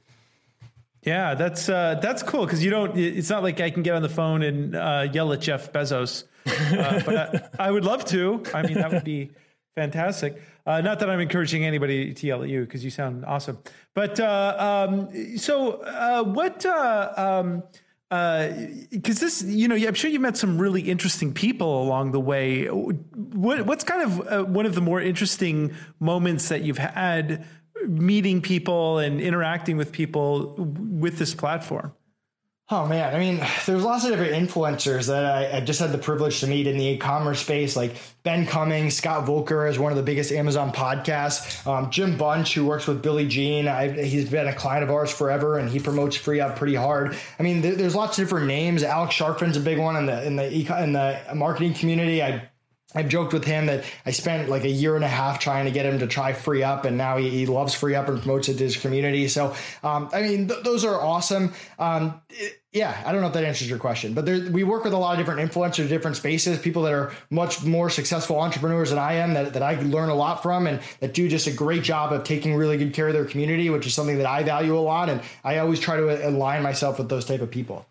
Yeah, 1.03 1.35
that's 1.35 1.69
uh, 1.69 1.99
that's 2.01 2.21
cool 2.21 2.45
because 2.45 2.63
you 2.63 2.69
don't. 2.69 2.95
It's 2.95 3.29
not 3.29 3.41
like 3.41 3.59
I 3.59 3.71
can 3.71 3.81
get 3.81 3.95
on 3.95 4.01
the 4.01 4.09
phone 4.09 4.43
and 4.43 4.75
uh, 4.75 5.07
yell 5.11 5.33
at 5.33 5.41
Jeff 5.41 5.71
Bezos, 5.71 6.25
uh, 6.45 7.01
but 7.03 7.15
I, 7.59 7.67
I, 7.67 7.71
would 7.71 7.85
love 7.85 8.05
to. 8.05 8.43
I 8.53 8.61
mean, 8.61 8.75
that 8.75 8.91
would 8.91 9.03
be 9.03 9.31
fantastic. 9.75 10.39
Uh, 10.65 10.81
not 10.81 10.99
that 10.99 11.09
I'm 11.09 11.19
encouraging 11.19 11.65
anybody 11.65 12.13
to 12.13 12.27
yell 12.27 12.43
at 12.43 12.49
you 12.49 12.61
because 12.61 12.83
you 12.83 12.91
sound 12.91 13.25
awesome. 13.25 13.57
But 13.93 14.19
uh, 14.19 14.87
um, 14.89 15.37
so, 15.37 15.81
uh, 15.81 16.23
what? 16.23 16.65
Um, 16.65 17.63
because 18.11 19.17
uh, 19.17 19.25
this, 19.25 19.41
you 19.41 19.69
know, 19.69 19.75
I'm 19.75 19.93
sure 19.93 20.11
you've 20.11 20.21
met 20.21 20.35
some 20.35 20.57
really 20.57 20.81
interesting 20.81 21.33
people 21.33 21.81
along 21.81 22.11
the 22.11 22.19
way. 22.19 22.65
What, 22.65 23.65
what's 23.65 23.85
kind 23.85 24.01
of 24.01 24.27
uh, 24.27 24.43
one 24.43 24.65
of 24.65 24.75
the 24.75 24.81
more 24.81 24.99
interesting 24.99 25.73
moments 26.01 26.49
that 26.49 26.61
you've 26.61 26.77
had 26.77 27.45
meeting 27.87 28.41
people 28.41 28.97
and 28.97 29.21
interacting 29.21 29.77
with 29.77 29.93
people 29.93 30.55
with 30.57 31.19
this 31.19 31.33
platform? 31.33 31.93
Oh 32.73 32.87
man, 32.87 33.13
I 33.13 33.19
mean, 33.19 33.45
there's 33.65 33.83
lots 33.83 34.05
of 34.05 34.11
different 34.11 34.31
influencers 34.31 35.07
that 35.07 35.53
I, 35.53 35.59
just 35.59 35.81
had 35.81 35.91
the 35.91 35.97
privilege 35.97 36.39
to 36.39 36.47
meet 36.47 36.67
in 36.67 36.77
the 36.77 36.85
e-commerce 36.85 37.41
space, 37.41 37.75
like 37.75 37.97
Ben 38.23 38.45
Cummings, 38.45 38.95
Scott 38.95 39.25
Voelker 39.25 39.69
is 39.69 39.77
one 39.77 39.91
of 39.91 39.97
the 39.97 40.03
biggest 40.03 40.31
Amazon 40.31 40.71
podcasts. 40.71 41.67
Um, 41.67 41.91
Jim 41.91 42.17
Bunch, 42.17 42.53
who 42.53 42.65
works 42.65 42.87
with 42.87 43.01
Billy 43.01 43.27
Gene, 43.27 43.67
I, 43.67 43.89
he's 43.89 44.29
been 44.29 44.47
a 44.47 44.53
client 44.53 44.85
of 44.85 44.89
ours 44.89 45.11
forever, 45.11 45.57
and 45.57 45.69
he 45.69 45.79
promotes 45.79 46.17
FreeUp 46.17 46.55
pretty 46.55 46.75
hard. 46.75 47.17
I 47.37 47.43
mean, 47.43 47.59
there, 47.59 47.75
there's 47.75 47.93
lots 47.93 48.17
of 48.17 48.23
different 48.23 48.47
names. 48.47 48.83
Alex 48.83 49.15
Charfen's 49.15 49.57
a 49.57 49.59
big 49.59 49.77
one 49.77 49.97
in 49.97 50.05
the 50.05 50.25
in 50.25 50.37
the 50.37 50.81
in 50.81 50.93
the 50.93 51.19
marketing 51.35 51.73
community. 51.73 52.23
I 52.23 52.50
I've 52.93 53.09
joked 53.09 53.33
with 53.33 53.45
him 53.45 53.67
that 53.67 53.83
I 54.05 54.11
spent 54.11 54.49
like 54.49 54.63
a 54.63 54.69
year 54.69 54.95
and 54.95 55.03
a 55.03 55.07
half 55.07 55.39
trying 55.39 55.65
to 55.65 55.71
get 55.71 55.85
him 55.85 55.99
to 55.99 56.07
try 56.07 56.33
FreeUp, 56.33 56.85
and 56.85 56.97
now 56.97 57.17
he, 57.17 57.29
he 57.29 57.45
loves 57.45 57.73
FreeUp 57.73 58.07
and 58.07 58.19
promotes 58.19 58.49
it 58.49 58.57
to 58.57 58.63
his 58.63 58.77
community. 58.77 59.27
So, 59.27 59.55
um, 59.83 60.09
I 60.13 60.21
mean, 60.21 60.47
th- 60.47 60.63
those 60.63 60.83
are 60.83 60.99
awesome. 60.99 61.53
Um, 61.79 62.21
it, 62.29 62.61
yeah, 62.73 63.03
I 63.05 63.11
don't 63.11 63.19
know 63.19 63.27
if 63.27 63.33
that 63.33 63.43
answers 63.43 63.69
your 63.69 63.79
question, 63.79 64.13
but 64.13 64.25
there, 64.25 64.49
we 64.49 64.63
work 64.63 64.85
with 64.85 64.93
a 64.93 64.97
lot 64.97 65.19
of 65.19 65.25
different 65.25 65.51
influencers, 65.51 65.89
different 65.89 66.15
spaces, 66.15 66.57
people 66.57 66.83
that 66.83 66.93
are 66.93 67.11
much 67.29 67.65
more 67.65 67.89
successful 67.89 68.39
entrepreneurs 68.39 68.91
than 68.91 68.99
I 68.99 69.15
am, 69.15 69.33
that, 69.33 69.53
that 69.53 69.61
I 69.61 69.81
learn 69.81 70.07
a 70.07 70.15
lot 70.15 70.41
from, 70.41 70.67
and 70.67 70.79
that 71.01 71.13
do 71.13 71.27
just 71.27 71.47
a 71.47 71.51
great 71.51 71.83
job 71.83 72.13
of 72.13 72.23
taking 72.23 72.55
really 72.55 72.77
good 72.77 72.93
care 72.93 73.09
of 73.09 73.13
their 73.13 73.25
community, 73.25 73.69
which 73.69 73.85
is 73.85 73.93
something 73.93 74.17
that 74.19 74.25
I 74.25 74.43
value 74.43 74.77
a 74.77 74.79
lot. 74.79 75.09
And 75.09 75.21
I 75.43 75.57
always 75.57 75.81
try 75.81 75.97
to 75.97 76.29
align 76.29 76.63
myself 76.63 76.97
with 76.97 77.09
those 77.09 77.25
type 77.25 77.41
of 77.41 77.51
people. 77.51 77.85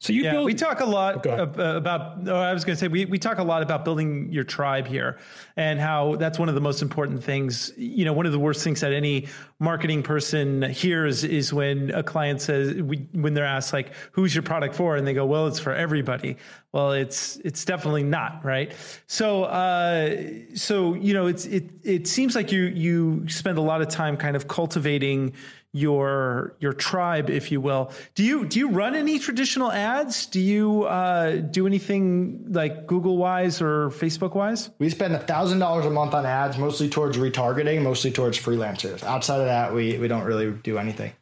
So 0.00 0.12
you 0.12 0.24
yeah, 0.24 0.32
build, 0.32 0.44
we 0.44 0.54
talk 0.54 0.80
a 0.80 0.84
lot 0.84 1.24
about. 1.24 2.28
Oh, 2.28 2.36
I 2.36 2.52
was 2.52 2.64
going 2.64 2.76
to 2.76 2.80
say 2.80 2.88
we 2.88 3.06
we 3.06 3.18
talk 3.18 3.38
a 3.38 3.42
lot 3.42 3.62
about 3.62 3.84
building 3.84 4.30
your 4.30 4.44
tribe 4.44 4.86
here, 4.86 5.18
and 5.56 5.80
how 5.80 6.16
that's 6.16 6.38
one 6.38 6.50
of 6.50 6.54
the 6.54 6.60
most 6.60 6.82
important 6.82 7.24
things. 7.24 7.72
You 7.76 8.04
know, 8.04 8.12
one 8.12 8.26
of 8.26 8.32
the 8.32 8.38
worst 8.38 8.62
things 8.62 8.80
that 8.82 8.92
any 8.92 9.28
marketing 9.60 10.02
person 10.02 10.62
hears 10.62 11.24
is 11.24 11.54
when 11.54 11.90
a 11.92 12.02
client 12.02 12.42
says 12.42 12.74
we, 12.82 13.08
when 13.12 13.32
they're 13.32 13.46
asked 13.46 13.72
like, 13.72 13.92
"Who's 14.12 14.34
your 14.34 14.42
product 14.42 14.74
for?" 14.74 14.96
and 14.96 15.06
they 15.06 15.14
go, 15.14 15.24
"Well, 15.24 15.46
it's 15.46 15.60
for 15.60 15.72
everybody." 15.72 16.36
Well, 16.72 16.92
it's 16.92 17.36
it's 17.36 17.64
definitely 17.64 18.02
not 18.02 18.44
right. 18.44 18.72
So 19.06 19.44
uh, 19.44 20.16
so 20.54 20.94
you 20.94 21.14
know, 21.14 21.28
it's 21.28 21.46
it 21.46 21.70
it 21.82 22.08
seems 22.08 22.34
like 22.34 22.52
you 22.52 22.64
you 22.64 23.28
spend 23.28 23.56
a 23.56 23.62
lot 23.62 23.80
of 23.80 23.88
time 23.88 24.16
kind 24.18 24.36
of 24.36 24.48
cultivating 24.48 25.34
your 25.74 26.54
your 26.60 26.72
tribe, 26.72 27.28
if 27.28 27.50
you 27.50 27.60
will. 27.60 27.90
Do 28.14 28.22
you 28.22 28.46
do 28.46 28.60
you 28.60 28.70
run 28.70 28.94
any 28.94 29.18
traditional 29.18 29.72
ads? 29.72 30.26
Do 30.26 30.40
you 30.40 30.84
uh, 30.84 31.32
do 31.32 31.66
anything 31.66 32.46
like 32.52 32.86
Google 32.86 33.16
wise 33.16 33.60
or 33.60 33.90
Facebook 33.90 34.36
wise? 34.36 34.70
We 34.78 34.88
spend 34.88 35.14
a 35.14 35.18
thousand 35.18 35.58
dollars 35.58 35.84
a 35.84 35.90
month 35.90 36.14
on 36.14 36.24
ads, 36.24 36.56
mostly 36.58 36.88
towards 36.88 37.18
retargeting, 37.18 37.82
mostly 37.82 38.12
towards 38.12 38.38
freelancers. 38.38 39.02
Outside 39.02 39.40
of 39.40 39.46
that, 39.46 39.74
we 39.74 39.98
we 39.98 40.06
don't 40.06 40.24
really 40.24 40.52
do 40.52 40.78
anything. 40.78 41.12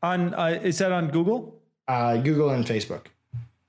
On 0.00 0.32
uh, 0.34 0.60
is 0.62 0.78
that 0.78 0.92
on 0.92 1.08
Google? 1.08 1.60
Uh, 1.88 2.18
Google 2.18 2.50
and 2.50 2.64
Facebook. 2.64 3.06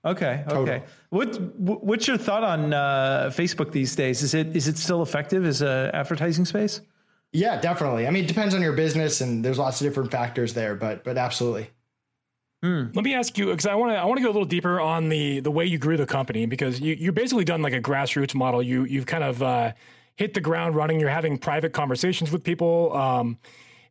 Okay. 0.05 0.43
Okay. 0.47 0.83
What 1.09 1.41
What's 1.57 2.07
your 2.07 2.17
thought 2.17 2.43
on 2.43 2.71
uh, 2.71 3.31
Facebook 3.33 3.71
these 3.71 3.95
days? 3.95 4.21
Is 4.21 4.35
it 4.35 4.55
is 4.55 4.67
it 4.67 4.77
still 4.77 5.01
effective 5.01 5.43
as 5.43 5.63
a 5.63 5.89
advertising 5.91 6.45
space? 6.45 6.81
Yeah, 7.33 7.59
definitely. 7.59 8.07
I 8.07 8.11
mean, 8.11 8.25
it 8.25 8.27
depends 8.27 8.53
on 8.53 8.61
your 8.61 8.73
business, 8.73 9.19
and 9.19 9.43
there's 9.43 9.57
lots 9.57 9.81
of 9.81 9.87
different 9.87 10.11
factors 10.11 10.53
there, 10.53 10.75
but 10.75 11.03
but 11.03 11.17
absolutely. 11.17 11.69
Hmm. 12.61 12.85
Let 12.93 13.03
me 13.03 13.13
ask 13.13 13.37
you 13.37 13.47
because 13.47 13.65
I 13.65 13.75
want 13.75 13.91
to 13.91 13.97
I 13.97 14.05
want 14.05 14.19
to 14.19 14.23
go 14.23 14.29
a 14.29 14.31
little 14.31 14.45
deeper 14.45 14.79
on 14.79 15.09
the 15.09 15.39
the 15.39 15.51
way 15.51 15.65
you 15.65 15.79
grew 15.79 15.97
the 15.97 16.05
company 16.05 16.45
because 16.45 16.79
you 16.79 16.93
you 16.93 17.11
basically 17.11 17.43
done 17.43 17.61
like 17.61 17.73
a 17.73 17.81
grassroots 17.81 18.35
model. 18.35 18.61
You 18.61 18.85
you've 18.85 19.07
kind 19.07 19.23
of 19.23 19.41
uh, 19.41 19.73
hit 20.15 20.35
the 20.35 20.41
ground 20.41 20.75
running. 20.75 20.99
You're 20.99 21.09
having 21.09 21.39
private 21.39 21.73
conversations 21.73 22.31
with 22.31 22.43
people. 22.43 22.95
Um, 22.95 23.39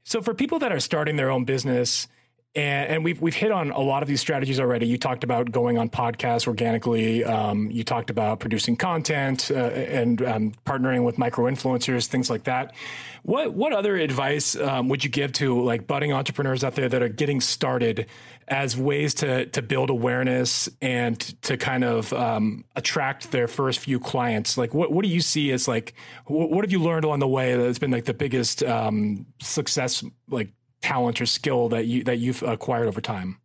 so 0.04 0.22
for 0.22 0.34
people 0.34 0.60
that 0.60 0.72
are 0.72 0.80
starting 0.80 1.16
their 1.16 1.30
own 1.30 1.44
business 1.44 2.08
and, 2.55 2.90
and, 2.90 3.05
we've 3.05 3.18
we've 3.20 3.34
hit 3.34 3.50
on 3.50 3.70
a 3.70 3.80
lot 3.80 4.03
of 4.03 4.09
these 4.09 4.20
strategies 4.20 4.61
already. 4.61 4.86
You 4.86 4.98
talked 4.98 5.24
about 5.24 5.50
going 5.50 5.78
on 5.78 5.88
podcasts 5.88 6.46
organically. 6.46 7.24
Um, 7.24 7.70
you 7.70 7.82
talked 7.82 8.11
about 8.11 8.40
producing 8.40 8.76
content 8.76 9.50
uh, 9.50 9.55
and 9.55 10.20
um, 10.22 10.53
partnering 10.66 11.03
with 11.05 11.16
micro 11.16 11.50
influencers, 11.50 12.07
things 12.07 12.28
like 12.28 12.44
that. 12.44 12.74
What 13.22 13.55
what 13.55 13.72
other 13.72 13.96
advice 13.96 14.55
um, 14.55 14.90
would 14.90 15.03
you 15.03 15.09
give 15.09 15.32
to 15.34 15.62
like 15.62 15.86
budding 15.86 16.12
entrepreneurs 16.12 16.62
out 16.62 16.74
there 16.74 16.90
that 16.90 17.03
are 17.03 17.09
getting 17.09 17.40
started 17.40 18.07
as 18.48 18.76
ways 18.76 19.14
to 19.14 19.46
to 19.46 19.62
build 19.62 19.88
awareness 19.88 20.68
and 20.82 21.18
to 21.42 21.57
kind 21.57 21.84
of 21.84 22.12
um, 22.12 22.66
attract 22.76 23.30
their 23.30 23.48
first 23.48 23.78
few 23.78 23.98
clients? 23.98 24.59
Like 24.59 24.74
what 24.74 24.92
what 24.92 25.05
do 25.05 25.09
you 25.09 25.22
see 25.22 25.53
as 25.53 25.68
like 25.68 25.94
what, 26.26 26.50
what 26.50 26.64
have 26.64 26.72
you 26.72 26.80
learned 26.80 27.07
along 27.07 27.20
the 27.20 27.28
way 27.28 27.57
that's 27.57 27.78
been 27.78 27.92
like 27.92 28.05
the 28.05 28.12
biggest 28.12 28.62
um, 28.62 29.24
success 29.40 30.05
like 30.28 30.50
talent 30.82 31.20
or 31.20 31.26
skill 31.26 31.68
that 31.70 31.86
you 31.86 32.04
that 32.04 32.18
you've 32.18 32.42
acquired 32.42 32.88
over 32.88 33.00
time? 33.00 33.38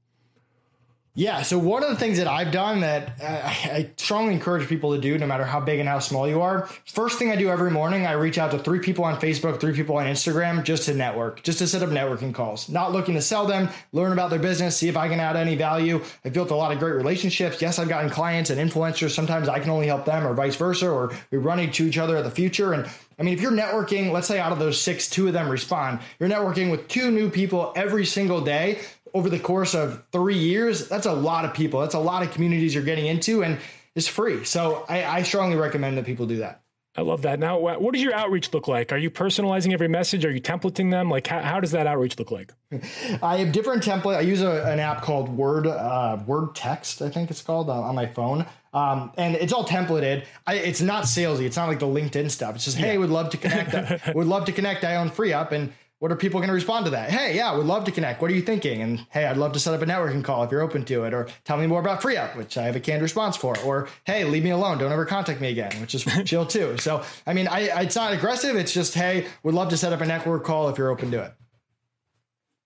Yeah. 1.17 1.41
So 1.41 1.57
one 1.57 1.81
of 1.81 1.89
the 1.89 1.95
things 1.95 2.19
that 2.19 2.27
I've 2.27 2.51
done 2.51 2.81
that 2.81 3.19
uh, 3.19 3.41
I 3.47 3.89
strongly 3.97 4.33
encourage 4.33 4.67
people 4.69 4.93
to 4.93 5.01
do, 5.01 5.17
no 5.17 5.25
matter 5.25 5.45
how 5.45 5.59
big 5.59 5.79
and 5.79 5.89
how 5.89 5.97
small 5.97 6.27
you 6.27 6.41
are, 6.41 6.67
first 6.85 7.17
thing 7.17 7.31
I 7.31 7.35
do 7.35 7.49
every 7.49 7.71
morning, 7.71 8.05
I 8.05 8.11
reach 8.11 8.37
out 8.37 8.51
to 8.51 8.59
three 8.59 8.77
people 8.77 9.03
on 9.03 9.19
Facebook, 9.19 9.59
three 9.59 9.73
people 9.73 9.97
on 9.97 10.05
Instagram, 10.05 10.63
just 10.63 10.83
to 10.83 10.93
network, 10.93 11.41
just 11.41 11.57
to 11.57 11.65
set 11.65 11.81
up 11.81 11.89
networking 11.89 12.35
calls. 12.35 12.69
Not 12.69 12.91
looking 12.91 13.15
to 13.15 13.21
sell 13.23 13.47
them, 13.47 13.69
learn 13.93 14.11
about 14.11 14.29
their 14.29 14.37
business, 14.37 14.77
see 14.77 14.89
if 14.89 14.95
I 14.95 15.07
can 15.07 15.19
add 15.19 15.35
any 15.35 15.55
value. 15.55 16.03
I've 16.23 16.33
built 16.33 16.51
a 16.51 16.55
lot 16.55 16.71
of 16.71 16.77
great 16.77 16.93
relationships. 16.93 17.59
Yes, 17.63 17.79
I've 17.79 17.89
gotten 17.89 18.11
clients 18.11 18.51
and 18.51 18.61
influencers. 18.61 19.09
Sometimes 19.09 19.49
I 19.49 19.59
can 19.59 19.71
only 19.71 19.87
help 19.87 20.05
them, 20.05 20.27
or 20.27 20.35
vice 20.35 20.55
versa, 20.55 20.87
or 20.87 21.15
we 21.31 21.39
run 21.39 21.59
into 21.59 21.83
each 21.87 21.97
other 21.97 22.17
in 22.17 22.25
the 22.25 22.29
future. 22.29 22.73
And 22.73 22.87
I 23.17 23.23
mean, 23.23 23.33
if 23.33 23.41
you're 23.41 23.51
networking, 23.51 24.11
let's 24.11 24.27
say 24.27 24.39
out 24.39 24.51
of 24.51 24.59
those 24.59 24.79
six, 24.79 25.09
two 25.09 25.25
of 25.25 25.33
them 25.33 25.49
respond, 25.49 25.99
you're 26.19 26.29
networking 26.29 26.69
with 26.69 26.87
two 26.87 27.09
new 27.09 27.31
people 27.31 27.73
every 27.75 28.05
single 28.05 28.41
day 28.41 28.81
over 29.13 29.29
the 29.29 29.39
course 29.39 29.73
of 29.73 30.03
three 30.11 30.37
years, 30.37 30.87
that's 30.87 31.05
a 31.05 31.13
lot 31.13 31.45
of 31.45 31.53
people. 31.53 31.81
That's 31.81 31.95
a 31.95 31.99
lot 31.99 32.23
of 32.23 32.31
communities 32.31 32.73
you're 32.73 32.83
getting 32.83 33.07
into, 33.07 33.43
and 33.43 33.59
it's 33.95 34.07
free. 34.07 34.43
So 34.43 34.85
I, 34.87 35.03
I 35.03 35.23
strongly 35.23 35.55
recommend 35.55 35.97
that 35.97 36.05
people 36.05 36.25
do 36.25 36.37
that. 36.37 36.61
I 36.97 37.01
love 37.01 37.21
that. 37.21 37.39
Now, 37.39 37.59
what 37.59 37.93
does 37.93 38.01
your 38.01 38.15
outreach 38.15 38.51
look 38.53 38.67
like? 38.67 38.91
Are 38.91 38.97
you 38.97 39.11
personalizing 39.11 39.71
every 39.71 39.87
message? 39.87 40.25
Are 40.25 40.31
you 40.31 40.41
templating 40.41 40.89
them? 40.89 41.11
Like, 41.11 41.27
how, 41.27 41.41
how 41.41 41.59
does 41.59 41.69
that 41.71 41.85
outreach 41.85 42.17
look 42.17 42.31
like? 42.31 42.53
I 43.21 43.37
have 43.37 43.51
different 43.51 43.83
template. 43.83 44.17
I 44.17 44.21
use 44.21 44.41
a, 44.41 44.63
an 44.63 44.79
app 44.79 45.03
called 45.03 45.29
Word 45.29 45.67
uh, 45.67 46.17
Word 46.25 46.55
Text, 46.55 47.03
I 47.03 47.09
think 47.09 47.29
it's 47.29 47.43
called, 47.43 47.69
uh, 47.69 47.81
on 47.81 47.93
my 47.93 48.07
phone. 48.07 48.47
Um, 48.73 49.11
and 49.15 49.35
it's 49.35 49.53
all 49.53 49.63
templated. 49.63 50.25
I, 50.47 50.55
it's 50.55 50.81
not 50.81 51.03
salesy. 51.03 51.41
It's 51.41 51.55
not 51.55 51.67
like 51.67 51.77
the 51.77 51.85
LinkedIn 51.85 52.31
stuff. 52.31 52.55
It's 52.55 52.65
just, 52.65 52.77
hey, 52.77 52.93
yeah. 52.93 52.97
would 52.97 53.11
love 53.11 53.29
to 53.29 53.37
connect. 53.37 54.07
would 54.15 54.27
love 54.27 54.45
to 54.45 54.51
connect. 54.51 54.83
I 54.83 54.95
own 54.95 55.11
FreeUp, 55.11 55.51
and 55.51 55.71
what 55.99 56.11
are 56.11 56.15
people 56.15 56.39
going 56.39 56.49
to 56.49 56.53
respond 56.53 56.85
to 56.85 56.91
that? 56.91 57.09
Hey, 57.09 57.35
yeah, 57.35 57.55
we'd 57.57 57.65
love 57.65 57.85
to 57.85 57.91
connect. 57.91 58.21
What 58.21 58.29
are 58.29 58.35
you 58.35 58.41
thinking? 58.41 58.81
And 58.81 59.05
hey, 59.09 59.25
I'd 59.25 59.37
love 59.37 59.53
to 59.53 59.59
set 59.59 59.73
up 59.73 59.81
a 59.81 59.85
networking 59.85 60.23
call 60.23 60.43
if 60.43 60.51
you're 60.51 60.61
open 60.61 60.85
to 60.85 61.05
it. 61.05 61.13
Or 61.13 61.27
tell 61.43 61.57
me 61.57 61.65
more 61.65 61.79
about 61.79 62.01
FreeUp, 62.01 62.35
which 62.35 62.57
I 62.57 62.63
have 62.63 62.75
a 62.75 62.79
canned 62.79 63.01
response 63.01 63.35
for. 63.35 63.57
Or 63.59 63.87
hey, 64.05 64.23
leave 64.23 64.43
me 64.43 64.51
alone. 64.51 64.77
Don't 64.77 64.91
ever 64.91 65.05
contact 65.05 65.41
me 65.41 65.49
again, 65.49 65.71
which 65.81 65.95
is 65.95 66.05
chill 66.25 66.45
too. 66.45 66.77
So, 66.77 67.03
I 67.25 67.33
mean, 67.33 67.47
I, 67.47 67.81
it's 67.81 67.95
not 67.95 68.13
aggressive. 68.13 68.55
It's 68.55 68.73
just, 68.73 68.93
hey, 68.93 69.27
would 69.43 69.55
love 69.55 69.69
to 69.69 69.77
set 69.77 69.91
up 69.91 70.01
a 70.01 70.05
network 70.05 70.43
call 70.43 70.69
if 70.69 70.77
you're 70.77 70.89
open 70.89 71.09
to 71.11 71.23
it. 71.23 71.33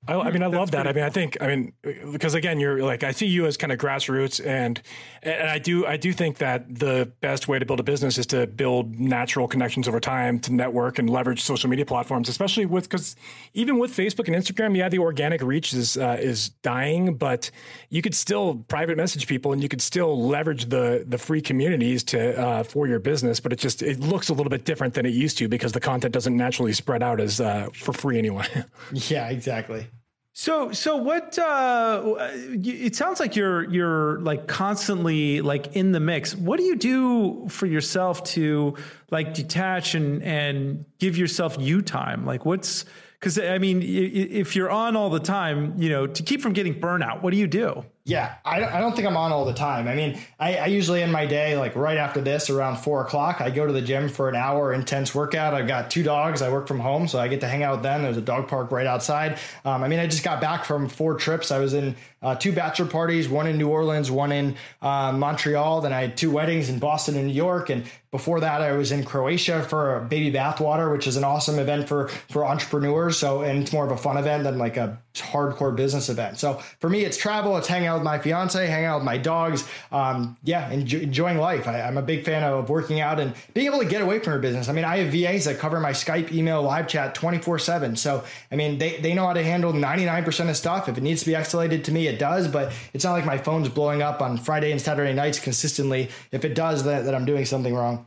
I, 0.07 0.15
I, 0.15 0.31
mean, 0.31 0.41
I 0.41 0.47
love 0.47 0.71
that. 0.71 0.87
I 0.87 0.93
mean, 0.93 1.03
I 1.03 1.11
think, 1.11 1.37
I 1.39 1.47
mean, 1.47 1.73
because 2.11 2.33
again, 2.33 2.59
you're 2.59 2.83
like, 2.83 3.03
I 3.03 3.11
see 3.11 3.27
you 3.27 3.45
as 3.45 3.55
kind 3.55 3.71
of 3.71 3.77
grassroots, 3.77 4.43
and 4.43 4.81
and 5.21 5.47
I 5.47 5.59
do, 5.59 5.85
I 5.85 5.97
do 5.97 6.11
think 6.11 6.39
that 6.39 6.79
the 6.79 7.11
best 7.21 7.47
way 7.47 7.59
to 7.59 7.65
build 7.67 7.79
a 7.79 7.83
business 7.83 8.17
is 8.17 8.25
to 8.27 8.47
build 8.47 8.99
natural 8.99 9.47
connections 9.47 9.87
over 9.87 9.99
time, 9.99 10.39
to 10.39 10.53
network 10.53 10.97
and 10.97 11.07
leverage 11.07 11.43
social 11.43 11.69
media 11.69 11.85
platforms, 11.85 12.29
especially 12.29 12.65
with 12.65 12.89
because 12.89 13.15
even 13.53 13.77
with 13.77 13.95
Facebook 13.95 14.27
and 14.27 14.35
Instagram, 14.35 14.75
yeah, 14.75 14.89
the 14.89 14.97
organic 14.97 15.43
reach 15.43 15.71
is 15.71 15.97
uh, 15.97 16.17
is 16.19 16.49
dying, 16.63 17.13
but 17.13 17.51
you 17.89 18.01
could 18.01 18.15
still 18.15 18.55
private 18.69 18.97
message 18.97 19.27
people, 19.27 19.53
and 19.53 19.61
you 19.61 19.69
could 19.69 19.83
still 19.83 20.19
leverage 20.27 20.65
the 20.65 21.05
the 21.07 21.19
free 21.19 21.41
communities 21.41 22.03
to 22.05 22.41
uh, 22.41 22.63
for 22.63 22.87
your 22.87 22.97
business, 22.97 23.39
but 23.39 23.53
it 23.53 23.59
just 23.59 23.83
it 23.83 23.99
looks 23.99 24.29
a 24.29 24.33
little 24.33 24.49
bit 24.49 24.65
different 24.65 24.95
than 24.95 25.05
it 25.05 25.13
used 25.13 25.37
to 25.37 25.47
because 25.47 25.73
the 25.73 25.79
content 25.79 26.11
doesn't 26.11 26.35
naturally 26.35 26.73
spread 26.73 27.03
out 27.03 27.19
as 27.19 27.39
uh, 27.39 27.69
for 27.71 27.93
free 27.93 28.17
anyway. 28.17 28.47
yeah, 28.93 29.29
exactly. 29.29 29.85
So, 30.33 30.71
so 30.71 30.95
what? 30.95 31.37
Uh, 31.37 32.15
it 32.19 32.95
sounds 32.95 33.19
like 33.19 33.35
you're 33.35 33.69
you're 33.69 34.19
like 34.21 34.47
constantly 34.47 35.41
like 35.41 35.75
in 35.75 35.91
the 35.91 35.99
mix. 35.99 36.35
What 36.35 36.57
do 36.57 36.63
you 36.63 36.77
do 36.77 37.49
for 37.49 37.65
yourself 37.65 38.23
to 38.25 38.77
like 39.09 39.33
detach 39.33 39.93
and 39.93 40.23
and 40.23 40.85
give 40.99 41.17
yourself 41.17 41.57
you 41.59 41.81
time? 41.81 42.25
Like, 42.25 42.45
what's 42.45 42.85
because 43.19 43.37
I 43.37 43.57
mean, 43.57 43.81
if 43.83 44.55
you're 44.55 44.71
on 44.71 44.95
all 44.95 45.09
the 45.09 45.19
time, 45.19 45.75
you 45.77 45.89
know, 45.89 46.07
to 46.07 46.23
keep 46.23 46.41
from 46.41 46.53
getting 46.53 46.79
burnout, 46.79 47.21
what 47.21 47.31
do 47.31 47.37
you 47.37 47.47
do? 47.47 47.85
Yeah, 48.03 48.33
I 48.43 48.63
I 48.63 48.79
don't 48.79 48.95
think 48.95 49.07
I'm 49.07 49.15
on 49.15 49.31
all 49.31 49.45
the 49.45 49.53
time. 49.53 49.87
I 49.87 49.93
mean, 49.93 50.19
I, 50.39 50.57
I 50.57 50.65
usually 50.65 51.03
end 51.03 51.11
my 51.11 51.27
day 51.27 51.55
like 51.55 51.75
right 51.75 51.97
after 51.97 52.19
this 52.19 52.49
around 52.49 52.77
four 52.77 53.01
o'clock. 53.05 53.41
I 53.41 53.51
go 53.51 53.67
to 53.67 53.71
the 53.71 53.81
gym 53.81 54.09
for 54.09 54.27
an 54.27 54.35
hour 54.35 54.73
intense 54.73 55.13
workout. 55.13 55.53
I've 55.53 55.67
got 55.67 55.91
two 55.91 56.01
dogs. 56.01 56.41
I 56.41 56.49
work 56.51 56.67
from 56.67 56.79
home, 56.79 57.07
so 57.07 57.19
I 57.19 57.27
get 57.27 57.41
to 57.41 57.47
hang 57.47 57.61
out 57.61 57.83
then. 57.83 58.01
There's 58.01 58.17
a 58.17 58.21
dog 58.21 58.47
park 58.47 58.71
right 58.71 58.87
outside. 58.87 59.37
Um, 59.65 59.83
I 59.83 59.87
mean, 59.87 59.99
I 59.99 60.07
just 60.07 60.23
got 60.23 60.41
back 60.41 60.65
from 60.65 60.89
four 60.89 61.13
trips. 61.13 61.51
I 61.51 61.59
was 61.59 61.75
in 61.75 61.95
uh, 62.23 62.35
two 62.35 62.51
bachelor 62.51 62.87
parties, 62.87 63.29
one 63.29 63.45
in 63.45 63.57
New 63.57 63.69
Orleans, 63.69 64.09
one 64.09 64.31
in 64.31 64.55
uh, 64.81 65.11
Montreal. 65.11 65.81
Then 65.81 65.93
I 65.93 66.01
had 66.01 66.17
two 66.17 66.31
weddings 66.31 66.69
in 66.69 66.79
Boston 66.79 67.15
and 67.15 67.27
New 67.27 67.33
York. 67.33 67.69
And 67.69 67.83
before 68.09 68.39
that, 68.39 68.61
I 68.61 68.73
was 68.73 68.91
in 68.91 69.03
Croatia 69.03 69.63
for 69.63 70.01
Baby 70.09 70.35
Bathwater, 70.35 70.91
which 70.91 71.07
is 71.07 71.17
an 71.17 71.23
awesome 71.23 71.59
event 71.59 71.87
for 71.87 72.07
for 72.07 72.45
entrepreneurs. 72.45 73.17
So, 73.17 73.41
and 73.41 73.59
it's 73.59 73.71
more 73.71 73.85
of 73.85 73.91
a 73.91 73.97
fun 73.97 74.17
event 74.17 74.43
than 74.43 74.57
like 74.57 74.77
a 74.77 74.99
hardcore 75.15 75.75
business 75.75 76.09
event. 76.09 76.37
So 76.37 76.55
for 76.79 76.89
me, 76.89 77.03
it's 77.03 77.17
travel, 77.17 77.57
it's 77.57 77.67
hanging 77.67 77.87
out 77.87 77.95
with 77.95 78.03
my 78.03 78.19
fiance, 78.19 78.65
hanging 78.65 78.85
out 78.85 78.97
with 78.97 79.05
my 79.05 79.17
dogs. 79.17 79.67
Um, 79.91 80.37
yeah, 80.43 80.69
enjoy, 80.69 80.99
enjoying 80.99 81.37
life. 81.37 81.67
I, 81.67 81.79
am 81.79 81.97
a 81.97 82.01
big 82.01 82.23
fan 82.23 82.43
of 82.43 82.69
working 82.69 83.01
out 83.01 83.19
and 83.19 83.33
being 83.53 83.67
able 83.67 83.79
to 83.79 83.85
get 83.85 84.01
away 84.01 84.19
from 84.19 84.33
your 84.33 84.41
business. 84.41 84.69
I 84.69 84.73
mean, 84.73 84.85
I 84.85 84.97
have 84.97 85.11
VAs 85.11 85.45
that 85.45 85.59
cover 85.59 85.79
my 85.79 85.91
Skype, 85.91 86.31
email, 86.31 86.61
live 86.61 86.87
chat 86.87 87.15
24 87.15 87.59
seven. 87.59 87.95
So, 87.95 88.23
I 88.51 88.55
mean, 88.55 88.77
they, 88.77 88.97
they 89.01 89.13
know 89.13 89.27
how 89.27 89.33
to 89.33 89.43
handle 89.43 89.73
99% 89.73 90.49
of 90.49 90.55
stuff. 90.55 90.87
If 90.87 90.97
it 90.97 91.01
needs 91.01 91.21
to 91.21 91.27
be 91.27 91.33
escalated 91.33 91.83
to 91.85 91.91
me, 91.91 92.07
it 92.07 92.19
does, 92.19 92.47
but 92.47 92.71
it's 92.93 93.03
not 93.03 93.13
like 93.13 93.25
my 93.25 93.37
phone's 93.37 93.69
blowing 93.69 94.01
up 94.01 94.21
on 94.21 94.37
Friday 94.37 94.71
and 94.71 94.81
Saturday 94.81 95.13
nights 95.13 95.39
consistently. 95.39 96.09
If 96.31 96.45
it 96.45 96.55
does, 96.55 96.83
that, 96.83 97.05
that 97.05 97.15
I'm 97.15 97.25
doing 97.25 97.45
something 97.45 97.73
wrong. 97.73 98.05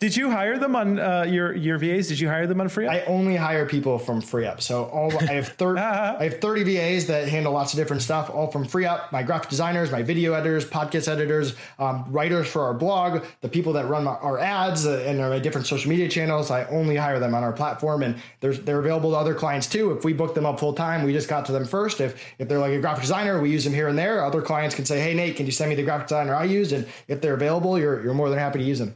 Did 0.00 0.16
you 0.16 0.30
hire 0.30 0.56
them 0.56 0.76
on 0.76 0.98
uh, 0.98 1.26
your 1.28 1.54
your 1.54 1.76
VAs? 1.76 2.08
Did 2.08 2.18
you 2.18 2.26
hire 2.26 2.46
them 2.46 2.58
on 2.62 2.68
FreeUp? 2.70 2.88
I 2.88 3.02
only 3.02 3.36
hire 3.36 3.66
people 3.66 3.98
from 3.98 4.22
FreeUp. 4.22 4.62
So 4.62 4.84
all 4.84 5.14
I 5.20 5.34
have 5.34 5.48
thirty 5.48 5.78
I 5.78 6.24
have 6.24 6.40
thirty 6.40 6.62
VAs 6.62 7.06
that 7.08 7.28
handle 7.28 7.52
lots 7.52 7.74
of 7.74 7.78
different 7.78 8.00
stuff, 8.00 8.30
all 8.30 8.50
from 8.50 8.64
FreeUp. 8.64 9.12
My 9.12 9.22
graphic 9.22 9.50
designers, 9.50 9.92
my 9.92 10.02
video 10.02 10.32
editors, 10.32 10.64
podcast 10.64 11.06
editors, 11.06 11.54
um, 11.78 12.06
writers 12.08 12.48
for 12.48 12.62
our 12.62 12.72
blog, 12.72 13.24
the 13.42 13.48
people 13.50 13.74
that 13.74 13.88
run 13.88 14.04
my, 14.04 14.12
our 14.12 14.38
ads 14.38 14.86
uh, 14.86 15.04
and 15.06 15.20
our 15.20 15.38
different 15.38 15.66
social 15.66 15.90
media 15.90 16.08
channels. 16.08 16.50
I 16.50 16.64
only 16.68 16.96
hire 16.96 17.18
them 17.18 17.34
on 17.34 17.44
our 17.44 17.52
platform, 17.52 18.02
and 18.02 18.16
they're 18.40 18.54
they're 18.54 18.80
available 18.80 19.10
to 19.10 19.16
other 19.18 19.34
clients 19.34 19.66
too. 19.66 19.92
If 19.92 20.02
we 20.02 20.14
book 20.14 20.34
them 20.34 20.46
up 20.46 20.58
full 20.60 20.72
time, 20.72 21.02
we 21.02 21.12
just 21.12 21.28
got 21.28 21.44
to 21.44 21.52
them 21.52 21.66
first. 21.66 22.00
If 22.00 22.18
if 22.38 22.48
they're 22.48 22.58
like 22.58 22.72
a 22.72 22.80
graphic 22.80 23.02
designer, 23.02 23.38
we 23.38 23.50
use 23.50 23.64
them 23.64 23.74
here 23.74 23.88
and 23.88 23.98
there. 23.98 24.24
Other 24.24 24.40
clients 24.40 24.74
can 24.74 24.86
say, 24.86 24.98
Hey 24.98 25.12
Nate, 25.12 25.36
can 25.36 25.44
you 25.44 25.52
send 25.52 25.68
me 25.68 25.74
the 25.74 25.82
graphic 25.82 26.06
designer 26.06 26.34
I 26.34 26.44
used? 26.44 26.72
And 26.72 26.86
if 27.06 27.20
they're 27.20 27.34
available, 27.34 27.78
you're 27.78 28.02
you're 28.02 28.14
more 28.14 28.30
than 28.30 28.38
happy 28.38 28.60
to 28.60 28.64
use 28.64 28.78
them. 28.78 28.94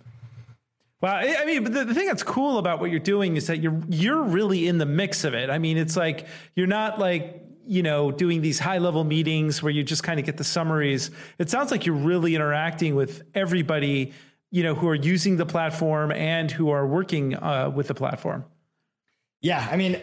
Well, 1.04 1.16
I 1.16 1.44
mean, 1.44 1.64
the, 1.64 1.84
the 1.84 1.92
thing 1.92 2.06
that's 2.06 2.22
cool 2.22 2.56
about 2.56 2.80
what 2.80 2.90
you're 2.90 2.98
doing 2.98 3.36
is 3.36 3.48
that 3.48 3.58
you're 3.58 3.78
you're 3.90 4.22
really 4.22 4.66
in 4.66 4.78
the 4.78 4.86
mix 4.86 5.24
of 5.24 5.34
it. 5.34 5.50
I 5.50 5.58
mean, 5.58 5.76
it's 5.76 5.98
like 5.98 6.26
you're 6.56 6.66
not 6.66 6.98
like 6.98 7.44
you 7.66 7.82
know 7.82 8.10
doing 8.10 8.40
these 8.40 8.58
high 8.58 8.78
level 8.78 9.04
meetings 9.04 9.62
where 9.62 9.70
you 9.70 9.82
just 9.82 10.02
kind 10.02 10.18
of 10.18 10.24
get 10.24 10.38
the 10.38 10.44
summaries. 10.44 11.10
It 11.38 11.50
sounds 11.50 11.70
like 11.70 11.84
you're 11.84 11.94
really 11.94 12.34
interacting 12.34 12.94
with 12.94 13.22
everybody, 13.34 14.14
you 14.50 14.62
know, 14.62 14.74
who 14.74 14.88
are 14.88 14.94
using 14.94 15.36
the 15.36 15.44
platform 15.44 16.10
and 16.10 16.50
who 16.50 16.70
are 16.70 16.86
working 16.86 17.34
uh, 17.34 17.68
with 17.68 17.88
the 17.88 17.94
platform. 17.94 18.46
Yeah, 19.44 19.68
I 19.70 19.76
mean, 19.76 20.00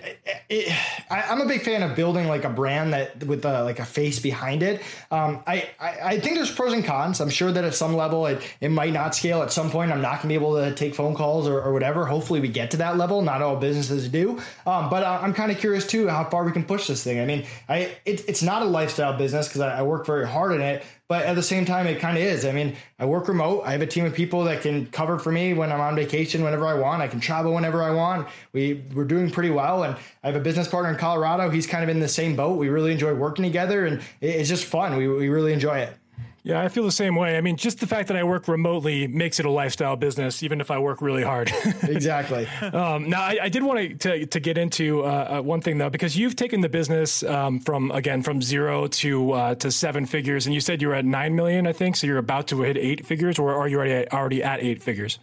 it, 0.52 0.72
I, 1.10 1.34
am 1.34 1.42
a 1.42 1.48
big 1.48 1.64
fan 1.64 1.82
of 1.82 1.96
building 1.96 2.28
like 2.28 2.44
a 2.44 2.50
brand 2.50 2.94
that 2.94 3.24
with 3.24 3.44
a, 3.44 3.64
like 3.64 3.80
a 3.80 3.86
face 3.86 4.20
behind 4.20 4.62
it. 4.62 4.84
Um, 5.10 5.42
I, 5.48 5.68
I, 5.80 6.00
I 6.04 6.20
think 6.20 6.36
there's 6.36 6.52
pros 6.52 6.74
and 6.74 6.86
cons. 6.86 7.20
I'm 7.20 7.32
sure 7.32 7.52
that 7.52 7.64
at 7.64 7.74
some 7.74 7.96
level 7.96 8.28
it 8.28 8.40
it 8.62 8.70
might 8.70 8.94
not 8.94 9.16
scale. 9.16 9.42
At 9.42 9.52
some 9.52 9.72
point, 9.72 9.92
I'm 9.92 10.00
not 10.00 10.18
gonna 10.18 10.28
be 10.28 10.36
able 10.36 10.58
to 10.58 10.76
take 10.76 10.94
phone 10.94 11.16
calls 11.16 11.48
or, 11.48 11.60
or 11.60 11.74
whatever. 11.74 12.06
Hopefully, 12.06 12.40
we 12.40 12.50
get 12.50 12.70
to 12.72 12.78
that 12.78 12.98
level. 12.98 13.24
Not 13.24 13.42
all 13.42 13.56
businesses 13.56 14.08
do, 14.10 14.40
um, 14.68 14.92
but 14.92 15.04
I'm 15.04 15.34
kind 15.34 15.52
of 15.52 15.58
curious 15.58 15.88
too 15.88 16.08
how 16.08 16.24
far 16.26 16.44
we 16.44 16.52
can 16.52 16.64
push 16.64 16.86
this 16.86 17.04
thing. 17.04 17.20
I 17.20 17.26
mean, 17.26 17.48
I 17.68 17.98
it, 18.06 18.30
it's 18.30 18.44
not 18.44 18.62
a 18.62 18.66
lifestyle 18.66 19.18
business 19.18 19.48
because 19.48 19.62
I, 19.62 19.80
I 19.80 19.82
work 19.82 20.06
very 20.06 20.28
hard 20.28 20.52
in 20.52 20.62
it, 20.62 20.84
but 21.12 21.26
at 21.26 21.36
the 21.36 21.44
same 21.44 21.66
time, 21.66 21.88
it 21.88 22.00
kind 22.00 22.16
of 22.18 22.24
is. 22.24 22.46
I 22.46 22.54
mean, 22.54 22.78
I 22.98 23.04
work 23.04 23.28
remote. 23.28 23.64
I 23.66 23.74
have 23.74 23.82
a 23.82 23.86
team 23.86 24.06
of 24.06 24.14
people 24.14 24.46
that 24.46 24.62
can 24.62 24.86
cover 24.86 25.20
for 25.20 25.30
me 25.30 25.54
when 25.54 25.70
I'm 25.70 25.82
on 25.82 25.94
vacation 25.94 26.42
whenever 26.42 26.66
I 26.66 26.74
want. 26.74 27.02
I 27.02 27.10
can 27.10 27.20
travel 27.20 27.54
whenever 27.54 27.84
I 27.84 27.92
want. 27.92 28.30
We 28.54 28.86
we're 28.94 29.04
doing 29.04 29.30
pretty 29.30 29.50
well, 29.50 29.84
and 29.84 29.98
I 30.24 30.28
have 30.28 30.38
a 30.38 30.40
business 30.40 30.70
partner 30.70 30.90
in 30.90 30.98
Colorado. 30.98 31.50
He's 31.50 31.68
kind 31.68 31.84
of 31.84 31.90
in 31.90 32.00
the 32.00 32.08
same 32.08 32.38
boat. 32.38 32.58
We 32.58 32.70
really 32.70 32.94
enjoy 32.94 33.14
working 33.14 33.44
together, 33.44 33.86
and 33.86 34.02
it's 34.22 34.48
just 34.48 34.64
fun. 34.64 34.96
We 34.96 35.10
we 35.10 35.28
really 35.28 35.52
enjoy 35.52 35.80
it. 35.80 35.98
Yeah, 36.44 36.60
I 36.60 36.70
feel 36.70 36.84
the 36.84 36.92
same 36.92 37.16
way. 37.16 37.38
I 37.38 37.42
mean, 37.42 37.56
just 37.56 37.80
the 37.80 37.86
fact 37.86 38.08
that 38.08 38.18
I 38.18 38.24
work 38.24 38.48
remotely 38.48 39.06
makes 39.06 39.40
it 39.40 39.46
a 39.46 39.50
lifestyle 39.50 39.96
business, 39.96 40.42
even 40.42 40.60
if 40.60 40.72
I 40.72 40.80
work 40.80 41.00
really 41.00 41.22
hard. 41.22 41.52
exactly. 41.84 42.48
Um, 42.62 43.10
now, 43.10 43.22
I, 43.22 43.38
I, 43.44 43.50
did 43.50 43.62
want 43.62 44.00
to, 44.00 44.26
to 44.26 44.40
get 44.40 44.58
into 44.58 45.04
uh, 45.04 45.38
uh, 45.38 45.42
one 45.42 45.62
thing 45.62 45.78
though, 45.78 45.92
because 45.92 46.18
you've 46.18 46.36
taken 46.36 46.62
the 46.62 46.70
business 46.70 47.22
um, 47.22 47.60
from 47.60 47.92
again 47.92 48.24
from 48.24 48.42
zero 48.42 48.88
to 48.88 49.32
uh, 49.34 49.56
to 49.56 49.70
seven 49.70 50.08
figures, 50.08 50.48
and 50.48 50.56
you 50.56 50.62
said 50.62 50.82
you 50.82 50.88
were 50.88 50.96
at 50.96 51.06
nine 51.06 51.36
million, 51.36 51.68
I 51.68 51.74
think. 51.74 51.96
So 51.96 52.08
you're 52.08 52.18
about 52.18 52.48
to 52.48 52.62
hit 52.62 52.76
eight 52.76 53.06
figures, 53.06 53.38
or 53.38 53.54
are 53.54 53.68
you 53.68 53.78
already 53.78 54.10
already 54.10 54.44
at 54.44 54.64
eight 54.64 54.82
figures? 54.82 55.20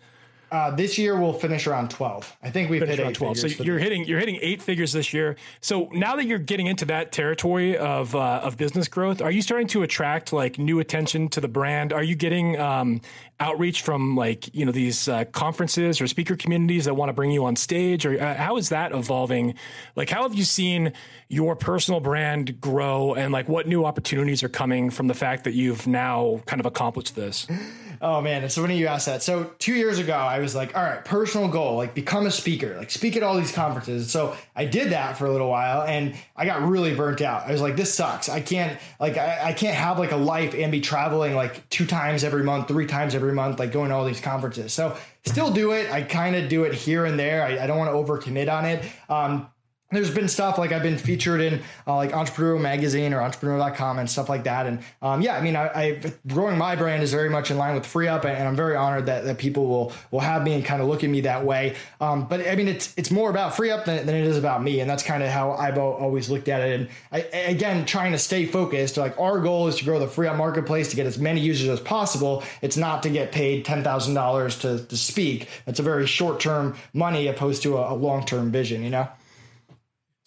Uh, 0.50 0.70
this 0.70 0.96
year 0.96 1.18
we'll 1.20 1.32
finish 1.32 1.66
around 1.66 1.90
12. 1.90 2.36
I 2.42 2.50
think 2.50 2.70
we've 2.70 2.86
hit 2.86 3.00
eight 3.00 3.14
12. 3.14 3.38
So 3.38 3.46
you're 3.62 3.78
hitting 3.78 4.04
you're 4.06 4.18
hitting 4.18 4.38
eight 4.40 4.62
figures 4.62 4.92
this 4.92 5.12
year. 5.12 5.36
So 5.60 5.88
now 5.92 6.16
that 6.16 6.24
you're 6.24 6.38
getting 6.38 6.66
into 6.66 6.86
that 6.86 7.12
territory 7.12 7.76
of 7.76 8.14
uh, 8.14 8.40
of 8.42 8.56
business 8.56 8.88
growth, 8.88 9.20
are 9.20 9.30
you 9.30 9.42
starting 9.42 9.66
to 9.68 9.82
attract 9.82 10.32
like 10.32 10.58
new 10.58 10.80
attention 10.80 11.28
to 11.30 11.40
the 11.40 11.48
brand? 11.48 11.92
Are 11.92 12.02
you 12.02 12.14
getting 12.14 12.58
um, 12.58 13.00
outreach 13.40 13.82
from 13.82 14.16
like 14.16 14.54
you 14.54 14.64
know 14.64 14.72
these 14.72 15.06
uh, 15.06 15.24
conferences 15.26 16.00
or 16.00 16.06
speaker 16.06 16.36
communities 16.36 16.86
that 16.86 16.94
want 16.94 17.10
to 17.10 17.12
bring 17.12 17.30
you 17.30 17.44
on 17.44 17.54
stage? 17.54 18.06
Or 18.06 18.18
uh, 18.20 18.34
how 18.34 18.56
is 18.56 18.70
that 18.70 18.92
evolving? 18.92 19.54
Like 19.96 20.08
how 20.08 20.22
have 20.22 20.34
you 20.34 20.44
seen 20.44 20.94
your 21.28 21.56
personal 21.56 22.00
brand 22.00 22.58
grow, 22.58 23.14
and 23.14 23.32
like 23.32 23.48
what 23.48 23.66
new 23.66 23.84
opportunities 23.84 24.42
are 24.42 24.48
coming 24.48 24.88
from 24.88 25.08
the 25.08 25.14
fact 25.14 25.44
that 25.44 25.52
you've 25.52 25.86
now 25.86 26.40
kind 26.46 26.60
of 26.60 26.64
accomplished 26.66 27.14
this? 27.14 27.46
Oh 28.00 28.20
man, 28.20 28.44
it's 28.44 28.56
funny 28.56 28.76
you 28.76 28.86
asked 28.86 29.06
that. 29.06 29.22
So 29.22 29.52
two 29.58 29.74
years 29.74 29.98
ago, 29.98 30.14
I 30.14 30.38
was 30.38 30.54
like, 30.54 30.76
all 30.76 30.82
right, 30.82 31.04
personal 31.04 31.48
goal, 31.48 31.76
like 31.76 31.94
become 31.94 32.26
a 32.26 32.30
speaker, 32.30 32.76
like 32.76 32.90
speak 32.90 33.16
at 33.16 33.22
all 33.22 33.36
these 33.36 33.52
conferences. 33.52 34.10
So 34.10 34.36
I 34.54 34.64
did 34.64 34.92
that 34.92 35.16
for 35.16 35.26
a 35.26 35.30
little 35.30 35.48
while, 35.48 35.82
and 35.82 36.14
I 36.36 36.44
got 36.44 36.62
really 36.62 36.94
burnt 36.94 37.20
out. 37.20 37.46
I 37.46 37.52
was 37.52 37.60
like, 37.60 37.76
this 37.76 37.92
sucks. 37.92 38.28
I 38.28 38.40
can't 38.40 38.78
like 39.00 39.16
I, 39.16 39.48
I 39.48 39.52
can't 39.52 39.76
have 39.76 39.98
like 39.98 40.12
a 40.12 40.16
life 40.16 40.54
and 40.54 40.70
be 40.70 40.80
traveling 40.80 41.34
like 41.34 41.68
two 41.70 41.86
times 41.86 42.24
every 42.24 42.44
month, 42.44 42.68
three 42.68 42.86
times 42.86 43.14
every 43.14 43.32
month, 43.32 43.58
like 43.58 43.72
going 43.72 43.88
to 43.90 43.94
all 43.94 44.04
these 44.04 44.20
conferences. 44.20 44.72
So 44.72 44.96
still 45.24 45.50
do 45.50 45.72
it. 45.72 45.90
I 45.90 46.02
kind 46.02 46.36
of 46.36 46.48
do 46.48 46.64
it 46.64 46.74
here 46.74 47.04
and 47.04 47.18
there. 47.18 47.42
I, 47.42 47.64
I 47.64 47.66
don't 47.66 47.78
want 47.78 47.90
to 47.90 47.94
overcommit 47.94 48.52
on 48.52 48.64
it. 48.64 48.84
Um, 49.08 49.48
there's 49.90 50.10
been 50.10 50.28
stuff 50.28 50.58
like 50.58 50.70
I've 50.70 50.82
been 50.82 50.98
featured 50.98 51.40
in 51.40 51.62
uh, 51.86 51.96
like 51.96 52.12
Entrepreneur 52.12 52.58
Magazine 52.58 53.14
or 53.14 53.22
Entrepreneur.com 53.22 53.98
and 53.98 54.10
stuff 54.10 54.28
like 54.28 54.44
that. 54.44 54.66
And 54.66 54.80
um, 55.00 55.22
yeah, 55.22 55.36
I 55.36 55.40
mean, 55.40 55.56
I, 55.56 55.66
I, 55.68 56.12
growing 56.26 56.58
my 56.58 56.76
brand 56.76 57.02
is 57.02 57.10
very 57.10 57.30
much 57.30 57.50
in 57.50 57.56
line 57.56 57.74
with 57.74 57.84
FreeUp, 57.84 58.26
and, 58.26 58.48
I'm 58.48 58.56
very 58.56 58.76
honored 58.76 59.06
that, 59.06 59.24
that 59.24 59.38
people 59.38 59.66
will 59.66 59.92
will 60.10 60.20
have 60.20 60.42
me 60.42 60.54
and 60.54 60.64
kind 60.64 60.82
of 60.82 60.88
look 60.88 61.04
at 61.04 61.10
me 61.10 61.22
that 61.22 61.44
way. 61.44 61.74
Um, 62.00 62.26
but 62.26 62.46
I 62.46 62.54
mean, 62.54 62.68
it's 62.68 62.92
it's 62.98 63.10
more 63.10 63.30
about 63.30 63.54
FreeUp 63.54 63.86
than, 63.86 64.04
than 64.04 64.14
it 64.14 64.24
is 64.24 64.36
about 64.36 64.62
me, 64.62 64.80
and 64.80 64.90
that's 64.90 65.02
kind 65.02 65.22
of 65.22 65.30
how 65.30 65.52
I've 65.52 65.78
always 65.78 66.28
looked 66.28 66.48
at 66.48 66.60
it. 66.60 66.80
And 66.80 66.88
I, 67.10 67.20
again, 67.38 67.86
trying 67.86 68.12
to 68.12 68.18
stay 68.18 68.44
focused. 68.44 68.98
Like 68.98 69.18
our 69.18 69.40
goal 69.40 69.68
is 69.68 69.76
to 69.76 69.84
grow 69.84 69.98
the 69.98 70.06
FreeUp 70.06 70.36
marketplace 70.36 70.90
to 70.90 70.96
get 70.96 71.06
as 71.06 71.18
many 71.18 71.40
users 71.40 71.68
as 71.68 71.80
possible. 71.80 72.42
It's 72.60 72.76
not 72.76 73.02
to 73.04 73.10
get 73.10 73.32
paid 73.32 73.64
ten 73.64 73.82
thousand 73.82 74.14
dollars 74.14 74.58
to 74.58 74.84
to 74.84 74.96
speak. 74.98 75.48
That's 75.64 75.80
a 75.80 75.82
very 75.82 76.06
short 76.06 76.40
term 76.40 76.76
money 76.92 77.26
opposed 77.28 77.62
to 77.62 77.78
a, 77.78 77.94
a 77.94 77.96
long 77.96 78.26
term 78.26 78.50
vision. 78.50 78.82
You 78.82 78.90
know. 78.90 79.08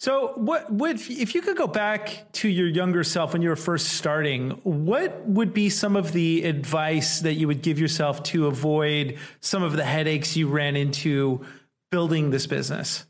So, 0.02 0.32
what 0.34 0.68
would 0.68 0.96
if 0.96 1.32
you 1.32 1.40
could 1.40 1.56
go 1.56 1.68
back 1.68 2.32
to 2.32 2.48
your 2.48 2.66
younger 2.66 3.04
self 3.04 3.34
when 3.34 3.40
you 3.40 3.50
were 3.50 3.54
first 3.54 3.90
starting? 3.90 4.50
What 4.64 5.28
would 5.28 5.54
be 5.54 5.70
some 5.70 5.94
of 5.94 6.10
the 6.10 6.42
advice 6.42 7.20
that 7.20 7.34
you 7.34 7.46
would 7.46 7.62
give 7.62 7.78
yourself 7.78 8.20
to 8.24 8.48
avoid 8.48 9.16
some 9.38 9.62
of 9.62 9.74
the 9.74 9.84
headaches 9.84 10.36
you 10.36 10.48
ran 10.48 10.74
into 10.74 11.46
building 11.92 12.32
this 12.32 12.48
business? 12.48 13.06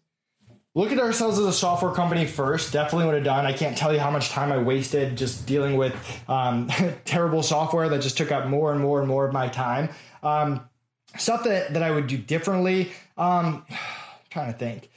Look 0.75 0.93
at 0.93 0.99
ourselves 0.99 1.39
as 1.39 1.47
a 1.47 1.53
software 1.55 1.93
company 1.93 2.27
first. 2.27 2.75
Definitely 2.75 3.07
would 3.07 3.15
have 3.15 3.25
done. 3.25 3.47
I 3.47 3.55
can't 3.55 3.75
tell 3.75 3.95
you 3.95 3.99
how 3.99 4.11
much 4.11 4.29
time 4.29 4.53
I 4.53 4.59
wasted 4.59 5.17
just 5.17 5.47
dealing 5.47 5.79
with 5.79 5.95
um, 6.29 6.69
terrible 7.07 7.43
software 7.43 7.89
that 7.89 8.03
just 8.03 8.19
took 8.19 8.31
up 8.31 8.49
more 8.49 8.71
and 8.71 8.83
more 8.83 8.99
and 8.99 9.09
more 9.09 9.25
of 9.27 9.33
my 9.33 9.49
time. 9.49 9.89
Um, 10.23 10.69
stuff 11.17 11.45
that 11.45 11.73
that 11.73 11.83
I 11.83 11.91
would 11.91 12.07
do 12.07 12.19
differently. 12.19 12.93
Um, 13.17 13.65
trying 14.29 14.53
to 14.53 14.59
think 14.59 14.91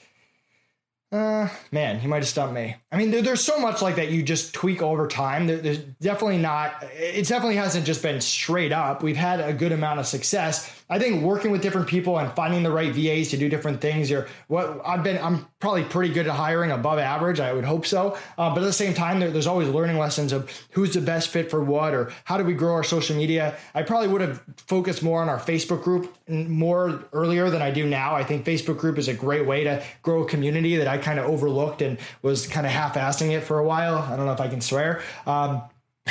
uh, 1.15 1.49
man, 1.71 1.99
he 1.99 2.07
might 2.07 2.17
have 2.17 2.27
stumped 2.27 2.53
me. 2.53 2.75
I 2.91 2.97
mean, 2.97 3.11
there, 3.11 3.21
there's 3.21 3.43
so 3.43 3.59
much 3.59 3.81
like 3.81 3.95
that 3.95 4.11
you 4.11 4.21
just 4.21 4.53
tweak 4.53 4.81
over 4.81 5.07
time. 5.07 5.47
There, 5.47 5.57
there's 5.57 5.79
definitely 5.79 6.39
not, 6.39 6.83
it 6.93 7.27
definitely 7.27 7.55
hasn't 7.55 7.85
just 7.85 8.03
been 8.03 8.19
straight 8.19 8.71
up. 8.71 9.01
We've 9.01 9.15
had 9.15 9.39
a 9.39 9.53
good 9.53 9.71
amount 9.71 9.99
of 9.99 10.07
success. 10.07 10.83
I 10.89 10.99
think 10.99 11.23
working 11.23 11.51
with 11.51 11.61
different 11.61 11.87
people 11.87 12.19
and 12.19 12.31
finding 12.33 12.61
the 12.61 12.71
right 12.71 12.93
VAs 12.93 13.29
to 13.29 13.37
do 13.37 13.49
different 13.49 13.81
things 13.81 14.09
You're 14.09 14.27
what 14.47 14.81
I've 14.85 15.03
been, 15.03 15.21
I'm 15.21 15.47
probably 15.59 15.83
pretty 15.83 16.13
good 16.13 16.27
at 16.27 16.33
hiring 16.33 16.71
above 16.71 16.99
average. 16.99 17.39
I 17.39 17.53
would 17.53 17.63
hope 17.63 17.85
so. 17.85 18.17
Uh, 18.37 18.53
but 18.53 18.59
at 18.61 18.65
the 18.65 18.73
same 18.73 18.93
time, 18.93 19.19
there, 19.19 19.31
there's 19.31 19.47
always 19.47 19.67
learning 19.69 19.97
lessons 19.97 20.31
of 20.31 20.51
who's 20.71 20.93
the 20.93 21.01
best 21.01 21.29
fit 21.29 21.49
for 21.49 21.63
what 21.63 21.93
or 21.93 22.11
how 22.23 22.37
do 22.37 22.43
we 22.43 22.53
grow 22.53 22.73
our 22.73 22.83
social 22.83 23.15
media. 23.15 23.55
I 23.73 23.81
probably 23.81 24.09
would 24.09 24.21
have 24.21 24.43
focused 24.57 25.01
more 25.01 25.21
on 25.21 25.29
our 25.29 25.39
Facebook 25.39 25.83
group 25.83 26.15
more 26.27 27.03
earlier 27.13 27.49
than 27.49 27.61
I 27.61 27.71
do 27.71 27.85
now. 27.87 28.15
I 28.15 28.23
think 28.23 28.45
Facebook 28.45 28.77
group 28.77 28.97
is 28.97 29.07
a 29.07 29.13
great 29.13 29.45
way 29.45 29.63
to 29.63 29.83
grow 30.03 30.23
a 30.23 30.27
community 30.27 30.75
that 30.77 30.87
I 30.87 30.97
kind 30.97 31.19
of 31.19 31.25
overlooked 31.25 31.81
and 31.81 31.97
was 32.21 32.45
kind 32.45 32.65
of 32.65 32.71
half-assing 32.71 33.31
it 33.31 33.41
for 33.41 33.59
a 33.59 33.65
while. 33.65 33.97
I 33.97 34.15
don't 34.15 34.25
know 34.25 34.33
if 34.33 34.41
I 34.41 34.47
can 34.47 34.61
swear. 34.61 35.01
Um, 35.25 35.63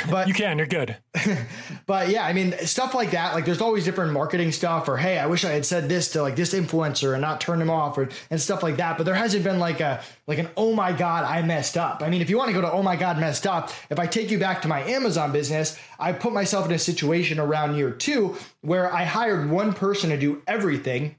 but 0.09 0.27
you 0.27 0.33
can, 0.33 0.57
you're 0.57 0.67
good. 0.67 0.97
but 1.85 2.09
yeah, 2.09 2.25
I 2.25 2.33
mean, 2.33 2.53
stuff 2.65 2.93
like 2.93 3.11
that. 3.11 3.33
Like, 3.33 3.45
there's 3.45 3.61
always 3.61 3.85
different 3.85 4.11
marketing 4.11 4.51
stuff, 4.51 4.89
or 4.89 4.97
hey, 4.97 5.17
I 5.17 5.25
wish 5.25 5.45
I 5.45 5.51
had 5.51 5.65
said 5.65 5.87
this 5.87 6.11
to 6.11 6.21
like 6.21 6.35
this 6.35 6.53
influencer 6.53 7.13
and 7.13 7.21
not 7.21 7.39
turn 7.39 7.59
them 7.59 7.69
off, 7.69 7.97
or 7.97 8.09
and 8.29 8.39
stuff 8.39 8.61
like 8.61 8.77
that. 8.77 8.97
But 8.97 9.05
there 9.05 9.15
hasn't 9.15 9.43
been 9.43 9.59
like 9.59 9.79
a 9.79 10.03
like 10.27 10.37
an 10.37 10.49
oh 10.57 10.73
my 10.73 10.91
god, 10.91 11.23
I 11.23 11.41
messed 11.43 11.77
up. 11.77 12.01
I 12.03 12.09
mean, 12.09 12.21
if 12.21 12.29
you 12.29 12.37
want 12.37 12.49
to 12.49 12.53
go 12.53 12.61
to 12.61 12.71
oh 12.71 12.83
my 12.83 12.97
god, 12.97 13.19
messed 13.19 13.47
up, 13.47 13.71
if 13.89 13.97
I 13.97 14.05
take 14.05 14.31
you 14.31 14.37
back 14.37 14.61
to 14.63 14.67
my 14.67 14.81
Amazon 14.81 15.31
business, 15.31 15.77
I 15.97 16.11
put 16.11 16.33
myself 16.33 16.65
in 16.65 16.73
a 16.73 16.79
situation 16.79 17.39
around 17.39 17.75
year 17.75 17.91
two 17.91 18.35
where 18.61 18.93
I 18.93 19.05
hired 19.05 19.49
one 19.49 19.73
person 19.73 20.09
to 20.09 20.17
do 20.17 20.41
everything 20.45 21.15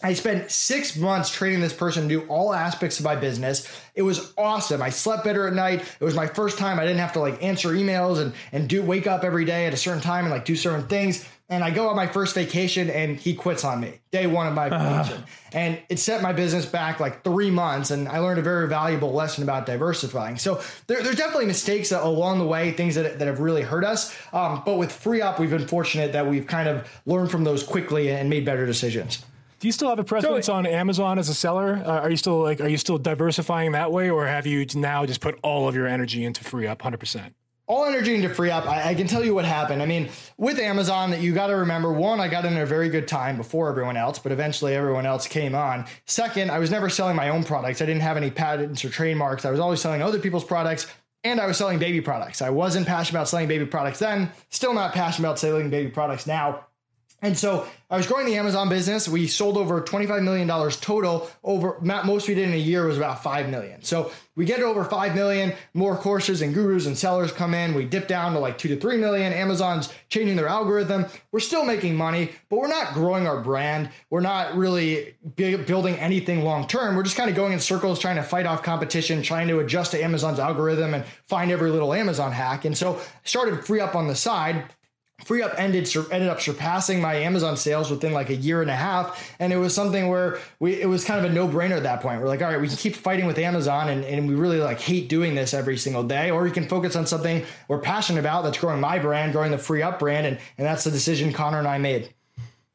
I 0.00 0.12
spent 0.12 0.52
six 0.52 0.96
months 0.96 1.28
training 1.28 1.60
this 1.60 1.72
person 1.72 2.04
to 2.04 2.08
do 2.08 2.26
all 2.28 2.54
aspects 2.54 3.00
of 3.00 3.04
my 3.04 3.16
business. 3.16 3.66
It 3.96 4.02
was 4.02 4.32
awesome. 4.38 4.80
I 4.80 4.90
slept 4.90 5.24
better 5.24 5.48
at 5.48 5.54
night. 5.54 5.80
It 5.98 6.04
was 6.04 6.14
my 6.14 6.28
first 6.28 6.56
time 6.56 6.78
I 6.78 6.82
didn't 6.82 7.00
have 7.00 7.14
to 7.14 7.20
like 7.20 7.42
answer 7.42 7.70
emails 7.70 8.20
and, 8.20 8.32
and 8.52 8.68
do 8.68 8.80
wake 8.80 9.08
up 9.08 9.24
every 9.24 9.44
day 9.44 9.66
at 9.66 9.74
a 9.74 9.76
certain 9.76 10.00
time 10.00 10.24
and 10.24 10.32
like 10.32 10.44
do 10.44 10.54
certain 10.54 10.86
things. 10.86 11.28
And 11.48 11.64
I 11.64 11.70
go 11.70 11.88
on 11.88 11.96
my 11.96 12.06
first 12.06 12.34
vacation 12.36 12.90
and 12.90 13.16
he 13.16 13.34
quits 13.34 13.64
on 13.64 13.80
me 13.80 13.98
day 14.12 14.28
one 14.28 14.46
of 14.46 14.54
my 14.54 14.68
vacation. 15.02 15.24
And 15.52 15.80
it 15.88 15.98
set 15.98 16.22
my 16.22 16.32
business 16.32 16.64
back 16.64 17.00
like 17.00 17.24
three 17.24 17.50
months. 17.50 17.90
And 17.90 18.06
I 18.06 18.20
learned 18.20 18.38
a 18.38 18.42
very 18.42 18.68
valuable 18.68 19.12
lesson 19.12 19.42
about 19.42 19.66
diversifying. 19.66 20.38
So 20.38 20.62
there, 20.86 21.02
there's 21.02 21.16
definitely 21.16 21.46
mistakes 21.46 21.90
along 21.90 22.38
the 22.38 22.46
way, 22.46 22.70
things 22.70 22.94
that, 22.94 23.18
that 23.18 23.26
have 23.26 23.40
really 23.40 23.62
hurt 23.62 23.84
us. 23.84 24.16
Um, 24.32 24.62
but 24.64 24.76
with 24.76 24.90
FreeUp, 24.90 25.40
we've 25.40 25.50
been 25.50 25.66
fortunate 25.66 26.12
that 26.12 26.28
we've 26.28 26.46
kind 26.46 26.68
of 26.68 26.88
learned 27.04 27.32
from 27.32 27.42
those 27.42 27.64
quickly 27.64 28.12
and 28.12 28.30
made 28.30 28.44
better 28.44 28.64
decisions. 28.64 29.24
Do 29.58 29.66
you 29.66 29.72
still 29.72 29.88
have 29.88 29.98
a 29.98 30.04
presence 30.04 30.46
so, 30.46 30.52
on 30.52 30.66
Amazon 30.66 31.18
as 31.18 31.28
a 31.28 31.34
seller? 31.34 31.82
Uh, 31.84 32.00
are 32.00 32.10
you 32.10 32.16
still 32.16 32.40
like 32.40 32.60
are 32.60 32.68
you 32.68 32.78
still 32.78 32.98
diversifying 32.98 33.72
that 33.72 33.90
way, 33.90 34.08
or 34.08 34.26
have 34.26 34.46
you 34.46 34.64
now 34.74 35.04
just 35.04 35.20
put 35.20 35.38
all 35.42 35.68
of 35.68 35.74
your 35.74 35.86
energy 35.86 36.24
into 36.24 36.44
FreeUp 36.44 36.80
hundred 36.80 37.00
percent? 37.00 37.34
all 37.68 37.84
energy 37.84 38.14
into 38.14 38.28
FreeUp. 38.30 38.66
I, 38.66 38.90
I, 38.90 38.94
can 38.94 39.06
tell 39.06 39.22
you 39.22 39.34
what 39.34 39.44
happened. 39.44 39.82
I 39.82 39.86
mean, 39.86 40.08
with 40.38 40.58
Amazon, 40.58 41.10
that 41.10 41.20
you 41.20 41.34
got 41.34 41.48
to 41.48 41.56
remember 41.56 41.92
one, 41.92 42.18
I 42.18 42.26
got 42.26 42.46
in 42.46 42.56
a 42.56 42.64
very 42.64 42.88
good 42.88 43.06
time 43.06 43.36
before 43.36 43.68
everyone 43.68 43.96
else, 43.96 44.18
but 44.18 44.32
eventually 44.32 44.74
everyone 44.74 45.04
else 45.04 45.26
came 45.26 45.54
on. 45.54 45.84
Second, 46.06 46.50
I 46.50 46.58
was 46.58 46.70
never 46.70 46.88
selling 46.88 47.14
my 47.14 47.28
own 47.28 47.44
products. 47.44 47.82
I 47.82 47.86
didn't 47.86 48.00
have 48.00 48.16
any 48.16 48.30
patents 48.30 48.84
or 48.84 48.88
trademarks. 48.88 49.44
I 49.44 49.50
was 49.50 49.60
always 49.60 49.82
selling 49.82 50.02
other 50.02 50.18
people's 50.18 50.44
products. 50.44 50.86
And 51.24 51.40
I 51.40 51.46
was 51.46 51.58
selling 51.58 51.78
baby 51.80 52.00
products. 52.00 52.40
I 52.40 52.50
wasn't 52.50 52.86
passionate 52.86 53.18
about 53.18 53.28
selling 53.28 53.48
baby 53.48 53.66
products 53.66 53.98
then, 53.98 54.30
still 54.50 54.72
not 54.72 54.94
passionate 54.94 55.26
about 55.26 55.38
selling 55.38 55.68
baby 55.68 55.90
products 55.90 56.26
now. 56.28 56.67
And 57.20 57.36
so 57.36 57.66
I 57.90 57.96
was 57.96 58.06
growing 58.06 58.26
the 58.26 58.36
Amazon 58.36 58.68
business. 58.68 59.08
We 59.08 59.26
sold 59.26 59.56
over 59.56 59.80
$25 59.80 60.22
million 60.22 60.46
total 60.70 61.28
over 61.42 61.78
most 61.80 62.28
we 62.28 62.34
did 62.34 62.48
in 62.48 62.54
a 62.54 62.58
year 62.58 62.86
was 62.86 62.96
about 62.96 63.24
5 63.24 63.48
million. 63.48 63.82
So 63.82 64.12
we 64.36 64.44
get 64.44 64.60
over 64.60 64.84
5 64.84 65.16
million, 65.16 65.52
more 65.74 65.96
courses 65.96 66.42
and 66.42 66.54
gurus 66.54 66.86
and 66.86 66.96
sellers 66.96 67.32
come 67.32 67.54
in. 67.54 67.74
We 67.74 67.86
dip 67.86 68.06
down 68.06 68.34
to 68.34 68.38
like 68.38 68.56
2 68.56 68.68
to 68.68 68.76
3 68.76 68.98
million. 68.98 69.32
Amazon's 69.32 69.92
changing 70.10 70.36
their 70.36 70.46
algorithm. 70.46 71.06
We're 71.32 71.40
still 71.40 71.64
making 71.64 71.96
money, 71.96 72.30
but 72.48 72.60
we're 72.60 72.68
not 72.68 72.94
growing 72.94 73.26
our 73.26 73.40
brand. 73.40 73.90
We're 74.10 74.20
not 74.20 74.54
really 74.54 75.16
building 75.34 75.96
anything 75.96 76.44
long 76.44 76.68
term. 76.68 76.94
We're 76.94 77.02
just 77.02 77.16
kind 77.16 77.28
of 77.28 77.34
going 77.34 77.52
in 77.52 77.58
circles 77.58 77.98
trying 77.98 78.16
to 78.16 78.22
fight 78.22 78.46
off 78.46 78.62
competition, 78.62 79.22
trying 79.22 79.48
to 79.48 79.58
adjust 79.58 79.90
to 79.90 80.04
Amazon's 80.04 80.38
algorithm 80.38 80.94
and 80.94 81.04
find 81.26 81.50
every 81.50 81.70
little 81.72 81.92
Amazon 81.92 82.30
hack. 82.30 82.64
And 82.64 82.78
so 82.78 83.00
started 83.24 83.54
FreeUp 83.54 83.96
on 83.96 84.06
the 84.06 84.14
side 84.14 84.66
FreeUp 85.24 85.54
ended 85.58 85.94
ended 86.12 86.28
up 86.28 86.40
surpassing 86.40 87.00
my 87.00 87.14
Amazon 87.14 87.56
sales 87.56 87.90
within 87.90 88.12
like 88.12 88.30
a 88.30 88.36
year 88.36 88.62
and 88.62 88.70
a 88.70 88.76
half, 88.76 89.34
and 89.40 89.52
it 89.52 89.56
was 89.56 89.74
something 89.74 90.08
where 90.08 90.38
we 90.60 90.80
it 90.80 90.86
was 90.86 91.04
kind 91.04 91.24
of 91.24 91.30
a 91.30 91.34
no 91.34 91.48
brainer 91.48 91.76
at 91.76 91.82
that 91.82 92.00
point. 92.00 92.20
We're 92.20 92.28
like, 92.28 92.40
all 92.40 92.48
right, 92.48 92.60
we 92.60 92.68
can 92.68 92.76
keep 92.76 92.94
fighting 92.94 93.26
with 93.26 93.36
Amazon, 93.36 93.88
and, 93.88 94.04
and 94.04 94.28
we 94.28 94.34
really 94.34 94.60
like 94.60 94.80
hate 94.80 95.08
doing 95.08 95.34
this 95.34 95.54
every 95.54 95.76
single 95.76 96.04
day, 96.04 96.30
or 96.30 96.42
we 96.42 96.52
can 96.52 96.68
focus 96.68 96.94
on 96.94 97.06
something 97.06 97.44
we're 97.66 97.80
passionate 97.80 98.20
about 98.20 98.44
that's 98.44 98.58
growing 98.58 98.80
my 98.80 99.00
brand, 99.00 99.32
growing 99.32 99.50
the 99.50 99.56
FreeUp 99.56 99.98
brand, 99.98 100.26
and 100.26 100.38
and 100.56 100.66
that's 100.66 100.84
the 100.84 100.90
decision 100.90 101.32
Connor 101.32 101.58
and 101.58 101.68
I 101.68 101.78
made. 101.78 102.14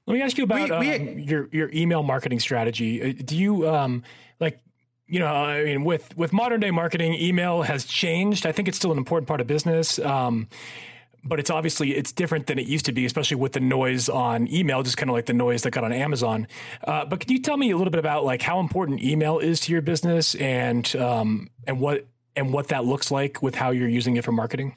Let 0.06 0.16
me 0.16 0.22
ask 0.22 0.38
you 0.38 0.44
about 0.44 0.80
we, 0.82 0.88
we, 0.88 0.96
um, 0.96 1.20
your 1.20 1.48
your 1.54 1.70
email 1.74 2.04
marketing 2.04 2.41
strategy. 2.41 3.02
Uh, 3.02 3.14
do 3.24 3.38
you 3.38 3.70
um, 3.70 4.04
like 4.41 4.60
you 5.08 5.20
know, 5.20 5.28
I 5.28 5.64
mean, 5.64 5.86
with 5.86 6.16
with 6.18 6.34
modern 6.34 6.60
day 6.60 6.72
marketing, 6.72 7.14
email 7.14 7.62
has 7.62 7.86
changed. 7.86 8.46
I 8.46 8.52
think 8.52 8.68
it's 8.68 8.78
still 8.78 8.91
an 8.91 8.98
important 8.98 9.30
part 9.30 9.39
of 9.39 9.48
business. 9.48 9.98
Um, 10.00 10.50
but 11.24 11.39
it's 11.39 11.49
obviously 11.49 11.95
it's 11.95 12.11
different 12.11 12.47
than 12.47 12.59
it 12.59 12.67
used 12.67 12.86
to 12.86 12.91
be, 12.91 13.05
especially 13.05 13.38
with 13.38 13.53
the 13.53 13.59
noise 13.59 14.09
on 14.09 14.51
email, 14.51 14.84
just 14.84 14.97
kind 14.97 15.09
of 15.09 15.13
like 15.13 15.26
the 15.26 15.34
noise 15.34 15.63
that 15.63 15.71
got 15.71 15.84
on 15.84 15.91
Amazon. 15.91 16.47
Uh, 16.86 17.05
but 17.05 17.19
can 17.19 17.32
you 17.32 17.39
tell 17.39 17.57
me 17.57 17.71
a 17.71 17.78
little 17.78 17.91
bit 17.91 17.99
about 17.99 18.26
like 18.26 18.41
how 18.41 18.59
important 18.59 19.01
email 19.01 19.39
is 19.39 19.59
to 19.61 19.71
your 19.71 19.82
business 19.82 20.36
and 20.36 20.95
um, 20.95 21.49
and 21.65 21.80
what 21.80 22.05
and 22.36 22.51
what 22.51 22.69
that 22.69 22.86
looks 22.86 23.11
like 23.11 23.41
with 23.41 23.55
how 23.55 23.71
you're 23.71 23.89
using 23.89 24.17
it 24.17 24.24
for 24.24 24.32
marketing? 24.32 24.76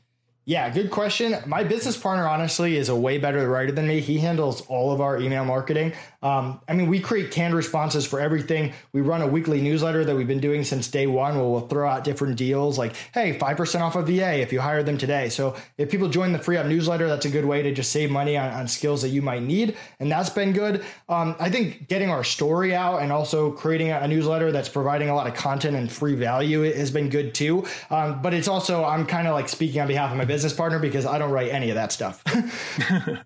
Yeah, 0.49 0.71
good 0.71 0.93
question. 0.93 1.35
My 1.45 1.65
business 1.65 1.97
partner, 1.97 2.29
honestly, 2.29 2.77
is 2.77 2.89
a 2.89 2.95
way 2.95 3.19
better 3.19 3.49
writer 3.49 3.73
than 3.73 3.89
me. 3.89 3.99
He 3.99 4.19
handles 4.19 4.61
all 4.69 4.93
of 4.93 5.01
our 5.01 5.19
email 5.19 5.45
marketing. 5.45 5.93
Um, 6.23 6.61
I 6.69 6.73
mean, 6.73 6.89
we 6.89 7.01
create 7.01 7.33
canned 7.33 7.53
responses 7.53 8.07
for 8.07 8.21
everything. 8.21 8.73
We 8.93 9.01
run 9.01 9.23
a 9.23 9.27
weekly 9.27 9.61
newsletter 9.61 10.05
that 10.05 10.15
we've 10.15 10.29
been 10.29 10.39
doing 10.39 10.63
since 10.63 10.87
day 10.87 11.09
one 11.09 11.35
where 11.35 11.49
we'll 11.49 11.67
throw 11.67 11.89
out 11.89 12.05
different 12.05 12.37
deals 12.37 12.79
like, 12.79 12.95
hey, 13.13 13.37
5% 13.37 13.81
off 13.81 13.97
a 13.97 13.99
of 13.99 14.07
VA 14.07 14.41
if 14.41 14.53
you 14.53 14.61
hire 14.61 14.85
them 14.85 14.99
today. 14.99 15.31
So 15.31 15.57
if 15.79 15.91
people 15.91 16.09
join 16.09 16.33
the 16.33 16.39
FreeUp 16.39 16.69
newsletter, 16.69 17.09
that's 17.09 17.27
a 17.27 17.29
good 17.29 17.45
way 17.45 17.63
to 17.63 17.75
just 17.75 17.91
save 17.91 18.13
money 18.13 18.37
on, 18.37 18.49
on 18.53 18.69
skills 18.69 19.03
that 19.03 19.09
you 19.09 19.23
might 19.23 19.43
need. 19.43 19.77
And 19.99 20.13
that's 20.13 20.31
been 20.31 20.53
good. 20.53 20.85
Um, 21.09 21.35
I 21.41 21.51
think 21.51 21.89
getting 21.89 22.09
our 22.09 22.23
story 22.23 22.73
out 22.73 23.03
and 23.03 23.11
also 23.11 23.51
creating 23.51 23.91
a, 23.91 23.99
a, 23.99 24.07
newsletter 24.07 24.53
that's 24.53 24.69
providing 24.69 25.09
a 25.09 25.15
lot 25.15 25.27
of 25.27 25.35
content 25.35 25.75
and 25.75 25.91
free 25.91 26.15
value 26.15 26.63
has 26.63 26.93
been 26.93 27.09
good 27.09 27.35
too. 27.35 27.67
Um, 27.91 28.23
but 28.23 28.33
it's 28.33 28.47
also, 28.47 28.85
I'm 28.85 29.07
kind 29.07 29.27
of 29.27 29.35
like 29.35 29.49
speaking 29.49 29.81
on 29.81 29.89
behalf 29.89 30.13
of 30.13 30.17
my 30.17 30.25
business 30.25 30.36
partner 30.53 30.79
because 30.79 31.07
I 31.07 31.19
don't 31.19 31.31
write 31.31 31.53
any 31.53 31.71
of 31.71 31.77
that 31.77 31.93
stuff. 31.93 32.23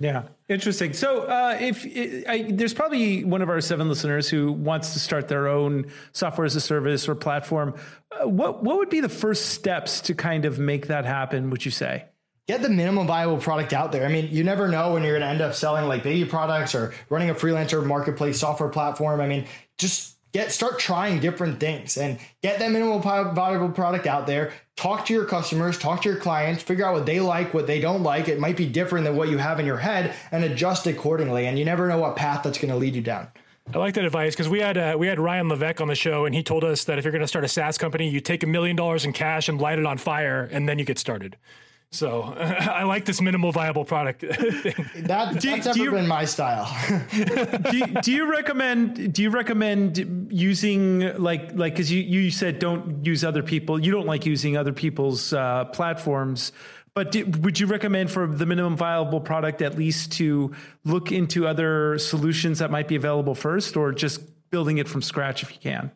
Yeah, 0.00 0.24
interesting. 0.48 0.92
So, 0.92 1.22
uh, 1.22 1.56
if 1.60 1.84
I, 2.28 2.46
there's 2.50 2.74
probably 2.74 3.24
one 3.24 3.42
of 3.42 3.48
our 3.48 3.60
seven 3.60 3.88
listeners 3.88 4.28
who 4.28 4.52
wants 4.52 4.92
to 4.92 5.00
start 5.00 5.28
their 5.28 5.48
own 5.48 5.86
software 6.12 6.44
as 6.44 6.54
a 6.54 6.60
service 6.60 7.08
or 7.08 7.14
platform, 7.14 7.74
uh, 8.12 8.28
what 8.28 8.62
what 8.62 8.76
would 8.76 8.90
be 8.90 9.00
the 9.00 9.08
first 9.08 9.46
steps 9.46 10.00
to 10.02 10.14
kind 10.14 10.44
of 10.44 10.58
make 10.58 10.86
that 10.86 11.04
happen? 11.04 11.50
Would 11.50 11.64
you 11.64 11.70
say? 11.70 12.04
Get 12.48 12.62
the 12.62 12.68
minimum 12.68 13.06
viable 13.06 13.38
product 13.38 13.72
out 13.72 13.92
there. 13.92 14.04
I 14.04 14.08
mean, 14.08 14.28
you 14.30 14.44
never 14.44 14.68
know 14.68 14.92
when 14.92 15.04
you're 15.04 15.12
going 15.12 15.22
to 15.22 15.28
end 15.28 15.40
up 15.40 15.54
selling 15.54 15.86
like 15.86 16.02
baby 16.02 16.28
products 16.28 16.74
or 16.74 16.92
running 17.08 17.30
a 17.30 17.34
freelancer 17.34 17.84
marketplace 17.84 18.40
software 18.40 18.68
platform. 18.68 19.20
I 19.20 19.28
mean, 19.28 19.46
just 19.78 20.11
get 20.32 20.52
start 20.52 20.78
trying 20.78 21.20
different 21.20 21.60
things 21.60 21.96
and 21.96 22.18
get 22.42 22.58
that 22.58 22.70
minimal 22.70 22.98
viable 22.98 23.70
product 23.70 24.06
out 24.06 24.26
there. 24.26 24.52
Talk 24.76 25.06
to 25.06 25.12
your 25.12 25.24
customers 25.24 25.78
talk 25.78 26.02
to 26.02 26.08
your 26.08 26.18
clients 26.18 26.62
figure 26.62 26.84
out 26.84 26.94
what 26.94 27.06
they 27.06 27.20
like 27.20 27.54
what 27.54 27.66
they 27.66 27.80
don't 27.80 28.02
like. 28.02 28.28
It 28.28 28.40
might 28.40 28.56
be 28.56 28.66
different 28.66 29.04
than 29.04 29.16
what 29.16 29.28
you 29.28 29.38
have 29.38 29.60
in 29.60 29.66
your 29.66 29.78
head 29.78 30.14
and 30.30 30.44
adjust 30.44 30.86
accordingly. 30.86 31.46
And 31.46 31.58
you 31.58 31.64
never 31.64 31.88
know 31.88 31.98
what 31.98 32.16
path 32.16 32.42
that's 32.42 32.58
going 32.58 32.70
to 32.70 32.76
lead 32.76 32.94
you 32.94 33.02
down. 33.02 33.28
I 33.72 33.78
like 33.78 33.94
that 33.94 34.04
advice 34.04 34.34
because 34.34 34.48
we 34.48 34.60
had 34.60 34.76
uh, 34.76 34.96
we 34.98 35.06
had 35.06 35.20
Ryan 35.20 35.48
Levesque 35.48 35.80
on 35.80 35.88
the 35.88 35.94
show 35.94 36.24
and 36.24 36.34
he 36.34 36.42
told 36.42 36.64
us 36.64 36.84
that 36.84 36.98
if 36.98 37.04
you're 37.04 37.12
going 37.12 37.22
to 37.22 37.28
start 37.28 37.44
a 37.44 37.48
SaaS 37.48 37.78
company, 37.78 38.08
you 38.08 38.20
take 38.20 38.42
a 38.42 38.46
million 38.46 38.76
dollars 38.76 39.04
in 39.04 39.12
cash 39.12 39.48
and 39.48 39.60
light 39.60 39.78
it 39.78 39.86
on 39.86 39.98
fire, 39.98 40.48
and 40.50 40.68
then 40.68 40.78
you 40.78 40.84
get 40.84 40.98
started. 40.98 41.36
So 41.92 42.22
I 42.38 42.84
like 42.84 43.04
this 43.04 43.20
minimal 43.20 43.52
viable 43.52 43.84
product 43.84 44.20
thing. 44.22 44.74
That, 45.04 45.38
do, 45.38 45.50
that's 45.50 45.66
never 45.66 45.78
you, 45.78 45.90
been 45.90 46.08
my 46.08 46.24
style. 46.24 46.74
do, 47.70 47.76
you, 47.76 47.86
do, 47.86 48.12
you 48.12 48.30
recommend? 48.30 49.12
Do 49.12 49.22
you 49.22 49.28
recommend 49.28 50.28
using 50.32 51.16
like 51.22 51.52
like 51.54 51.74
because 51.74 51.92
you 51.92 52.00
you 52.00 52.30
said 52.30 52.58
don't 52.58 53.04
use 53.04 53.24
other 53.24 53.42
people. 53.42 53.78
You 53.78 53.92
don't 53.92 54.06
like 54.06 54.24
using 54.24 54.56
other 54.56 54.72
people's 54.72 55.34
uh, 55.34 55.66
platforms. 55.66 56.52
But 56.94 57.12
do, 57.12 57.26
would 57.26 57.60
you 57.60 57.66
recommend 57.66 58.10
for 58.10 58.26
the 58.26 58.46
minimum 58.46 58.76
viable 58.76 59.20
product 59.20 59.62
at 59.62 59.76
least 59.76 60.12
to 60.12 60.52
look 60.84 61.12
into 61.12 61.46
other 61.46 61.98
solutions 61.98 62.58
that 62.58 62.70
might 62.70 62.88
be 62.88 62.96
available 62.96 63.34
first, 63.34 63.76
or 63.76 63.92
just 63.92 64.20
building 64.50 64.78
it 64.78 64.88
from 64.88 65.02
scratch 65.02 65.42
if 65.42 65.52
you 65.52 65.58
can? 65.60 65.90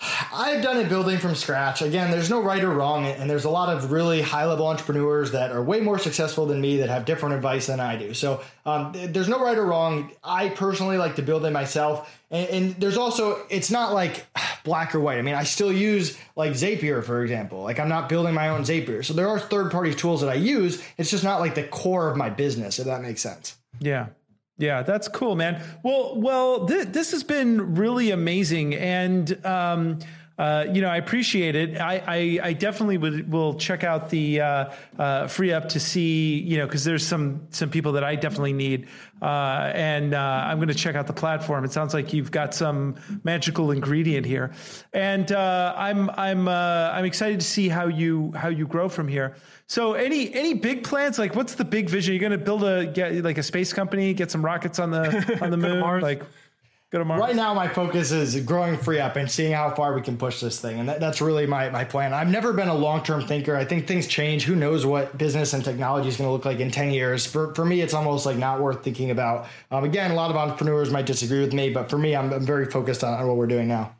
I've 0.00 0.62
done 0.62 0.76
it 0.76 0.88
building 0.88 1.18
from 1.18 1.34
scratch. 1.34 1.82
Again, 1.82 2.12
there's 2.12 2.30
no 2.30 2.40
right 2.40 2.62
or 2.62 2.70
wrong, 2.70 3.06
and 3.06 3.28
there's 3.28 3.44
a 3.44 3.50
lot 3.50 3.74
of 3.74 3.90
really 3.90 4.22
high 4.22 4.46
level 4.46 4.68
entrepreneurs 4.68 5.32
that 5.32 5.50
are 5.50 5.62
way 5.62 5.80
more 5.80 5.98
successful 5.98 6.46
than 6.46 6.60
me 6.60 6.78
that 6.78 6.88
have 6.88 7.04
different 7.04 7.34
advice 7.34 7.66
than 7.66 7.80
I 7.80 7.96
do. 7.96 8.14
So 8.14 8.40
um, 8.64 8.92
there's 8.94 9.28
no 9.28 9.42
right 9.42 9.58
or 9.58 9.66
wrong. 9.66 10.12
I 10.22 10.50
personally 10.50 10.98
like 10.98 11.16
to 11.16 11.22
build 11.22 11.44
it 11.44 11.50
myself. 11.50 12.16
And, 12.30 12.48
and, 12.48 12.74
there's 12.76 12.96
also, 12.96 13.44
it's 13.50 13.70
not 13.70 13.92
like 13.92 14.26
black 14.62 14.94
or 14.94 15.00
white. 15.00 15.18
I 15.18 15.22
mean, 15.22 15.34
I 15.34 15.42
still 15.42 15.72
use 15.72 16.16
like 16.36 16.52
Zapier, 16.52 17.02
for 17.02 17.22
example. 17.22 17.62
Like 17.62 17.80
I'm 17.80 17.88
not 17.88 18.08
building 18.08 18.34
my 18.34 18.50
own 18.50 18.62
Zapier. 18.62 19.04
So 19.04 19.14
there 19.14 19.28
are 19.28 19.40
third 19.40 19.72
party 19.72 19.94
tools 19.94 20.20
that 20.20 20.30
I 20.30 20.34
use. 20.34 20.82
It's 20.96 21.10
just 21.10 21.24
not 21.24 21.40
like 21.40 21.54
the 21.54 21.64
core 21.64 22.08
of 22.08 22.16
my 22.16 22.30
business, 22.30 22.78
if 22.78 22.84
that 22.84 23.02
makes 23.02 23.20
sense. 23.20 23.56
Yeah. 23.80 24.08
Yeah, 24.58 24.82
that's 24.82 25.06
cool, 25.06 25.36
man. 25.36 25.62
Well, 25.84 26.20
well, 26.20 26.66
th- 26.66 26.88
this 26.88 27.12
has 27.12 27.22
been 27.22 27.76
really 27.76 28.10
amazing, 28.10 28.74
and 28.74 29.44
um, 29.46 30.00
uh, 30.38 30.66
you 30.72 30.80
know, 30.80 30.88
I 30.88 30.98
appreciate 30.98 31.56
it. 31.56 31.80
I, 31.80 32.02
I, 32.06 32.48
I, 32.48 32.52
definitely 32.52 32.96
would 32.96 33.30
will 33.30 33.54
check 33.54 33.82
out 33.82 34.08
the 34.08 34.40
uh, 34.40 34.46
uh, 34.96 35.24
FreeUp 35.24 35.70
to 35.70 35.80
see, 35.80 36.38
you 36.38 36.58
know, 36.58 36.66
because 36.66 36.84
there's 36.84 37.04
some 37.04 37.48
some 37.50 37.70
people 37.70 37.92
that 37.92 38.04
I 38.04 38.14
definitely 38.14 38.52
need, 38.52 38.86
uh, 39.20 39.72
and 39.74 40.14
uh, 40.14 40.44
I'm 40.46 40.58
going 40.58 40.68
to 40.68 40.74
check 40.74 40.94
out 40.94 41.08
the 41.08 41.12
platform. 41.12 41.64
It 41.64 41.72
sounds 41.72 41.92
like 41.92 42.12
you've 42.12 42.30
got 42.30 42.54
some 42.54 42.94
magical 43.24 43.72
ingredient 43.72 44.26
here, 44.26 44.52
and 44.92 45.30
uh, 45.32 45.74
I'm 45.76 46.08
I'm 46.10 46.46
I'm 46.46 47.04
excited 47.04 47.40
to 47.40 47.46
see 47.46 47.68
how 47.68 47.88
you 47.88 48.30
how 48.36 48.48
you 48.48 48.68
grow 48.68 48.88
from 48.88 49.08
here. 49.08 49.34
So 49.66 49.94
any 49.94 50.32
any 50.32 50.54
big 50.54 50.84
plans? 50.84 51.18
Like, 51.18 51.34
what's 51.34 51.56
the 51.56 51.64
big 51.64 51.90
vision? 51.90 52.14
You're 52.14 52.20
going 52.20 52.30
to 52.30 52.38
build 52.38 52.62
a 52.62 52.86
get 52.86 53.24
like 53.24 53.38
a 53.38 53.42
space 53.42 53.72
company, 53.72 54.14
get 54.14 54.30
some 54.30 54.44
rockets 54.44 54.78
on 54.78 54.92
the 54.92 55.40
on 55.42 55.50
the 55.50 55.56
moon, 55.68 56.00
like. 56.00 56.22
Go 56.90 57.00
to 57.00 57.04
Mars. 57.04 57.20
Right 57.20 57.36
now, 57.36 57.52
my 57.52 57.68
focus 57.68 58.12
is 58.12 58.34
growing 58.46 58.76
FreeUp 58.76 59.16
and 59.16 59.30
seeing 59.30 59.52
how 59.52 59.74
far 59.74 59.92
we 59.94 60.00
can 60.00 60.16
push 60.16 60.40
this 60.40 60.58
thing. 60.58 60.80
And 60.80 60.88
that, 60.88 61.00
that's 61.00 61.20
really 61.20 61.46
my, 61.46 61.68
my 61.68 61.84
plan. 61.84 62.14
I've 62.14 62.30
never 62.30 62.54
been 62.54 62.68
a 62.68 62.74
long 62.74 63.02
term 63.02 63.26
thinker. 63.26 63.54
I 63.54 63.66
think 63.66 63.86
things 63.86 64.06
change. 64.06 64.44
Who 64.44 64.56
knows 64.56 64.86
what 64.86 65.18
business 65.18 65.52
and 65.52 65.62
technology 65.62 66.08
is 66.08 66.16
going 66.16 66.28
to 66.28 66.32
look 66.32 66.46
like 66.46 66.60
in 66.60 66.70
10 66.70 66.90
years? 66.92 67.26
For, 67.26 67.54
for 67.54 67.66
me, 67.66 67.82
it's 67.82 67.92
almost 67.92 68.24
like 68.24 68.38
not 68.38 68.62
worth 68.62 68.82
thinking 68.82 69.10
about. 69.10 69.48
Um, 69.70 69.84
again, 69.84 70.12
a 70.12 70.14
lot 70.14 70.30
of 70.30 70.36
entrepreneurs 70.36 70.90
might 70.90 71.04
disagree 71.04 71.40
with 71.40 71.52
me, 71.52 71.68
but 71.68 71.90
for 71.90 71.98
me, 71.98 72.16
I'm, 72.16 72.32
I'm 72.32 72.46
very 72.46 72.64
focused 72.64 73.04
on, 73.04 73.12
on 73.12 73.28
what 73.28 73.36
we're 73.36 73.46
doing 73.46 73.68
now. 73.68 73.94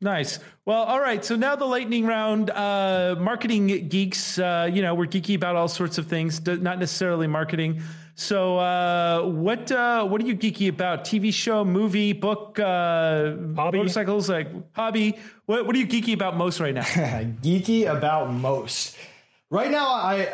Nice. 0.00 0.40
Well, 0.64 0.82
all 0.82 1.00
right. 1.00 1.24
So 1.24 1.36
now 1.36 1.54
the 1.54 1.64
lightning 1.66 2.04
round. 2.04 2.50
Uh, 2.50 3.14
marketing 3.16 3.88
geeks. 3.88 4.40
Uh, 4.40 4.68
you 4.70 4.82
know, 4.82 4.94
we're 4.94 5.06
geeky 5.06 5.36
about 5.36 5.54
all 5.54 5.68
sorts 5.68 5.98
of 5.98 6.08
things, 6.08 6.44
not 6.44 6.80
necessarily 6.80 7.28
marketing. 7.28 7.80
So, 8.18 8.56
uh, 8.56 9.24
what 9.26 9.70
uh, 9.70 10.06
what 10.06 10.22
are 10.22 10.24
you 10.24 10.36
geeky 10.36 10.70
about? 10.70 11.04
TV 11.04 11.30
show, 11.32 11.66
movie, 11.66 12.14
book, 12.14 12.58
uh, 12.58 13.36
hobby, 13.54 13.76
motorcycles, 13.76 14.30
like 14.30 14.48
hobby. 14.72 15.18
What 15.44 15.66
what 15.66 15.76
are 15.76 15.78
you 15.78 15.86
geeky 15.86 16.14
about 16.14 16.34
most 16.34 16.58
right 16.58 16.72
now? 16.72 16.80
geeky 17.44 17.84
about 17.84 18.32
most 18.32 18.96
right 19.50 19.70
now. 19.70 19.86
I. 19.86 20.32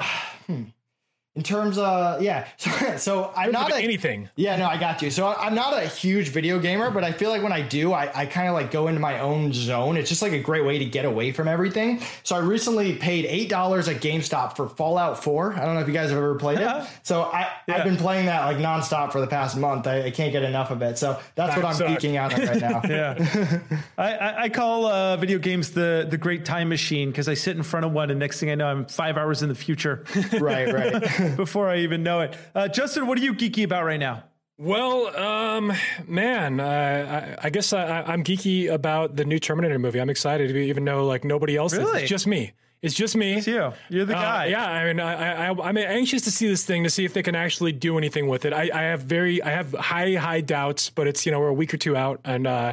In 1.34 1.42
terms 1.42 1.78
of 1.78 2.20
yeah 2.20 2.46
so, 2.58 2.96
so 2.98 3.32
i'm 3.34 3.52
not 3.52 3.72
a, 3.72 3.76
anything. 3.76 4.28
Yeah 4.36 4.56
no 4.56 4.66
i 4.66 4.76
got 4.76 5.00
you. 5.00 5.10
So 5.10 5.28
i'm 5.28 5.54
not 5.54 5.72
a 5.72 5.86
huge 5.86 6.28
video 6.28 6.58
gamer 6.58 6.90
but 6.90 7.04
i 7.04 7.12
feel 7.12 7.30
like 7.30 7.42
when 7.42 7.52
i 7.52 7.62
do 7.62 7.94
i, 7.94 8.10
I 8.14 8.26
kind 8.26 8.48
of 8.48 8.54
like 8.54 8.70
go 8.70 8.88
into 8.88 9.00
my 9.00 9.20
own 9.20 9.50
zone. 9.54 9.96
It's 9.96 10.10
just 10.10 10.20
like 10.20 10.32
a 10.32 10.40
great 10.40 10.62
way 10.66 10.78
to 10.78 10.84
get 10.84 11.06
away 11.06 11.32
from 11.32 11.48
everything. 11.48 12.02
So 12.22 12.36
i 12.36 12.40
recently 12.40 12.96
paid 12.96 13.24
eight 13.24 13.48
dollars 13.48 13.88
at 13.88 14.02
gamestop 14.02 14.56
for 14.56 14.68
fallout 14.68 15.24
4 15.24 15.54
i 15.54 15.64
don't 15.64 15.74
know 15.74 15.80
if 15.80 15.86
you 15.88 15.94
guys 15.94 16.10
have 16.10 16.18
ever 16.18 16.34
played 16.34 16.58
it. 16.58 16.86
So 17.02 17.22
I, 17.22 17.50
yeah. 17.66 17.76
i've 17.76 17.84
been 17.84 17.96
playing 17.96 18.26
that 18.26 18.44
like 18.44 18.58
nonstop 18.58 19.10
for 19.12 19.22
the 19.22 19.26
past 19.26 19.56
month. 19.56 19.86
I, 19.86 20.02
I 20.02 20.10
can't 20.10 20.32
get 20.32 20.42
enough 20.42 20.70
of 20.70 20.82
it. 20.82 20.98
So 20.98 21.18
that's 21.34 21.54
that 21.54 21.62
what 21.62 21.64
i'm 21.64 21.74
suck. 21.76 21.88
geeking 21.88 22.16
out 22.16 22.34
on 22.34 22.40
right 22.40 22.60
now. 22.60 22.82
Yeah. 22.92 23.60
I, 23.96 24.44
I, 24.44 24.48
call 24.50 24.84
uh, 24.84 25.16
video 25.16 25.38
games 25.38 25.70
the 25.70 26.06
the 26.10 26.18
great 26.18 26.44
time 26.44 26.68
machine 26.68 27.10
because 27.10 27.26
i 27.26 27.32
sit 27.32 27.56
in 27.56 27.62
front 27.62 27.86
of 27.86 27.92
one 27.92 28.10
and 28.10 28.20
next 28.20 28.38
thing 28.38 28.50
i 28.50 28.54
know 28.54 28.66
i'm 28.66 28.84
five 28.84 29.16
hours 29.16 29.42
in 29.42 29.48
the 29.48 29.54
future. 29.54 30.04
Right 30.38 30.70
right 30.70 31.21
before 31.36 31.68
I 31.68 31.78
even 31.78 32.02
know 32.02 32.20
it. 32.20 32.36
Uh, 32.54 32.68
Justin, 32.68 33.06
what 33.06 33.18
are 33.18 33.22
you 33.22 33.34
geeky 33.34 33.64
about 33.64 33.84
right 33.84 34.00
now? 34.00 34.24
Well, 34.58 35.16
um, 35.16 35.72
man, 36.06 36.60
uh, 36.60 37.36
I, 37.40 37.46
I, 37.46 37.50
guess 37.50 37.72
I, 37.72 38.12
am 38.12 38.22
geeky 38.22 38.72
about 38.72 39.16
the 39.16 39.24
new 39.24 39.38
Terminator 39.38 39.78
movie. 39.78 40.00
I'm 40.00 40.10
excited, 40.10 40.48
to 40.48 40.56
even 40.56 40.84
though 40.84 41.06
like 41.06 41.24
nobody 41.24 41.56
else 41.56 41.74
really? 41.74 41.90
is. 41.96 42.02
It's 42.02 42.10
just 42.10 42.26
me. 42.26 42.52
It's 42.82 42.94
just 42.94 43.16
me. 43.16 43.34
It's 43.34 43.46
you. 43.46 43.72
You're 43.88 44.04
the 44.04 44.16
uh, 44.16 44.20
guy. 44.20 44.46
yeah, 44.46 44.68
I 44.68 44.86
mean, 44.86 45.00
I, 45.00 45.48
I, 45.48 45.68
I'm 45.68 45.76
anxious 45.78 46.22
to 46.22 46.32
see 46.32 46.48
this 46.48 46.64
thing 46.64 46.82
to 46.82 46.90
see 46.90 47.04
if 47.04 47.14
they 47.14 47.22
can 47.22 47.36
actually 47.36 47.72
do 47.72 47.96
anything 47.96 48.26
with 48.26 48.44
it. 48.44 48.52
I, 48.52 48.70
I 48.74 48.82
have 48.82 49.02
very, 49.02 49.40
I 49.40 49.50
have 49.50 49.72
high, 49.72 50.14
high 50.14 50.40
doubts, 50.40 50.90
but 50.90 51.06
it's 51.06 51.24
you 51.24 51.32
know 51.32 51.38
we're 51.38 51.48
a 51.48 51.54
week 51.54 51.72
or 51.72 51.76
two 51.76 51.96
out, 51.96 52.20
and 52.24 52.46
uh, 52.46 52.72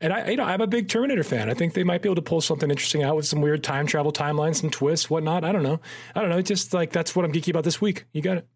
and 0.00 0.12
I, 0.12 0.30
you 0.30 0.36
know, 0.36 0.44
I'm 0.44 0.60
a 0.60 0.66
big 0.66 0.88
Terminator 0.88 1.24
fan. 1.24 1.50
I 1.50 1.54
think 1.54 1.74
they 1.74 1.84
might 1.84 2.02
be 2.02 2.08
able 2.08 2.16
to 2.16 2.22
pull 2.22 2.40
something 2.40 2.70
interesting 2.70 3.02
out 3.02 3.16
with 3.16 3.26
some 3.26 3.40
weird 3.40 3.62
time 3.62 3.86
travel 3.86 4.12
timelines, 4.12 4.56
some 4.56 4.70
twists, 4.70 5.10
whatnot. 5.10 5.44
I 5.44 5.52
don't 5.52 5.62
know. 5.62 5.80
I 6.14 6.20
don't 6.20 6.30
know. 6.30 6.42
Just 6.42 6.72
like 6.72 6.92
that's 6.92 7.14
what 7.14 7.24
I'm 7.24 7.32
geeky 7.32 7.50
about 7.50 7.64
this 7.64 7.80
week. 7.80 8.04
You 8.12 8.22
got 8.22 8.38
it 8.38 8.46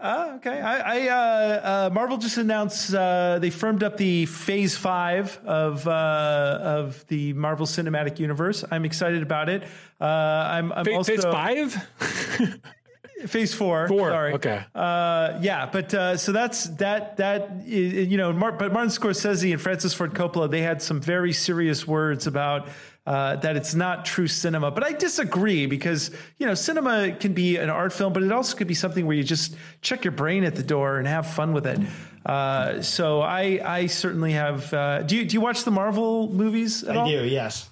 uh, 0.00 0.32
okay. 0.36 0.60
I, 0.60 0.98
I 0.98 1.08
uh, 1.08 1.88
uh, 1.88 1.90
Marvel 1.92 2.18
just 2.18 2.38
announced 2.38 2.94
uh, 2.94 3.38
they 3.38 3.50
firmed 3.50 3.82
up 3.82 3.96
the 3.96 4.26
Phase 4.26 4.76
Five 4.76 5.38
of 5.44 5.86
uh, 5.86 6.58
of 6.62 7.06
the 7.08 7.32
Marvel 7.34 7.66
Cinematic 7.66 8.18
Universe. 8.18 8.64
I'm 8.70 8.84
excited 8.84 9.22
about 9.22 9.48
it. 9.48 9.62
Uh, 10.00 10.04
I'm, 10.04 10.72
I'm 10.72 10.86
also 10.94 11.12
Phase 11.12 11.24
Five. 11.24 12.60
Phase 13.26 13.54
four. 13.54 13.88
Four. 13.88 14.10
Sorry. 14.10 14.32
Okay. 14.34 14.64
Uh, 14.74 15.38
yeah, 15.40 15.66
but 15.70 15.92
uh, 15.94 16.16
so 16.16 16.32
that's 16.32 16.64
that. 16.76 17.16
That 17.18 17.50
is, 17.66 18.08
you 18.08 18.16
know, 18.16 18.32
Mar- 18.32 18.52
but 18.52 18.72
Martin 18.72 18.90
Scorsese 18.90 19.52
and 19.52 19.60
Francis 19.60 19.94
Ford 19.94 20.14
Coppola 20.14 20.50
they 20.50 20.62
had 20.62 20.82
some 20.82 21.00
very 21.00 21.32
serious 21.32 21.86
words 21.86 22.26
about 22.26 22.68
uh, 23.06 23.36
that 23.36 23.56
it's 23.56 23.74
not 23.74 24.04
true 24.04 24.26
cinema. 24.26 24.70
But 24.70 24.84
I 24.84 24.92
disagree 24.92 25.66
because 25.66 26.10
you 26.38 26.46
know 26.46 26.54
cinema 26.54 27.12
can 27.12 27.32
be 27.32 27.56
an 27.56 27.70
art 27.70 27.92
film, 27.92 28.12
but 28.12 28.22
it 28.22 28.32
also 28.32 28.56
could 28.56 28.68
be 28.68 28.74
something 28.74 29.06
where 29.06 29.16
you 29.16 29.24
just 29.24 29.56
check 29.80 30.04
your 30.04 30.12
brain 30.12 30.44
at 30.44 30.54
the 30.56 30.62
door 30.62 30.98
and 30.98 31.06
have 31.08 31.26
fun 31.26 31.52
with 31.52 31.66
it. 31.66 31.80
Uh, 32.26 32.82
so 32.82 33.20
I 33.22 33.60
I 33.64 33.86
certainly 33.86 34.32
have. 34.32 34.72
Uh, 34.74 35.02
do 35.02 35.16
you 35.16 35.24
do 35.24 35.34
you 35.34 35.40
watch 35.40 35.64
the 35.64 35.70
Marvel 35.70 36.30
movies 36.30 36.84
at 36.84 36.96
I 36.96 37.00
all? 37.00 37.08
do. 37.08 37.24
Yes. 37.24 37.69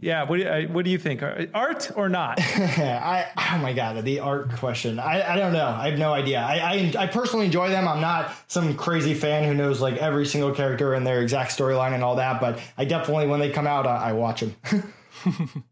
Yeah, 0.00 0.22
what 0.24 0.38
do, 0.38 0.42
you, 0.42 0.68
what 0.68 0.86
do 0.86 0.90
you 0.90 0.96
think? 0.96 1.22
Art 1.22 1.90
or 1.94 2.08
not? 2.08 2.40
I 2.40 3.26
oh 3.36 3.58
my 3.58 3.74
god, 3.74 4.02
the 4.02 4.20
art 4.20 4.50
question. 4.56 4.98
I, 4.98 5.34
I 5.34 5.36
don't 5.36 5.52
know. 5.52 5.66
I 5.66 5.90
have 5.90 5.98
no 5.98 6.14
idea. 6.14 6.40
I, 6.40 6.54
I, 6.54 7.02
I 7.04 7.06
personally 7.06 7.44
enjoy 7.44 7.68
them. 7.68 7.86
I'm 7.86 8.00
not 8.00 8.34
some 8.48 8.74
crazy 8.76 9.12
fan 9.12 9.44
who 9.44 9.52
knows 9.52 9.82
like 9.82 9.96
every 9.98 10.24
single 10.24 10.54
character 10.54 10.94
and 10.94 11.06
their 11.06 11.20
exact 11.20 11.56
storyline 11.56 11.92
and 11.92 12.02
all 12.02 12.16
that. 12.16 12.40
But 12.40 12.60
I 12.78 12.86
definitely 12.86 13.26
when 13.26 13.40
they 13.40 13.50
come 13.50 13.66
out, 13.66 13.86
I, 13.86 14.10
I 14.10 14.12
watch 14.14 14.40
them. 14.40 14.54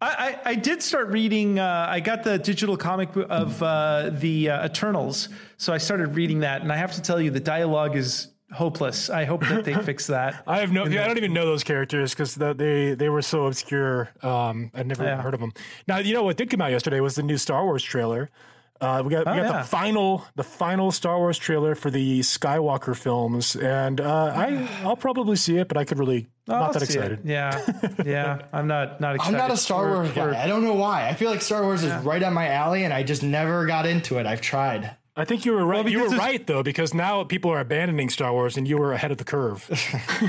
I, 0.03 0.39
I, 0.45 0.55
did 0.57 0.83
start 0.83 1.09
reading. 1.09 1.59
Uh, 1.59 1.87
I 1.89 2.01
got 2.01 2.23
the 2.23 2.39
digital 2.39 2.77
comic 2.77 3.17
of 3.17 3.63
uh, 3.63 4.11
the 4.13 4.51
uh, 4.51 4.67
Eternals, 4.67 5.31
so 5.57 5.73
I 5.73 5.79
started 5.79 6.17
reading 6.17 6.41
that, 6.41 6.61
and 6.61 6.71
I 6.71 6.77
have 6.77 6.93
to 6.95 7.03
tell 7.03 7.19
you, 7.19 7.31
the 7.31 7.41
dialogue 7.41 7.97
is 7.97 8.29
hopeless. 8.53 9.11
I 9.11 9.25
hope 9.25 9.43
that 9.43 9.65
they 9.65 9.75
fix 9.75 10.07
that. 10.09 10.43
I 10.47 10.61
have 10.61 10.73
no. 10.73 10.87
Yeah, 10.87 11.05
I 11.05 11.07
don't 11.07 11.19
even 11.19 11.33
know 11.33 11.47
those 11.47 11.65
characters 11.65 12.13
because 12.13 12.35
the, 12.35 12.55
they 12.55 12.95
they 12.95 13.09
were 13.09 13.23
so 13.23 13.47
obscure. 13.47 14.11
Um, 14.23 14.71
I'd 14.75 14.87
never 14.87 15.05
yeah. 15.05 15.21
heard 15.21 15.35
of 15.35 15.41
them. 15.41 15.53
Now 15.87 15.99
you 15.99 16.15
know 16.15 16.23
what 16.23 16.37
did 16.37 16.51
come 16.51 16.61
out 16.61 16.71
yesterday 16.71 17.01
was 17.01 17.15
the 17.15 17.23
new 17.23 17.39
Star 17.39 17.65
Wars 17.65 17.83
trailer. 17.83 18.31
Uh, 18.81 19.03
we 19.05 19.11
got 19.11 19.27
we 19.27 19.33
oh, 19.33 19.37
got 19.37 19.55
yeah. 19.55 19.59
the 19.59 19.65
final 19.65 20.25
the 20.37 20.45
final 20.45 20.93
Star 20.93 21.19
Wars 21.19 21.37
trailer 21.37 21.75
for 21.75 21.91
the 21.91 22.21
Skywalker 22.21 22.97
films, 22.97 23.57
and 23.57 24.01
uh, 24.01 24.33
I 24.35 24.69
I'll 24.85 24.97
probably 24.97 25.37
see 25.37 25.57
it, 25.57 25.67
but 25.67 25.77
I 25.77 25.85
could 25.85 25.99
really 25.99 26.29
not 26.47 26.63
I'll 26.63 26.73
that 26.73 26.83
excited. 26.83 27.21
It. 27.21 27.27
Yeah, 27.27 27.61
yeah, 28.05 28.43
I'm 28.53 28.69
not 28.69 29.01
not 29.01 29.17
excited. 29.17 29.35
I'm 29.35 29.49
not 29.49 29.51
a 29.51 29.57
Star 29.57 29.89
Wars 29.89 30.13
guy. 30.13 30.41
I 30.41 30.47
don't 30.47 30.63
know 30.63 30.75
why. 30.75 31.09
I 31.09 31.15
feel 31.15 31.31
like 31.31 31.43
Star 31.43 31.65
Wars 31.65 31.83
is 31.83 31.93
right 32.05 32.23
on 32.23 32.33
my 32.33 32.49
alley, 32.49 32.85
and 32.85 32.95
I 32.95 33.03
just 33.03 33.25
never 33.25 33.67
got 33.67 33.85
into 33.85 34.19
it. 34.19 34.27
I've 34.27 34.41
tried. 34.41 34.97
I 35.19 35.25
think 35.25 35.45
you 35.45 35.53
were 35.53 35.65
right. 35.65 35.83
Well, 35.83 35.93
you 35.93 36.01
were 36.01 36.11
right 36.11 36.47
though, 36.47 36.63
because 36.63 36.95
now 36.95 37.25
people 37.25 37.51
are 37.51 37.59
abandoning 37.59 38.09
Star 38.09 38.33
Wars, 38.33 38.57
and 38.57 38.69
you 38.69 38.79
were 38.79 38.93
ahead 38.93 39.11
of 39.11 39.19
the 39.19 39.25
curve. 39.25 39.69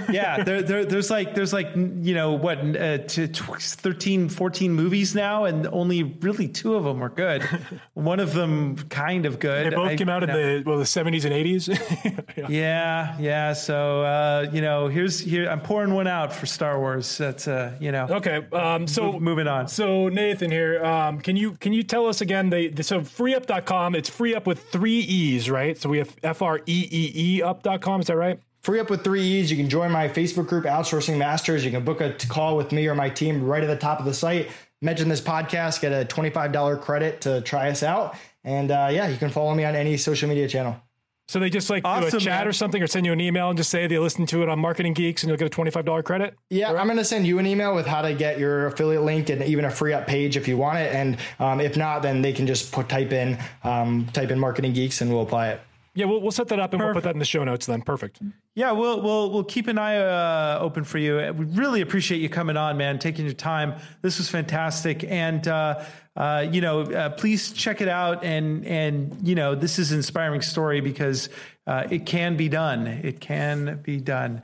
yeah, 0.09 0.43
there, 0.43 0.63
there, 0.63 0.83
there's 0.83 1.11
like 1.11 1.35
there's 1.35 1.53
like 1.53 1.67
you 1.75 2.15
know 2.15 2.33
what, 2.33 2.57
uh, 2.75 2.97
13, 3.07 4.29
14 4.29 4.73
movies 4.73 5.13
now, 5.13 5.45
and 5.45 5.67
only 5.67 6.01
really 6.01 6.47
two 6.47 6.73
of 6.73 6.85
them 6.85 7.01
were 7.01 7.09
good. 7.09 7.43
One 7.93 8.19
of 8.19 8.33
them 8.33 8.77
kind 8.89 9.27
of 9.27 9.39
good. 9.39 9.71
They 9.71 9.75
both 9.75 9.89
I, 9.89 9.95
came 9.95 10.09
out 10.09 10.23
in 10.23 10.29
know. 10.29 10.57
the 10.57 10.63
well 10.67 10.79
the 10.79 10.87
seventies 10.87 11.23
and 11.23 11.35
eighties. 11.35 11.67
yeah. 12.35 12.47
yeah, 12.49 13.17
yeah. 13.19 13.53
So 13.53 14.01
uh, 14.01 14.49
you 14.51 14.61
know, 14.61 14.87
here's 14.87 15.19
here 15.19 15.47
I'm 15.47 15.61
pouring 15.61 15.93
one 15.93 16.07
out 16.07 16.33
for 16.33 16.47
Star 16.47 16.79
Wars. 16.79 17.15
That's 17.15 17.47
uh, 17.47 17.75
you 17.79 17.91
know. 17.91 18.07
Okay, 18.09 18.43
um, 18.53 18.87
so 18.87 19.19
moving 19.19 19.47
on. 19.47 19.67
So 19.67 20.09
Nathan 20.09 20.49
here, 20.49 20.83
um, 20.83 21.21
can 21.21 21.35
you 21.35 21.51
can 21.51 21.73
you 21.73 21.83
tell 21.83 22.07
us 22.07 22.21
again? 22.21 22.49
They 22.49 22.73
so 22.81 23.01
freeup.com. 23.01 23.93
It's 23.93 24.09
free 24.09 24.33
up 24.33 24.47
with 24.47 24.63
three 24.71 24.78
E's, 24.87 25.49
right? 25.49 25.77
So 25.77 25.89
we 25.89 25.97
have 25.99 26.15
F 26.23 26.41
R 26.41 26.59
E 26.65 26.87
E 26.91 27.11
E 27.15 27.41
up.com. 27.41 28.01
Is 28.01 28.07
that 28.07 28.15
right? 28.15 28.39
Free 28.61 28.79
up 28.79 28.89
with 28.89 29.03
three 29.03 29.21
E's. 29.21 29.49
You 29.49 29.57
can 29.57 29.69
join 29.69 29.91
my 29.91 30.09
Facebook 30.09 30.47
group, 30.47 30.65
Outsourcing 30.65 31.17
Masters. 31.17 31.63
You 31.63 31.71
can 31.71 31.83
book 31.85 32.01
a 32.01 32.13
call 32.27 32.57
with 32.57 32.71
me 32.71 32.87
or 32.87 32.95
my 32.95 33.09
team 33.09 33.43
right 33.43 33.63
at 33.63 33.67
the 33.67 33.77
top 33.77 33.99
of 33.99 34.05
the 34.05 34.13
site. 34.13 34.49
Mention 34.81 35.09
this 35.09 35.21
podcast, 35.21 35.81
get 35.81 35.91
a 35.91 36.05
$25 36.05 36.81
credit 36.81 37.21
to 37.21 37.41
try 37.41 37.69
us 37.69 37.83
out. 37.83 38.15
And 38.43 38.71
uh, 38.71 38.89
yeah, 38.91 39.07
you 39.07 39.17
can 39.17 39.29
follow 39.29 39.53
me 39.53 39.65
on 39.65 39.75
any 39.75 39.97
social 39.97 40.29
media 40.29 40.47
channel. 40.47 40.81
So 41.29 41.37
they 41.37 41.51
just 41.51 41.69
like 41.69 41.85
awesome, 41.85 42.09
do 42.09 42.17
a 42.17 42.19
chat 42.19 42.39
man. 42.39 42.47
or 42.47 42.53
something, 42.53 42.81
or 42.81 42.87
send 42.87 43.05
you 43.05 43.13
an 43.13 43.21
email 43.21 43.49
and 43.49 43.55
just 43.55 43.69
say 43.69 43.85
they 43.85 43.99
listen 43.99 44.25
to 44.25 44.41
it 44.41 44.49
on 44.49 44.57
Marketing 44.57 44.93
Geeks, 44.93 45.21
and 45.21 45.27
you'll 45.27 45.37
get 45.37 45.45
a 45.45 45.49
twenty 45.51 45.69
five 45.69 45.85
dollar 45.85 46.01
credit. 46.01 46.33
Yeah, 46.49 46.71
right? 46.71 46.81
I'm 46.81 46.87
going 46.87 46.97
to 46.97 47.05
send 47.05 47.27
you 47.27 47.37
an 47.37 47.45
email 47.45 47.75
with 47.75 47.85
how 47.85 48.01
to 48.01 48.15
get 48.15 48.39
your 48.39 48.65
affiliate 48.65 49.03
link 49.03 49.29
and 49.29 49.43
even 49.43 49.63
a 49.65 49.67
FreeUp 49.67 50.07
page 50.07 50.37
if 50.37 50.47
you 50.47 50.57
want 50.57 50.79
it. 50.79 50.91
And 50.91 51.19
um, 51.37 51.61
if 51.61 51.77
not, 51.77 52.01
then 52.01 52.23
they 52.23 52.33
can 52.33 52.47
just 52.47 52.71
put 52.71 52.89
type 52.89 53.13
in 53.13 53.37
um, 53.63 54.07
type 54.11 54.31
in 54.31 54.39
Marketing 54.39 54.73
Geeks, 54.73 55.01
and 55.01 55.11
we'll 55.11 55.21
apply 55.21 55.49
it. 55.49 55.61
Yeah, 55.93 56.05
we'll, 56.05 56.19
we'll 56.19 56.31
set 56.31 56.47
that 56.47 56.59
up 56.59 56.73
and 56.73 56.79
Perfect. 56.79 56.95
we'll 56.95 57.01
put 57.01 57.07
that 57.07 57.13
in 57.13 57.19
the 57.19 57.25
show 57.25 57.43
notes 57.43 57.67
then. 57.67 57.83
Perfect. 57.83 58.19
Yeah, 58.55 58.71
we'll 58.71 58.99
we'll 58.99 59.29
we'll 59.29 59.43
keep 59.43 59.67
an 59.67 59.77
eye 59.77 59.97
uh, 59.97 60.57
open 60.59 60.83
for 60.83 60.97
you. 60.97 61.17
We 61.37 61.45
really 61.45 61.81
appreciate 61.81 62.21
you 62.21 62.29
coming 62.29 62.57
on, 62.57 62.75
man, 62.75 62.97
taking 62.97 63.25
your 63.25 63.35
time. 63.35 63.75
This 64.01 64.17
was 64.17 64.29
fantastic, 64.29 65.03
and 65.03 65.47
uh, 65.47 65.83
uh, 66.19 66.45
you 66.51 66.61
know, 66.61 66.81
uh, 66.81 67.09
please 67.09 67.51
check 67.53 67.81
it 67.81 67.87
out. 67.87 68.23
And 68.23 68.65
and 68.65 69.17
you 69.27 69.33
know, 69.33 69.55
this 69.55 69.79
is 69.79 69.91
an 69.91 69.97
inspiring 69.97 70.41
story 70.41 70.81
because 70.81 71.29
uh, 71.65 71.87
it 71.89 72.05
can 72.05 72.35
be 72.35 72.49
done. 72.49 72.85
It 72.85 73.19
can 73.21 73.81
be 73.81 73.97
done. 73.97 74.43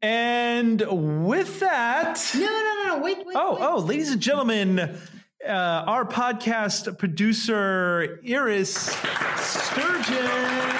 And 0.00 0.82
with 1.24 1.60
that, 1.60 2.18
no, 2.34 2.40
no, 2.40 2.82
no, 2.86 3.02
wait, 3.04 3.18
wait. 3.24 3.36
Oh, 3.38 3.52
wait. 3.52 3.60
oh, 3.62 3.78
ladies 3.78 4.10
and 4.10 4.20
gentlemen 4.20 4.98
uh, 5.46 5.84
our 5.86 6.04
podcast 6.04 6.96
producer, 6.98 8.20
Iris 8.28 8.96
Sturgeon. 9.36 10.72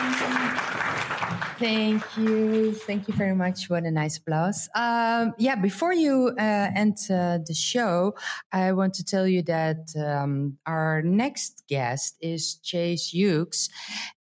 Thank 1.63 2.03
you. 2.17 2.73
Thank 2.73 3.07
you 3.07 3.15
very 3.15 3.37
much. 3.37 3.71
What 3.71 3.85
a 3.85 3.91
nice 3.91 4.17
applause. 4.17 4.69
Um, 4.75 5.33
yeah, 5.39 5.55
before 5.55 5.93
you 5.93 6.35
uh, 6.37 6.71
end 6.75 6.97
the 7.07 7.55
show, 7.55 8.17
I 8.51 8.73
want 8.73 8.95
to 8.95 9.05
tell 9.05 9.29
you 9.29 9.43
that 9.43 9.95
um, 9.97 10.59
our 10.67 11.03
next 11.03 11.63
guest 11.69 12.17
is 12.21 12.57
Chase 12.65 13.15
Hughes, 13.15 13.69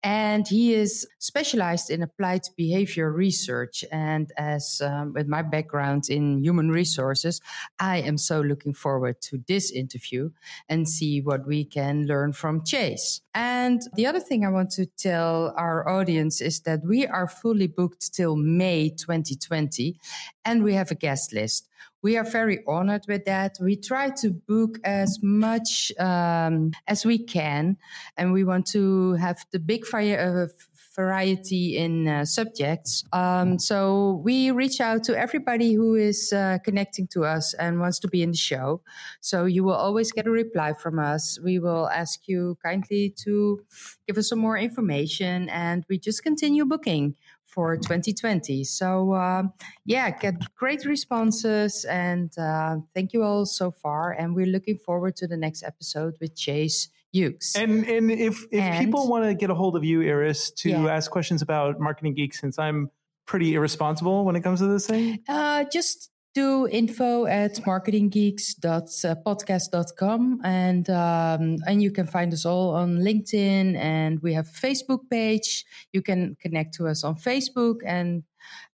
and 0.04 0.46
he 0.46 0.74
is 0.74 1.04
specialized 1.18 1.90
in 1.90 2.02
applied 2.02 2.42
behavior 2.56 3.10
research. 3.10 3.84
And 3.90 4.30
as 4.38 4.80
um, 4.80 5.12
with 5.12 5.26
my 5.26 5.42
background 5.42 6.10
in 6.10 6.44
human 6.44 6.70
resources, 6.70 7.40
I 7.80 8.02
am 8.02 8.18
so 8.18 8.40
looking 8.40 8.72
forward 8.72 9.20
to 9.22 9.42
this 9.48 9.72
interview 9.72 10.30
and 10.68 10.88
see 10.88 11.20
what 11.20 11.46
we 11.46 11.64
can 11.64 12.06
learn 12.06 12.32
from 12.32 12.64
Chase. 12.64 13.20
And 13.34 13.82
the 13.94 14.06
other 14.06 14.20
thing 14.20 14.44
I 14.44 14.50
want 14.50 14.70
to 14.72 14.86
tell 14.86 15.54
our 15.56 15.88
audience 15.88 16.40
is 16.40 16.60
that 16.60 16.84
we 16.84 17.06
are 17.06 17.28
fully 17.28 17.66
booked 17.66 18.14
till 18.14 18.36
May 18.36 18.90
2020 18.90 19.98
and 20.44 20.62
we 20.62 20.74
have 20.74 20.90
a 20.90 20.94
guest 20.96 21.32
list. 21.32 21.68
We 22.02 22.16
are 22.16 22.24
very 22.24 22.64
honored 22.66 23.04
with 23.06 23.24
that. 23.26 23.56
We 23.60 23.76
try 23.76 24.10
to 24.10 24.30
book 24.30 24.78
as 24.82 25.20
much 25.22 25.92
um, 26.00 26.72
as 26.88 27.06
we 27.06 27.16
can, 27.16 27.76
and 28.16 28.32
we 28.32 28.42
want 28.42 28.66
to 28.68 29.12
have 29.14 29.38
the 29.52 29.60
big 29.60 29.86
fire, 29.86 30.18
uh, 30.18 30.48
variety 30.94 31.76
in 31.76 32.06
uh, 32.06 32.24
subjects. 32.24 33.04
Um, 33.12 33.58
so 33.58 34.20
we 34.24 34.50
reach 34.50 34.80
out 34.80 35.04
to 35.04 35.18
everybody 35.18 35.74
who 35.74 35.94
is 35.94 36.32
uh, 36.32 36.58
connecting 36.64 37.06
to 37.08 37.24
us 37.24 37.54
and 37.54 37.80
wants 37.80 37.98
to 38.00 38.08
be 38.08 38.22
in 38.22 38.30
the 38.30 38.36
show. 38.36 38.82
So 39.20 39.44
you 39.44 39.64
will 39.64 39.74
always 39.74 40.12
get 40.12 40.26
a 40.26 40.30
reply 40.30 40.74
from 40.74 40.98
us. 40.98 41.38
We 41.42 41.58
will 41.58 41.88
ask 41.88 42.28
you 42.28 42.58
kindly 42.62 43.14
to 43.24 43.64
give 44.06 44.18
us 44.18 44.28
some 44.28 44.38
more 44.38 44.58
information, 44.58 45.48
and 45.48 45.84
we 45.88 45.98
just 45.98 46.22
continue 46.22 46.64
booking 46.64 47.14
for 47.44 47.76
2020. 47.76 48.64
So 48.64 49.12
uh, 49.12 49.44
yeah, 49.84 50.10
get 50.10 50.54
great 50.54 50.84
responses, 50.84 51.84
and 51.84 52.36
uh, 52.38 52.76
thank 52.94 53.12
you 53.12 53.22
all 53.22 53.44
so 53.44 53.70
far. 53.70 54.12
And 54.12 54.34
we're 54.34 54.46
looking 54.46 54.78
forward 54.78 55.16
to 55.16 55.26
the 55.26 55.36
next 55.36 55.62
episode 55.62 56.16
with 56.20 56.34
Chase 56.34 56.88
Hughes. 57.12 57.54
And 57.56 57.86
and 57.86 58.10
if 58.10 58.44
if 58.50 58.60
and, 58.60 58.84
people 58.84 59.08
want 59.08 59.24
to 59.24 59.34
get 59.34 59.50
a 59.50 59.54
hold 59.54 59.76
of 59.76 59.84
you, 59.84 60.02
Iris, 60.02 60.50
to 60.50 60.70
yeah. 60.70 60.86
ask 60.86 61.10
questions 61.10 61.42
about 61.42 61.78
Marketing 61.78 62.14
Geek, 62.14 62.34
since 62.34 62.58
I'm 62.58 62.90
pretty 63.26 63.54
irresponsible 63.54 64.24
when 64.24 64.34
it 64.34 64.42
comes 64.42 64.60
to 64.60 64.66
this 64.66 64.86
thing, 64.86 65.20
uh, 65.28 65.64
just 65.70 66.10
do 66.34 66.66
info 66.68 67.26
at 67.26 67.56
marketinggeeks.podcast.com 67.56 70.40
and 70.44 70.88
um, 70.88 71.58
and 71.66 71.82
you 71.82 71.90
can 71.90 72.06
find 72.06 72.32
us 72.32 72.46
all 72.46 72.74
on 72.74 72.96
linkedin 72.98 73.76
and 73.76 74.22
we 74.22 74.32
have 74.32 74.48
a 74.48 74.52
facebook 74.52 75.00
page 75.10 75.66
you 75.92 76.00
can 76.00 76.34
connect 76.40 76.72
to 76.72 76.88
us 76.88 77.04
on 77.04 77.14
facebook 77.14 77.80
and 77.84 78.22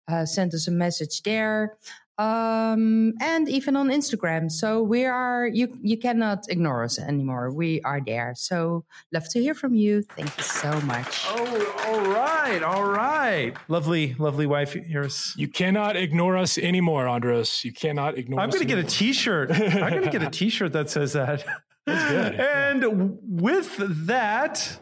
uh, 0.07 0.24
send 0.24 0.55
us 0.55 0.68
a 0.68 0.70
message 0.70 1.20
there 1.22 1.76
um, 2.18 3.14
and 3.20 3.48
even 3.48 3.76
on 3.76 3.88
Instagram. 3.88 4.50
So 4.50 4.82
we 4.82 5.04
are 5.04 5.46
you 5.46 5.78
you 5.80 5.96
cannot 5.96 6.46
ignore 6.48 6.82
us 6.82 6.98
anymore. 6.98 7.50
We 7.52 7.80
are 7.82 8.00
there. 8.04 8.34
So 8.36 8.84
love 9.12 9.28
to 9.30 9.40
hear 9.40 9.54
from 9.54 9.74
you. 9.74 10.02
Thank 10.02 10.36
you 10.36 10.42
so 10.42 10.80
much. 10.82 11.24
Oh, 11.28 11.74
all 11.86 12.00
right, 12.00 12.62
all 12.62 12.84
right. 12.84 13.56
Lovely, 13.68 14.14
lovely 14.18 14.46
wife 14.46 14.74
yours. 14.74 15.32
You 15.36 15.48
cannot 15.48 15.96
ignore 15.96 16.36
us 16.36 16.58
anymore, 16.58 17.06
Andres. 17.06 17.64
You 17.64 17.72
cannot 17.72 18.18
ignore. 18.18 18.40
I'm 18.40 18.50
going 18.50 18.60
to 18.60 18.66
get 18.66 18.78
a 18.78 18.84
T-shirt. 18.84 19.52
I'm 19.52 19.90
going 19.90 20.02
to 20.02 20.10
get 20.10 20.22
a 20.22 20.30
T-shirt 20.30 20.72
that 20.72 20.90
says 20.90 21.12
that. 21.12 21.44
That's 21.86 22.10
good. 22.10 22.34
and 22.40 22.82
yeah. 22.82 23.08
with 23.22 23.76
that, 24.06 24.78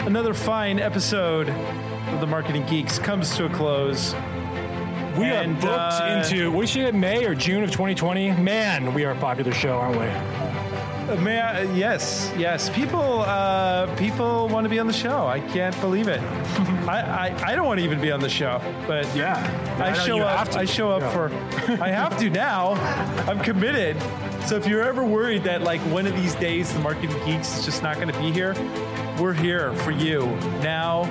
another 0.00 0.34
fine 0.34 0.80
episode 0.80 1.48
of 1.48 2.20
the 2.20 2.26
Marketing 2.26 2.66
Geeks 2.66 2.98
comes 2.98 3.36
to 3.36 3.46
a 3.46 3.50
close. 3.50 4.14
We 5.16 5.26
and, 5.26 5.56
are 5.58 5.60
booked 5.60 6.00
uh, 6.00 6.22
into, 6.24 6.50
was 6.50 6.74
it 6.74 6.94
May 6.94 7.24
or 7.26 7.34
June 7.34 7.62
of 7.62 7.70
2020? 7.70 8.30
Man, 8.32 8.94
we 8.94 9.04
are 9.04 9.10
a 9.10 9.16
popular 9.16 9.52
show, 9.52 9.76
aren't 9.78 10.00
we? 10.00 10.06
Uh, 10.06 11.16
may 11.20 11.40
I, 11.40 11.62
yes, 11.74 12.32
yes. 12.38 12.70
People, 12.70 13.22
uh, 13.22 13.94
people 13.96 14.48
want 14.48 14.64
to 14.64 14.70
be 14.70 14.78
on 14.78 14.86
the 14.86 14.92
show. 14.92 15.26
I 15.26 15.40
can't 15.40 15.78
believe 15.80 16.08
it. 16.08 16.20
I, 16.88 17.00
I, 17.00 17.50
I, 17.50 17.54
don't 17.54 17.66
want 17.66 17.80
to 17.80 17.84
even 17.84 18.00
be 18.00 18.10
on 18.10 18.20
the 18.20 18.28
show, 18.28 18.60
but 18.86 19.04
yeah, 19.14 19.36
I, 19.78 19.90
I 19.90 19.92
show 19.92 20.20
up. 20.20 20.54
I 20.54 20.64
show 20.64 20.90
up 20.90 21.02
yeah. 21.02 21.10
for. 21.10 21.82
I 21.82 21.88
have 21.88 22.18
to 22.20 22.30
now. 22.30 22.72
I'm 23.28 23.40
committed. 23.40 24.00
So 24.46 24.56
if 24.56 24.66
you're 24.66 24.82
ever 24.82 25.04
worried 25.04 25.44
that 25.44 25.62
like 25.62 25.80
one 25.82 26.06
of 26.06 26.14
these 26.14 26.34
days 26.36 26.72
the 26.72 26.80
marketing 26.80 27.16
geeks 27.26 27.58
is 27.58 27.64
just 27.64 27.82
not 27.82 27.96
going 27.96 28.08
to 28.08 28.18
be 28.18 28.32
here, 28.32 28.54
we're 29.20 29.34
here 29.34 29.74
for 29.76 29.90
you 29.90 30.26
now 30.62 31.04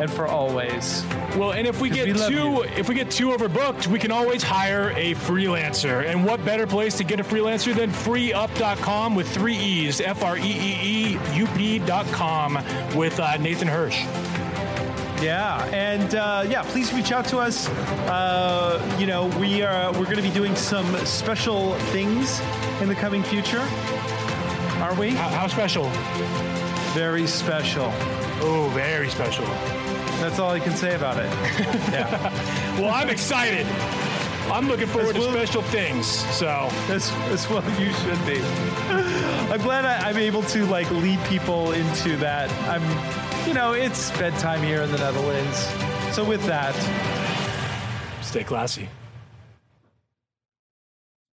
and 0.00 0.10
for 0.10 0.26
always. 0.26 1.04
Well, 1.36 1.52
and 1.52 1.66
if 1.66 1.80
we 1.80 1.90
get 1.90 2.06
we 2.06 2.12
too 2.12 2.62
if 2.76 2.88
we 2.88 2.94
get 2.94 3.10
too 3.10 3.28
overbooked, 3.28 3.86
we 3.86 3.98
can 3.98 4.10
always 4.10 4.42
hire 4.42 4.90
a 4.96 5.14
freelancer. 5.14 6.04
And 6.06 6.24
what 6.24 6.44
better 6.44 6.66
place 6.66 6.96
to 6.98 7.04
get 7.04 7.20
a 7.20 7.24
freelancer 7.24 7.74
than 7.74 7.90
freeup.com 7.90 9.14
with 9.14 9.28
three 9.28 9.56
E's, 9.56 10.00
F 10.00 10.22
R 10.22 10.36
E 10.36 10.40
E 10.42 10.78
E 10.82 11.18
U 11.34 11.46
P.com 11.48 12.58
with 12.94 13.18
uh, 13.20 13.36
Nathan 13.38 13.68
Hirsch. 13.68 14.02
Yeah, 15.22 15.64
and 15.72 16.14
uh, 16.14 16.44
yeah, 16.46 16.62
please 16.62 16.92
reach 16.92 17.12
out 17.12 17.24
to 17.26 17.38
us. 17.38 17.68
Uh, 17.68 18.96
you 18.98 19.06
know, 19.06 19.26
we 19.38 19.62
are 19.62 19.90
we're 19.92 20.04
going 20.04 20.16
to 20.16 20.22
be 20.22 20.30
doing 20.30 20.54
some 20.54 20.94
special 21.06 21.74
things 21.92 22.40
in 22.80 22.88
the 22.88 22.94
coming 22.94 23.22
future. 23.22 23.66
Are 24.80 24.94
we? 24.98 25.10
How, 25.10 25.28
how 25.28 25.46
special? 25.46 25.88
Very 26.92 27.26
special. 27.26 27.90
Oh, 28.42 28.70
very 28.74 29.08
special. 29.08 29.46
That's 30.20 30.38
all 30.38 30.50
I 30.50 30.60
can 30.60 30.74
say 30.74 30.94
about 30.94 31.18
it. 31.18 31.30
Yeah. 31.94 32.80
well, 32.80 32.92
I'm 32.92 33.08
excited. 33.08 33.66
I'm 34.50 34.68
looking 34.68 34.86
forward 34.86 35.16
well, 35.16 35.30
to 35.30 35.32
special 35.32 35.62
things. 35.62 36.06
So 36.06 36.68
that's 36.88 37.10
that's 37.28 37.48
what 37.48 37.64
you 37.78 37.92
should 37.92 38.24
be. 38.26 38.40
I'm 39.52 39.60
glad 39.62 39.84
I, 39.84 40.08
I'm 40.08 40.16
able 40.16 40.42
to 40.42 40.66
like 40.66 40.90
lead 40.90 41.20
people 41.24 41.72
into 41.72 42.16
that. 42.16 42.50
I'm, 42.68 42.82
you 43.48 43.54
know, 43.54 43.72
it's 43.72 44.10
bedtime 44.12 44.62
here 44.62 44.82
in 44.82 44.90
the 44.90 44.98
Netherlands. 44.98 45.66
So 46.14 46.24
with 46.24 46.44
that, 46.46 46.74
stay 48.22 48.44
classy. 48.44 48.88